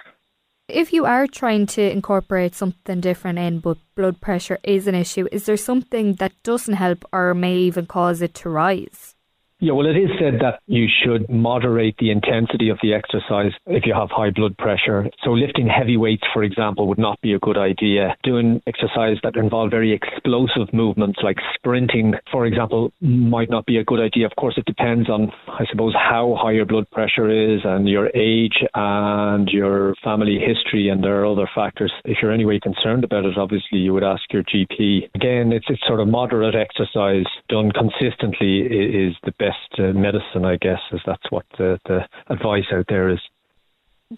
If 0.70 0.94
you 0.94 1.06
are 1.06 1.26
trying 1.26 1.66
to 1.68 1.82
incorporate 1.82 2.54
something 2.54 3.02
different 3.02 3.40
in, 3.40 3.60
but 3.60 3.80
blood 3.96 4.22
pressure 4.22 4.60
is 4.64 4.86
an 4.86 4.94
issue, 4.94 5.28
is 5.32 5.48
there 5.48 5.58
something 5.58 6.14
that 6.16 6.32
doesn't 6.44 6.76
help 6.76 7.04
or 7.12 7.34
may 7.34 7.58
even 7.58 7.88
cause 7.88 8.22
it 8.22 8.36
to 8.36 8.50
rise? 8.50 9.16
Yeah, 9.62 9.74
well, 9.74 9.88
it 9.88 9.98
is 9.98 10.10
said 10.18 10.40
that 10.40 10.62
you 10.68 10.88
should 10.88 11.30
moderate 11.30 11.98
the 11.98 12.12
intensity 12.12 12.70
of 12.70 12.78
the 12.82 12.94
exercise 12.94 13.52
if 13.68 13.86
you 13.86 13.94
have 13.94 14.10
high 14.10 14.30
blood 14.30 14.58
pressure. 14.58 15.10
So, 15.22 15.32
lifting 15.32 15.68
heavy 15.68 15.98
weights, 15.98 16.24
for 16.34 16.44
example, 16.44 16.88
would 16.88 16.98
not 16.98 17.20
be 17.20 17.34
a 17.34 17.40
good 17.40 17.58
idea. 17.58 18.16
Doing 18.24 18.62
exercise 18.68 19.18
that 19.22 19.36
involve 19.36 19.70
very 19.70 19.92
explosive 19.92 20.72
movements, 20.72 21.20
like 21.22 21.36
sprinting, 21.56 22.14
for 22.32 22.46
example, 22.46 22.94
might 23.02 23.50
not 23.50 23.66
be 23.66 23.80
a 23.80 23.84
good 23.84 24.00
idea. 24.00 24.28
Of 24.28 24.36
course, 24.38 24.54
it 24.58 24.64
depends 24.64 25.10
on, 25.10 25.30
I 25.50 25.66
suppose, 25.70 25.94
how 25.94 26.38
high 26.40 26.54
your 26.54 26.66
blood 26.66 26.90
pressure 26.92 27.30
is 27.30 27.60
and 27.66 27.86
your 27.86 28.08
age 28.16 28.64
and 28.76 29.50
your 29.50 29.94
family 30.02 30.40
history, 30.40 30.88
and 30.88 31.04
there 31.04 31.20
are 31.20 31.26
other 31.26 31.50
factors. 31.54 31.92
If 32.06 32.20
you're 32.22 32.32
anyway 32.32 32.62
concerned 32.62 33.04
about 33.04 33.26
it, 33.26 33.38
obviously, 33.38 33.80
you 33.80 33.94
would 33.94 34.06
ask 34.06 34.22
your 34.32 34.44
GP. 34.44 35.10
Again, 35.16 35.52
it's, 35.52 35.66
it's 35.68 35.86
sort 35.86 36.00
of 36.00 36.08
moderate 36.08 36.56
exercise 36.56 37.26
done 37.50 37.74
consistently 37.74 38.62
is 38.62 39.16
the 39.26 39.34
best 39.38 39.49
best 39.50 39.80
uh, 39.80 39.94
medicine, 39.94 40.46
I 40.46 40.58
guess, 40.58 40.82
is 40.92 41.02
that's 41.06 41.30
what 41.30 41.46
the, 41.58 41.80
the 41.86 42.00
advice 42.30 42.70
out 42.74 42.86
there 42.88 43.10
is. 43.10 43.20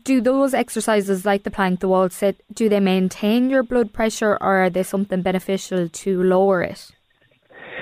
Do 0.04 0.22
those 0.22 0.54
exercises 0.54 1.26
like 1.26 1.44
the 1.44 1.52
plank, 1.52 1.80
the 1.80 1.90
wall 1.90 2.10
sit, 2.10 2.42
do 2.54 2.70
they 2.70 2.80
maintain 2.80 3.50
your 3.50 3.64
blood 3.64 3.92
pressure 3.94 4.38
or 4.40 4.64
are 4.64 4.70
they 4.70 4.84
something 4.84 5.22
beneficial 5.22 5.90
to 5.90 6.24
lower 6.24 6.62
it? 6.62 6.92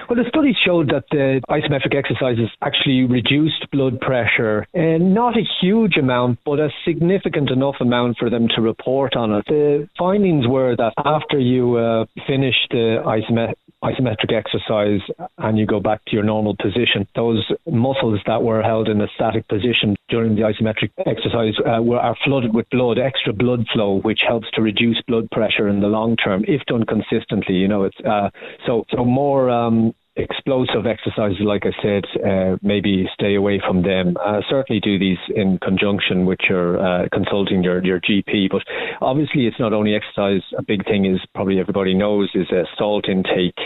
Well, 0.07 0.23
the 0.23 0.29
studies 0.29 0.55
showed 0.63 0.89
that 0.89 1.05
the 1.11 1.41
isometric 1.49 1.95
exercises 1.95 2.49
actually 2.61 3.03
reduced 3.03 3.69
blood 3.71 3.99
pressure, 3.99 4.65
and 4.73 5.13
not 5.13 5.37
a 5.37 5.43
huge 5.61 5.97
amount, 5.97 6.39
but 6.45 6.59
a 6.59 6.69
significant 6.85 7.49
enough 7.49 7.75
amount 7.79 8.17
for 8.17 8.29
them 8.29 8.47
to 8.55 8.61
report 8.61 9.15
on 9.15 9.33
it. 9.33 9.45
The 9.47 9.89
findings 9.97 10.47
were 10.47 10.75
that 10.75 10.93
after 10.97 11.39
you 11.39 11.77
uh, 11.77 12.05
finish 12.27 12.55
the 12.71 13.01
isometric 13.05 13.55
isometric 13.83 14.33
exercise 14.33 14.99
and 15.37 15.57
you 15.57 15.65
go 15.65 15.79
back 15.79 16.03
to 16.05 16.11
your 16.15 16.23
normal 16.23 16.55
position, 16.61 17.07
those 17.15 17.49
muscles 17.69 18.19
that 18.27 18.41
were 18.41 18.61
held 18.61 18.89
in 18.89 18.99
a 19.01 19.07
static 19.15 19.47
position 19.47 19.95
during 20.09 20.35
the 20.35 20.41
isometric 20.41 20.91
exercise 21.05 21.53
uh, 21.65 21.81
were, 21.81 21.99
are 21.99 22.17
flooded 22.25 22.53
with 22.53 22.69
blood, 22.71 22.99
extra 22.99 23.31
blood 23.31 23.65
flow, 23.73 23.99
which 24.01 24.21
helps 24.27 24.47
to 24.51 24.61
reduce 24.61 25.01
blood 25.07 25.29
pressure 25.31 25.67
in 25.69 25.79
the 25.79 25.87
long 25.87 26.15
term 26.17 26.43
if 26.47 26.61
done 26.65 26.85
consistently. 26.85 27.55
You 27.55 27.67
know, 27.67 27.83
it's 27.83 27.99
uh, 28.05 28.29
so 28.65 28.85
so 28.91 29.05
more 29.05 29.49
um, 29.49 29.88
explosive 30.19 30.85
exercises, 30.85 31.39
like 31.41 31.63
I 31.65 31.73
said, 31.81 32.03
uh, 32.23 32.57
maybe 32.61 33.07
stay 33.13 33.35
away 33.35 33.61
from 33.65 33.81
them. 33.81 34.17
Uh, 34.23 34.41
certainly 34.49 34.79
do 34.79 34.99
these 34.99 35.17
in 35.35 35.57
conjunction 35.59 36.25
with 36.25 36.39
your 36.49 36.79
uh, 36.79 37.07
consulting 37.13 37.63
your, 37.63 37.83
your 37.83 37.99
GP. 37.99 38.49
But 38.51 38.63
obviously, 39.01 39.47
it's 39.47 39.59
not 39.59 39.73
only 39.73 39.95
exercise. 39.95 40.41
A 40.57 40.63
big 40.63 40.85
thing 40.85 41.05
is 41.05 41.19
probably 41.33 41.59
everybody 41.59 41.93
knows 41.93 42.29
is 42.35 42.49
a 42.51 42.63
salt 42.77 43.07
intake. 43.07 43.57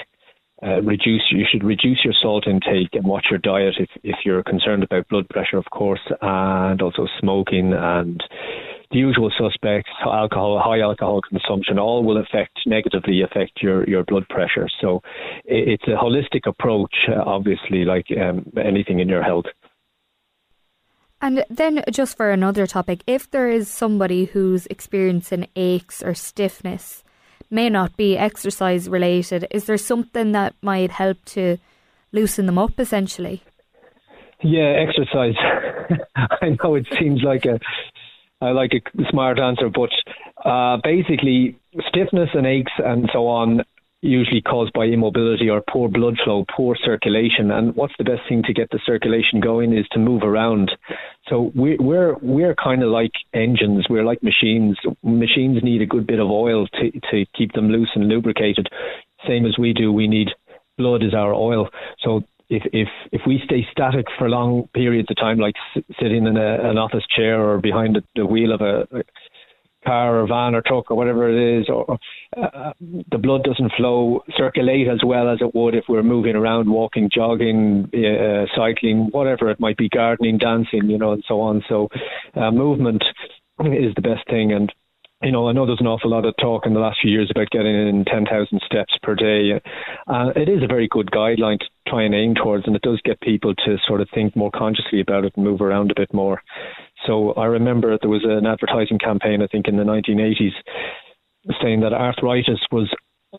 Uh, 0.62 0.82
reduce. 0.82 1.24
You 1.30 1.46
should 1.52 1.64
reduce 1.64 2.06
your 2.06 2.14
salt 2.22 2.48
intake 2.48 2.94
and 2.94 3.04
watch 3.04 3.26
your 3.30 3.40
diet 3.40 3.74
if 3.80 3.90
if 4.02 4.16
you're 4.24 4.44
concerned 4.44 4.82
about 4.82 5.10
blood 5.10 5.28
pressure, 5.28 5.58
of 5.58 5.66
course, 5.72 6.00
and 6.22 6.82
also 6.82 7.06
smoking 7.20 7.74
and 7.74 8.24
the 8.94 9.00
usual 9.00 9.32
suspects, 9.38 9.90
alcohol, 10.06 10.62
high 10.64 10.80
alcohol 10.80 11.20
consumption, 11.22 11.80
all 11.80 12.04
will 12.04 12.18
affect 12.18 12.60
negatively 12.66 13.22
affect 13.22 13.62
your, 13.62 13.88
your 13.90 14.04
blood 14.04 14.28
pressure. 14.30 14.70
So 14.80 15.02
it's 15.46 15.84
a 15.88 15.98
holistic 15.98 16.48
approach, 16.48 16.96
obviously, 17.10 17.86
like 17.86 18.06
um, 18.12 18.46
anything 18.64 19.00
in 19.00 19.10
your 19.10 19.24
health. 19.24 19.46
And 21.22 21.44
then, 21.50 21.84
just 21.90 22.18
for 22.18 22.32
another 22.32 22.68
topic, 22.68 23.02
if 23.08 23.32
there 23.32 23.50
is 23.50 23.68
somebody 23.70 24.26
who's 24.26 24.68
experiencing 24.68 25.48
aches 25.56 26.04
or 26.04 26.14
stiffness, 26.14 27.04
may 27.50 27.70
not 27.70 27.96
be 27.98 28.18
exercise 28.18 28.90
related, 28.90 29.48
is 29.50 29.66
there 29.66 29.78
something 29.78 30.34
that 30.34 30.54
might 30.62 30.92
help 30.92 31.24
to 31.26 31.58
loosen 32.12 32.46
them 32.46 32.58
up 32.58 32.80
essentially? 32.80 33.42
Yeah, 34.44 34.76
exercise. 34.86 35.36
I 36.16 36.58
know 36.62 36.76
it 36.76 36.88
seems 37.00 37.24
like 37.24 37.46
a 37.46 37.60
I 38.44 38.52
like 38.52 38.72
a 38.74 39.04
smart 39.10 39.40
answer, 39.40 39.70
but 39.70 39.90
uh, 40.48 40.78
basically, 40.84 41.58
stiffness 41.88 42.30
and 42.34 42.46
aches 42.46 42.72
and 42.78 43.10
so 43.14 43.28
on 43.28 43.62
usually 44.04 44.42
caused 44.42 44.74
by 44.74 44.84
immobility 44.86 45.50
or 45.50 45.64
poor 45.72 45.88
blood 45.88 46.16
flow, 46.24 46.46
poor 46.56 46.76
circulation. 46.84 47.52
And 47.52 47.74
what's 47.76 47.94
the 47.98 48.04
best 48.04 48.22
thing 48.28 48.44
to 48.44 48.54
get 48.54 48.70
the 48.70 48.80
circulation 48.86 49.40
going 49.40 49.76
is 49.76 49.88
to 49.94 50.00
move 50.00 50.24
around. 50.24 50.72
So 51.30 51.52
we, 51.56 51.78
we're 51.80 52.16
we're 52.22 52.56
kind 52.56 52.84
of 52.84 52.90
like 52.90 53.14
engines. 53.34 53.86
We're 53.90 54.04
like 54.04 54.22
machines. 54.22 54.78
Machines 55.04 55.64
need 55.64 55.82
a 55.82 55.86
good 55.86 56.06
bit 56.06 56.20
of 56.20 56.30
oil 56.30 56.68
to 56.68 56.92
to 57.12 57.26
keep 57.36 57.54
them 57.54 57.70
loose 57.70 57.92
and 57.96 58.10
lubricated. 58.10 58.68
Same 59.26 59.46
as 59.46 59.58
we 59.58 59.72
do. 59.72 59.92
We 59.92 60.08
need 60.08 60.28
blood 60.78 61.04
as 61.04 61.14
our 61.14 61.34
oil. 61.34 61.70
So 62.04 62.24
if 62.54 62.64
if 62.74 62.88
if 63.12 63.22
we 63.26 63.42
stay 63.46 63.66
static 63.72 64.06
for 64.18 64.30
long 64.30 64.68
periods 64.74 65.10
of 65.10 65.18
time, 65.18 65.38
like 65.40 65.56
sitting 66.00 66.26
in 66.28 66.38
a, 66.38 66.70
an 66.70 66.78
office 66.78 67.04
chair 67.16 67.42
or 67.42 67.60
behind 67.60 67.96
the, 67.96 68.04
the 68.16 68.26
wheel 68.26 68.52
of 68.54 68.62
a, 68.62 68.88
a 68.92 69.04
car 69.86 70.20
or 70.20 70.28
van 70.28 70.56
or 70.56 70.62
truck 70.66 70.90
or 70.90 70.96
whatever 70.96 71.30
it 71.30 71.60
is, 71.60 71.68
or 71.70 71.98
uh, 72.38 72.72
the 73.12 73.18
blood 73.18 73.44
doesn't 73.44 73.74
flow, 73.76 74.24
circulate 74.38 74.88
as 74.88 75.02
well 75.06 75.30
as 75.30 75.40
it 75.42 75.54
would 75.54 75.76
if 75.76 75.84
we're 75.90 76.04
moving 76.04 76.36
around, 76.36 76.70
walking, 76.70 77.10
jogging, 77.14 77.90
uh, 77.94 78.46
cycling, 78.56 79.10
whatever 79.12 79.50
it 79.50 79.60
might 79.60 79.78
be, 79.78 79.90
gardening, 79.90 80.38
dancing, 80.38 80.90
you 80.90 80.98
know, 80.98 81.12
and 81.12 81.24
so 81.28 81.42
on. 81.42 81.64
So, 81.68 81.90
uh, 82.36 82.52
movement 82.52 83.04
is 83.60 83.94
the 83.96 84.02
best 84.02 84.26
thing. 84.30 84.54
And 84.54 84.72
you 85.24 85.32
know, 85.32 85.48
I 85.48 85.54
know 85.54 85.66
there's 85.66 85.80
an 85.80 85.88
awful 85.88 86.10
lot 86.10 86.26
of 86.26 86.36
talk 86.38 86.66
in 86.66 86.74
the 86.74 86.80
last 86.80 87.00
few 87.02 87.12
years 87.12 87.32
about 87.32 87.50
getting 87.50 87.76
in 87.76 88.06
10,000 88.06 88.62
steps 88.66 88.94
per 89.02 89.16
day. 89.16 89.62
Uh, 90.08 90.32
it 90.36 90.50
is 90.50 90.62
a 90.64 90.68
very 90.68 90.88
good 90.90 91.10
guideline 91.12 91.60
to 91.60 91.66
try 91.88 92.04
and 92.04 92.14
aim 92.14 92.36
towards, 92.36 92.68
and 92.68 92.76
it 92.76 92.82
does 92.82 93.02
get 93.06 93.20
people 93.22 93.56
to 93.56 93.78
sort 93.88 94.02
of 94.02 94.10
think 94.14 94.36
more 94.36 94.52
consciously 94.52 95.00
about 95.00 95.24
it 95.24 95.34
and 95.36 95.46
move 95.46 95.62
around 95.62 95.92
a 95.92 95.96
bit 95.96 96.14
more. 96.14 96.42
So 97.08 97.32
I 97.34 97.46
remember 97.46 97.98
there 98.00 98.10
was 98.10 98.24
an 98.26 98.46
advertising 98.46 99.00
campaign, 99.00 99.42
I 99.42 99.48
think 99.48 99.68
in 99.68 99.78
the 99.78 99.84
1980s, 99.84 100.54
saying 101.62 101.82
that 101.82 101.94
arthritis 101.94 102.60
was 102.72 102.90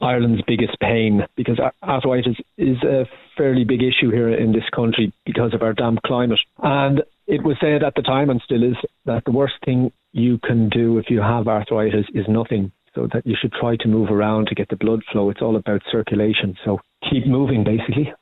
Ireland's 0.00 0.42
biggest 0.46 0.78
pain 0.80 1.22
because 1.36 1.58
arthritis 1.82 2.36
is 2.58 2.82
a 2.82 3.06
fairly 3.36 3.64
big 3.64 3.82
issue 3.82 4.10
here 4.10 4.28
in 4.28 4.52
this 4.52 4.68
country 4.74 5.12
because 5.24 5.54
of 5.54 5.62
our 5.62 5.72
damp 5.72 6.00
climate. 6.06 6.40
And 6.62 7.02
it 7.26 7.42
was 7.42 7.56
said 7.60 7.82
at 7.82 7.94
the 7.94 8.02
time 8.02 8.30
and 8.30 8.40
still 8.44 8.62
is 8.62 8.76
that 9.06 9.24
the 9.24 9.32
worst 9.32 9.54
thing 9.64 9.92
you 10.12 10.38
can 10.38 10.68
do 10.68 10.98
if 10.98 11.10
you 11.10 11.20
have 11.20 11.48
arthritis 11.48 12.06
is 12.14 12.26
nothing. 12.28 12.72
So 12.94 13.08
that 13.12 13.26
you 13.26 13.34
should 13.40 13.52
try 13.52 13.74
to 13.80 13.88
move 13.88 14.10
around 14.10 14.46
to 14.46 14.54
get 14.54 14.68
the 14.68 14.76
blood 14.76 15.02
flow. 15.10 15.28
It's 15.28 15.42
all 15.42 15.56
about 15.56 15.82
circulation. 15.90 16.56
So 16.64 16.78
keep 17.10 17.26
moving, 17.26 17.64
basically. 17.64 18.12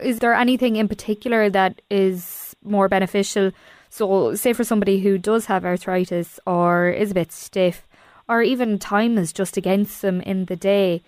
Is 0.00 0.20
there 0.20 0.32
anything 0.32 0.76
in 0.76 0.88
particular 0.88 1.50
that 1.50 1.82
is 1.90 2.56
more 2.64 2.88
beneficial? 2.88 3.52
So, 3.90 4.34
say 4.34 4.54
for 4.54 4.64
somebody 4.64 5.00
who 5.00 5.18
does 5.18 5.44
have 5.46 5.66
arthritis 5.66 6.40
or 6.46 6.88
is 6.88 7.10
a 7.10 7.14
bit 7.14 7.32
stiff, 7.32 7.86
or 8.28 8.40
even 8.40 8.78
time 8.78 9.18
is 9.18 9.30
just 9.30 9.58
against 9.58 10.00
them 10.00 10.22
in 10.22 10.46
the 10.46 10.56
day 10.56 11.02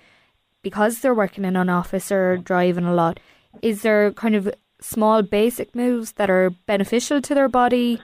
because 0.65 0.99
they're 0.99 1.15
working 1.15 1.45
in 1.45 1.55
an 1.55 1.69
office 1.69 2.11
or 2.11 2.37
driving 2.39 2.87
a 2.87 2.95
lot, 2.95 3.21
is 3.63 3.83
there 3.83 4.11
kind 4.13 4.35
of 4.35 4.53
small 4.81 5.23
basic 5.23 5.75
moves 5.75 6.13
that 6.13 6.29
are 6.29 6.51
beneficial 6.67 7.23
to 7.23 7.35
their 7.35 7.49
body 7.49 8.01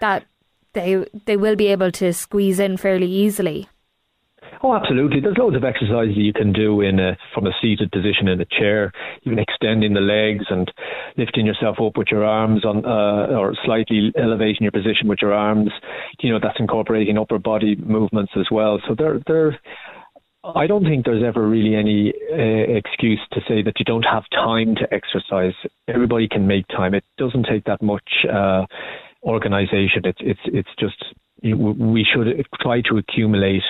that 0.00 0.24
they 0.72 1.04
they 1.26 1.36
will 1.36 1.56
be 1.56 1.68
able 1.68 1.90
to 1.90 2.12
squeeze 2.12 2.58
in 2.60 2.76
fairly 2.76 3.06
easily. 3.06 3.68
Oh, 4.62 4.74
absolutely. 4.74 5.20
There's 5.20 5.36
loads 5.38 5.56
of 5.56 5.62
exercises 5.62 6.16
you 6.16 6.32
can 6.32 6.52
do 6.52 6.80
in 6.80 6.98
a, 6.98 7.16
from 7.32 7.46
a 7.46 7.52
seated 7.62 7.92
position 7.92 8.26
in 8.26 8.40
a 8.40 8.44
chair, 8.44 8.92
even 9.22 9.38
extending 9.38 9.94
the 9.94 10.00
legs 10.00 10.46
and 10.50 10.70
lifting 11.16 11.46
yourself 11.46 11.76
up 11.80 11.96
with 11.96 12.08
your 12.10 12.24
arms 12.24 12.64
on, 12.64 12.84
uh, 12.84 13.38
or 13.38 13.54
slightly 13.64 14.12
elevating 14.18 14.62
your 14.62 14.72
position 14.72 15.06
with 15.06 15.20
your 15.22 15.32
arms. 15.32 15.70
You 16.20 16.32
know, 16.32 16.40
that's 16.42 16.58
incorporating 16.58 17.18
upper 17.18 17.38
body 17.38 17.76
movements 17.76 18.32
as 18.36 18.46
well. 18.50 18.80
So 18.88 18.96
there, 18.98 19.20
there. 19.28 19.60
I 20.54 20.66
don't 20.66 20.84
think 20.84 21.04
there's 21.04 21.24
ever 21.24 21.46
really 21.46 21.74
any 21.74 22.12
uh, 22.32 22.76
excuse 22.76 23.20
to 23.32 23.40
say 23.48 23.62
that 23.62 23.74
you 23.78 23.84
don't 23.84 24.04
have 24.04 24.24
time 24.30 24.74
to 24.76 24.92
exercise. 24.92 25.54
Everybody 25.88 26.28
can 26.28 26.46
make 26.46 26.66
time. 26.68 26.94
It 26.94 27.04
doesn't 27.18 27.46
take 27.50 27.64
that 27.64 27.82
much. 27.82 28.26
Uh, 28.30 28.66
organization. 29.22 30.02
It's 30.04 30.18
it's 30.20 30.40
it's 30.44 30.68
just 30.78 31.04
we 31.42 32.04
should 32.04 32.46
try 32.60 32.80
to 32.82 32.98
accumulate 32.98 33.62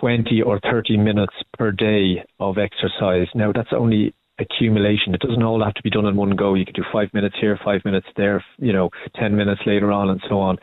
20 0.00 0.42
or 0.42 0.60
30 0.60 0.96
minutes 0.98 1.34
per 1.58 1.72
day 1.72 2.22
of 2.38 2.58
exercise. 2.58 3.26
Now 3.34 3.52
that's 3.52 3.72
only 3.72 4.14
accumulation. 4.38 5.14
It 5.14 5.20
doesn't 5.20 5.42
all 5.42 5.64
have 5.64 5.74
to 5.74 5.82
be 5.82 5.90
done 5.90 6.06
in 6.06 6.16
one 6.16 6.36
go. 6.36 6.54
You 6.54 6.64
can 6.64 6.74
do 6.74 6.84
five 6.92 7.08
minutes 7.14 7.36
here, 7.40 7.58
five 7.64 7.80
minutes 7.84 8.06
there, 8.16 8.44
you 8.58 8.72
know, 8.72 8.90
10 9.18 9.34
minutes 9.34 9.62
later 9.66 9.90
on, 9.90 10.10
and 10.10 10.20
so 10.28 10.38
on. 10.38 10.58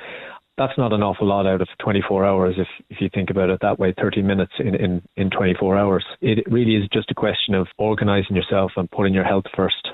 That's 0.57 0.77
not 0.77 0.93
an 0.93 1.01
awful 1.01 1.27
lot 1.27 1.47
out 1.47 1.61
of 1.61 1.67
24 1.79 2.25
hours 2.25 2.55
if, 2.57 2.67
if 2.89 3.01
you 3.01 3.09
think 3.11 3.31
about 3.31 3.49
it 3.49 3.59
that 3.61 3.79
way, 3.79 3.93
30 3.99 4.21
minutes 4.21 4.51
in, 4.59 4.75
in, 4.75 5.01
in 5.15 5.29
24 5.31 5.77
hours. 5.77 6.05
It 6.21 6.45
really 6.51 6.75
is 6.75 6.87
just 6.93 7.09
a 7.09 7.15
question 7.15 7.55
of 7.55 7.67
organizing 7.79 8.35
yourself 8.35 8.73
and 8.75 8.89
putting 8.91 9.15
your 9.15 9.23
health 9.23 9.45
first. 9.55 9.87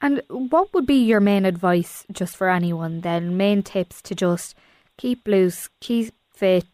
And 0.00 0.22
what 0.28 0.72
would 0.74 0.86
be 0.86 1.02
your 1.02 1.20
main 1.20 1.44
advice 1.44 2.04
just 2.12 2.36
for 2.36 2.48
anyone 2.48 3.00
then? 3.00 3.36
Main 3.36 3.62
tips 3.62 4.00
to 4.02 4.14
just 4.14 4.54
keep 4.96 5.26
loose, 5.26 5.68
keep 5.80 6.14
fit, 6.32 6.66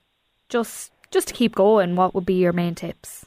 just 0.48 0.92
just 1.10 1.28
to 1.28 1.34
keep 1.34 1.54
going. 1.54 1.96
What 1.96 2.14
would 2.14 2.26
be 2.26 2.34
your 2.34 2.52
main 2.52 2.74
tips? 2.74 3.26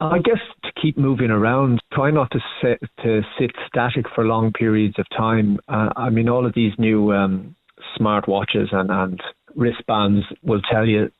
I 0.00 0.18
guess 0.18 0.40
to 0.64 0.72
keep 0.80 0.98
moving 0.98 1.30
around, 1.30 1.80
try 1.92 2.10
not 2.10 2.30
to 2.32 2.40
sit 2.60 2.80
to 3.02 3.22
sit 3.38 3.50
static 3.66 4.06
for 4.14 4.24
long 4.24 4.52
periods 4.52 4.98
of 4.98 5.06
time. 5.16 5.58
Uh, 5.68 5.90
I 5.96 6.10
mean, 6.10 6.28
all 6.28 6.46
of 6.46 6.54
these 6.54 6.72
new 6.78 7.12
um, 7.12 7.56
smart 7.96 8.28
watches 8.28 8.68
and, 8.72 8.90
and 8.90 9.20
wristbands 9.56 10.24
will 10.42 10.60
tell 10.62 10.86
you, 10.86 11.10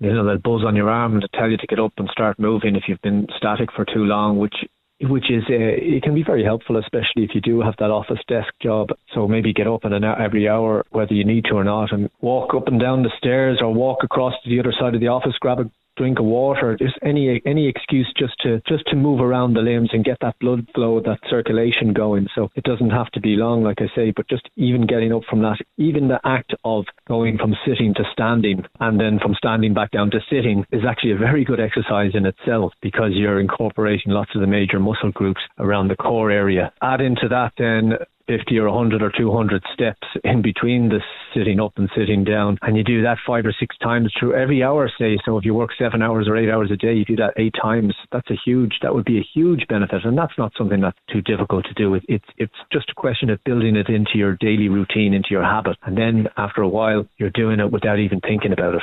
you 0.00 0.12
know, 0.12 0.24
they'll 0.24 0.38
buzz 0.38 0.64
on 0.66 0.76
your 0.76 0.90
arm 0.90 1.20
to 1.20 1.28
tell 1.34 1.50
you 1.50 1.56
to 1.56 1.66
get 1.66 1.78
up 1.78 1.92
and 1.98 2.08
start 2.10 2.38
moving 2.38 2.76
if 2.76 2.84
you've 2.88 3.02
been 3.02 3.26
static 3.36 3.70
for 3.74 3.84
too 3.84 4.04
long, 4.04 4.38
which 4.38 4.56
which 5.00 5.30
is 5.30 5.42
uh, 5.50 5.54
it 5.58 6.02
can 6.02 6.14
be 6.14 6.22
very 6.22 6.44
helpful, 6.44 6.76
especially 6.76 7.24
if 7.24 7.30
you 7.34 7.40
do 7.40 7.60
have 7.60 7.74
that 7.78 7.90
office 7.90 8.20
desk 8.28 8.52
job. 8.62 8.88
So 9.12 9.26
maybe 9.26 9.52
get 9.52 9.66
up 9.66 9.84
in 9.84 9.92
an 9.92 10.04
every 10.04 10.48
hour, 10.48 10.84
whether 10.90 11.14
you 11.14 11.24
need 11.24 11.44
to 11.46 11.54
or 11.54 11.64
not, 11.64 11.92
and 11.92 12.08
walk 12.20 12.54
up 12.54 12.68
and 12.68 12.80
down 12.80 13.02
the 13.02 13.10
stairs 13.18 13.58
or 13.60 13.74
walk 13.74 13.98
across 14.02 14.34
to 14.42 14.50
the 14.50 14.60
other 14.60 14.72
side 14.78 14.94
of 14.94 15.00
the 15.00 15.08
office, 15.08 15.34
grab 15.40 15.60
a 15.60 15.70
drink 15.96 16.18
of 16.18 16.24
water, 16.24 16.76
just 16.76 16.98
any 17.02 17.40
any 17.44 17.68
excuse 17.68 18.12
just 18.16 18.34
to 18.40 18.60
just 18.66 18.84
to 18.86 18.96
move 18.96 19.20
around 19.20 19.54
the 19.54 19.60
limbs 19.60 19.90
and 19.92 20.04
get 20.04 20.18
that 20.20 20.38
blood 20.38 20.66
flow, 20.74 21.00
that 21.00 21.20
circulation 21.28 21.92
going. 21.92 22.28
So 22.34 22.50
it 22.56 22.64
doesn't 22.64 22.90
have 22.90 23.10
to 23.12 23.20
be 23.20 23.36
long, 23.36 23.62
like 23.62 23.80
I 23.80 23.88
say, 23.94 24.10
but 24.10 24.28
just 24.28 24.48
even 24.56 24.86
getting 24.86 25.12
up 25.12 25.22
from 25.28 25.42
that, 25.42 25.58
even 25.76 26.08
the 26.08 26.20
act 26.24 26.54
of 26.64 26.84
going 27.06 27.38
from 27.38 27.54
sitting 27.66 27.94
to 27.94 28.04
standing 28.12 28.64
and 28.80 29.00
then 29.00 29.18
from 29.18 29.34
standing 29.34 29.74
back 29.74 29.90
down 29.90 30.10
to 30.10 30.20
sitting 30.30 30.64
is 30.72 30.82
actually 30.88 31.12
a 31.12 31.16
very 31.16 31.44
good 31.44 31.60
exercise 31.60 32.12
in 32.14 32.26
itself 32.26 32.72
because 32.80 33.12
you're 33.12 33.40
incorporating 33.40 34.12
lots 34.12 34.30
of 34.34 34.40
the 34.40 34.46
major 34.46 34.80
muscle 34.80 35.12
groups 35.12 35.40
around 35.58 35.88
the 35.88 35.96
core 35.96 36.30
area. 36.30 36.72
Add 36.82 37.00
into 37.00 37.28
that 37.28 37.52
then 37.58 37.94
50 38.26 38.58
or 38.58 38.70
100 38.70 39.02
or 39.02 39.12
200 39.16 39.62
steps 39.72 40.06
in 40.22 40.42
between 40.42 40.88
the 40.88 41.00
sitting 41.34 41.60
up 41.60 41.72
and 41.76 41.90
sitting 41.96 42.24
down. 42.24 42.58
And 42.62 42.76
you 42.76 42.84
do 42.84 43.02
that 43.02 43.18
five 43.26 43.44
or 43.44 43.54
six 43.58 43.76
times 43.78 44.12
through 44.18 44.34
every 44.34 44.62
hour, 44.62 44.90
say. 44.98 45.18
So 45.24 45.36
if 45.38 45.44
you 45.44 45.54
work 45.54 45.70
seven 45.78 46.02
hours 46.02 46.28
or 46.28 46.36
eight 46.36 46.50
hours 46.50 46.70
a 46.70 46.76
day, 46.76 46.94
you 46.94 47.04
do 47.04 47.16
that 47.16 47.34
eight 47.36 47.54
times. 47.60 47.94
That's 48.12 48.30
a 48.30 48.38
huge, 48.44 48.78
that 48.82 48.94
would 48.94 49.04
be 49.04 49.18
a 49.18 49.28
huge 49.34 49.66
benefit. 49.68 50.04
And 50.04 50.16
that's 50.16 50.36
not 50.38 50.52
something 50.56 50.80
that's 50.80 50.98
too 51.12 51.22
difficult 51.22 51.64
to 51.66 51.74
do. 51.74 51.94
It's, 52.08 52.24
it's 52.38 52.54
just 52.72 52.90
a 52.90 52.94
question 52.94 53.30
of 53.30 53.42
building 53.44 53.76
it 53.76 53.88
into 53.88 54.12
your 54.16 54.36
daily 54.36 54.68
routine, 54.68 55.14
into 55.14 55.28
your 55.30 55.44
habit. 55.44 55.76
And 55.84 55.96
then 55.96 56.28
after 56.36 56.62
a 56.62 56.68
while, 56.68 57.06
you're 57.18 57.30
doing 57.30 57.60
it 57.60 57.70
without 57.70 57.98
even 57.98 58.20
thinking 58.20 58.52
about 58.52 58.76
it. 58.76 58.82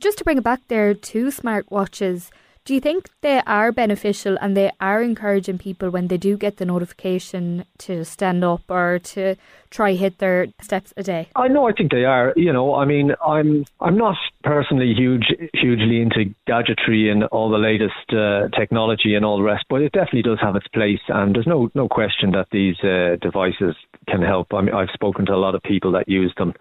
Just 0.00 0.18
to 0.18 0.24
bring 0.24 0.38
it 0.38 0.44
back 0.44 0.60
there 0.66 0.94
to 0.94 1.26
smartwatches, 1.26 2.30
do 2.64 2.74
you 2.74 2.80
think 2.80 3.08
they 3.22 3.42
are 3.46 3.72
beneficial 3.72 4.38
and 4.40 4.56
they 4.56 4.70
are 4.80 5.02
encouraging 5.02 5.58
people 5.58 5.90
when 5.90 6.08
they 6.08 6.16
do 6.16 6.36
get 6.36 6.58
the 6.58 6.64
notification 6.64 7.64
to 7.78 8.04
stand 8.04 8.44
up 8.44 8.62
or 8.68 9.00
to 9.00 9.34
try 9.70 9.92
hit 9.94 10.18
their 10.18 10.46
steps 10.60 10.92
a 10.96 11.02
day? 11.02 11.28
I 11.34 11.48
know 11.48 11.68
I 11.68 11.72
think 11.72 11.90
they 11.90 12.04
are. 12.04 12.32
You 12.36 12.52
know, 12.52 12.74
I 12.74 12.84
mean, 12.84 13.12
I'm 13.26 13.64
I'm 13.80 13.96
not 13.96 14.16
personally 14.44 14.94
huge 14.94 15.26
hugely 15.54 16.00
into 16.00 16.34
gadgetry 16.46 17.10
and 17.10 17.24
all 17.24 17.50
the 17.50 17.58
latest 17.58 18.06
uh, 18.12 18.48
technology 18.56 19.14
and 19.14 19.24
all 19.24 19.38
the 19.38 19.44
rest, 19.44 19.64
but 19.68 19.82
it 19.82 19.92
definitely 19.92 20.22
does 20.22 20.38
have 20.40 20.54
its 20.54 20.68
place 20.68 21.00
and 21.08 21.34
there's 21.34 21.46
no 21.46 21.68
no 21.74 21.88
question 21.88 22.30
that 22.32 22.46
these 22.52 22.76
uh, 22.84 23.16
devices 23.20 23.74
can 24.08 24.22
help. 24.22 24.54
I 24.54 24.60
mean, 24.60 24.74
I've 24.74 24.90
spoken 24.94 25.26
to 25.26 25.32
a 25.32 25.42
lot 25.42 25.54
of 25.54 25.62
people 25.62 25.92
that 25.92 26.08
use 26.08 26.32
them. 26.36 26.54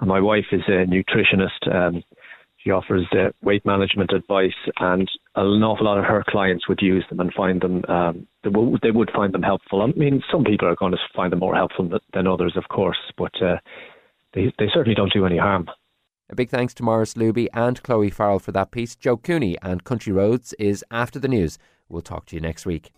And 0.00 0.08
my 0.08 0.20
wife 0.20 0.46
is 0.52 0.62
a 0.68 0.86
nutritionist. 0.86 1.74
Um, 1.74 2.02
she 2.68 2.72
offers 2.72 3.06
uh, 3.12 3.30
weight 3.42 3.64
management 3.64 4.12
advice, 4.12 4.52
and 4.78 5.10
an 5.36 5.62
awful 5.62 5.86
lot 5.86 5.98
of 5.98 6.04
her 6.04 6.22
clients 6.28 6.68
would 6.68 6.80
use 6.82 7.04
them 7.08 7.20
and 7.20 7.32
find 7.32 7.60
them. 7.60 7.82
Um, 7.88 8.26
they, 8.44 8.50
w- 8.50 8.78
they 8.82 8.90
would 8.90 9.10
find 9.14 9.32
them 9.32 9.42
helpful. 9.42 9.82
I 9.82 9.86
mean, 9.98 10.22
some 10.30 10.44
people 10.44 10.68
are 10.68 10.76
going 10.76 10.92
to 10.92 10.98
find 11.14 11.32
them 11.32 11.40
more 11.40 11.54
helpful 11.54 11.88
than 12.12 12.26
others, 12.26 12.54
of 12.56 12.64
course, 12.68 12.98
but 13.16 13.32
uh, 13.42 13.56
they 14.34 14.52
they 14.58 14.66
certainly 14.72 14.94
don't 14.94 15.12
do 15.12 15.24
any 15.24 15.38
harm. 15.38 15.66
A 16.30 16.34
big 16.34 16.50
thanks 16.50 16.74
to 16.74 16.82
Maurice 16.82 17.14
Luby 17.14 17.48
and 17.54 17.82
Chloe 17.82 18.10
Farrell 18.10 18.38
for 18.38 18.52
that 18.52 18.70
piece. 18.70 18.94
Joe 18.94 19.16
Cooney 19.16 19.56
and 19.62 19.84
Country 19.84 20.12
Roads 20.12 20.52
is 20.58 20.84
after 20.90 21.18
the 21.18 21.28
news. 21.28 21.58
We'll 21.88 22.02
talk 22.02 22.26
to 22.26 22.36
you 22.36 22.42
next 22.42 22.66
week. 22.66 22.92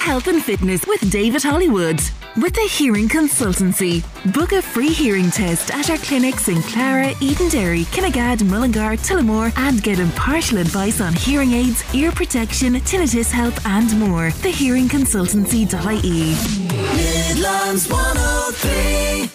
Health 0.00 0.26
and 0.28 0.42
Fitness 0.42 0.86
with 0.86 1.10
David 1.12 1.42
Hollywood. 1.42 2.00
With 2.36 2.54
the 2.54 2.66
Hearing 2.70 3.06
Consultancy. 3.06 4.02
Book 4.32 4.52
a 4.52 4.62
free 4.62 4.88
hearing 4.88 5.30
test 5.30 5.70
at 5.72 5.90
our 5.90 5.98
clinics 5.98 6.48
in 6.48 6.62
Clara, 6.62 7.12
Edenderry, 7.20 7.84
Kinnegad, 7.84 8.42
Mullingar, 8.48 8.96
Tullamore, 8.96 9.52
and 9.58 9.82
get 9.82 9.98
impartial 9.98 10.56
advice 10.58 11.02
on 11.02 11.12
hearing 11.12 11.52
aids, 11.52 11.84
ear 11.94 12.10
protection, 12.12 12.76
tinnitus 12.76 13.30
help, 13.30 13.54
and 13.66 13.94
more. 14.00 14.30
Thehearingconsultancy.ie. 14.30 16.34
Midlands 16.96 17.86
103. 17.88 19.28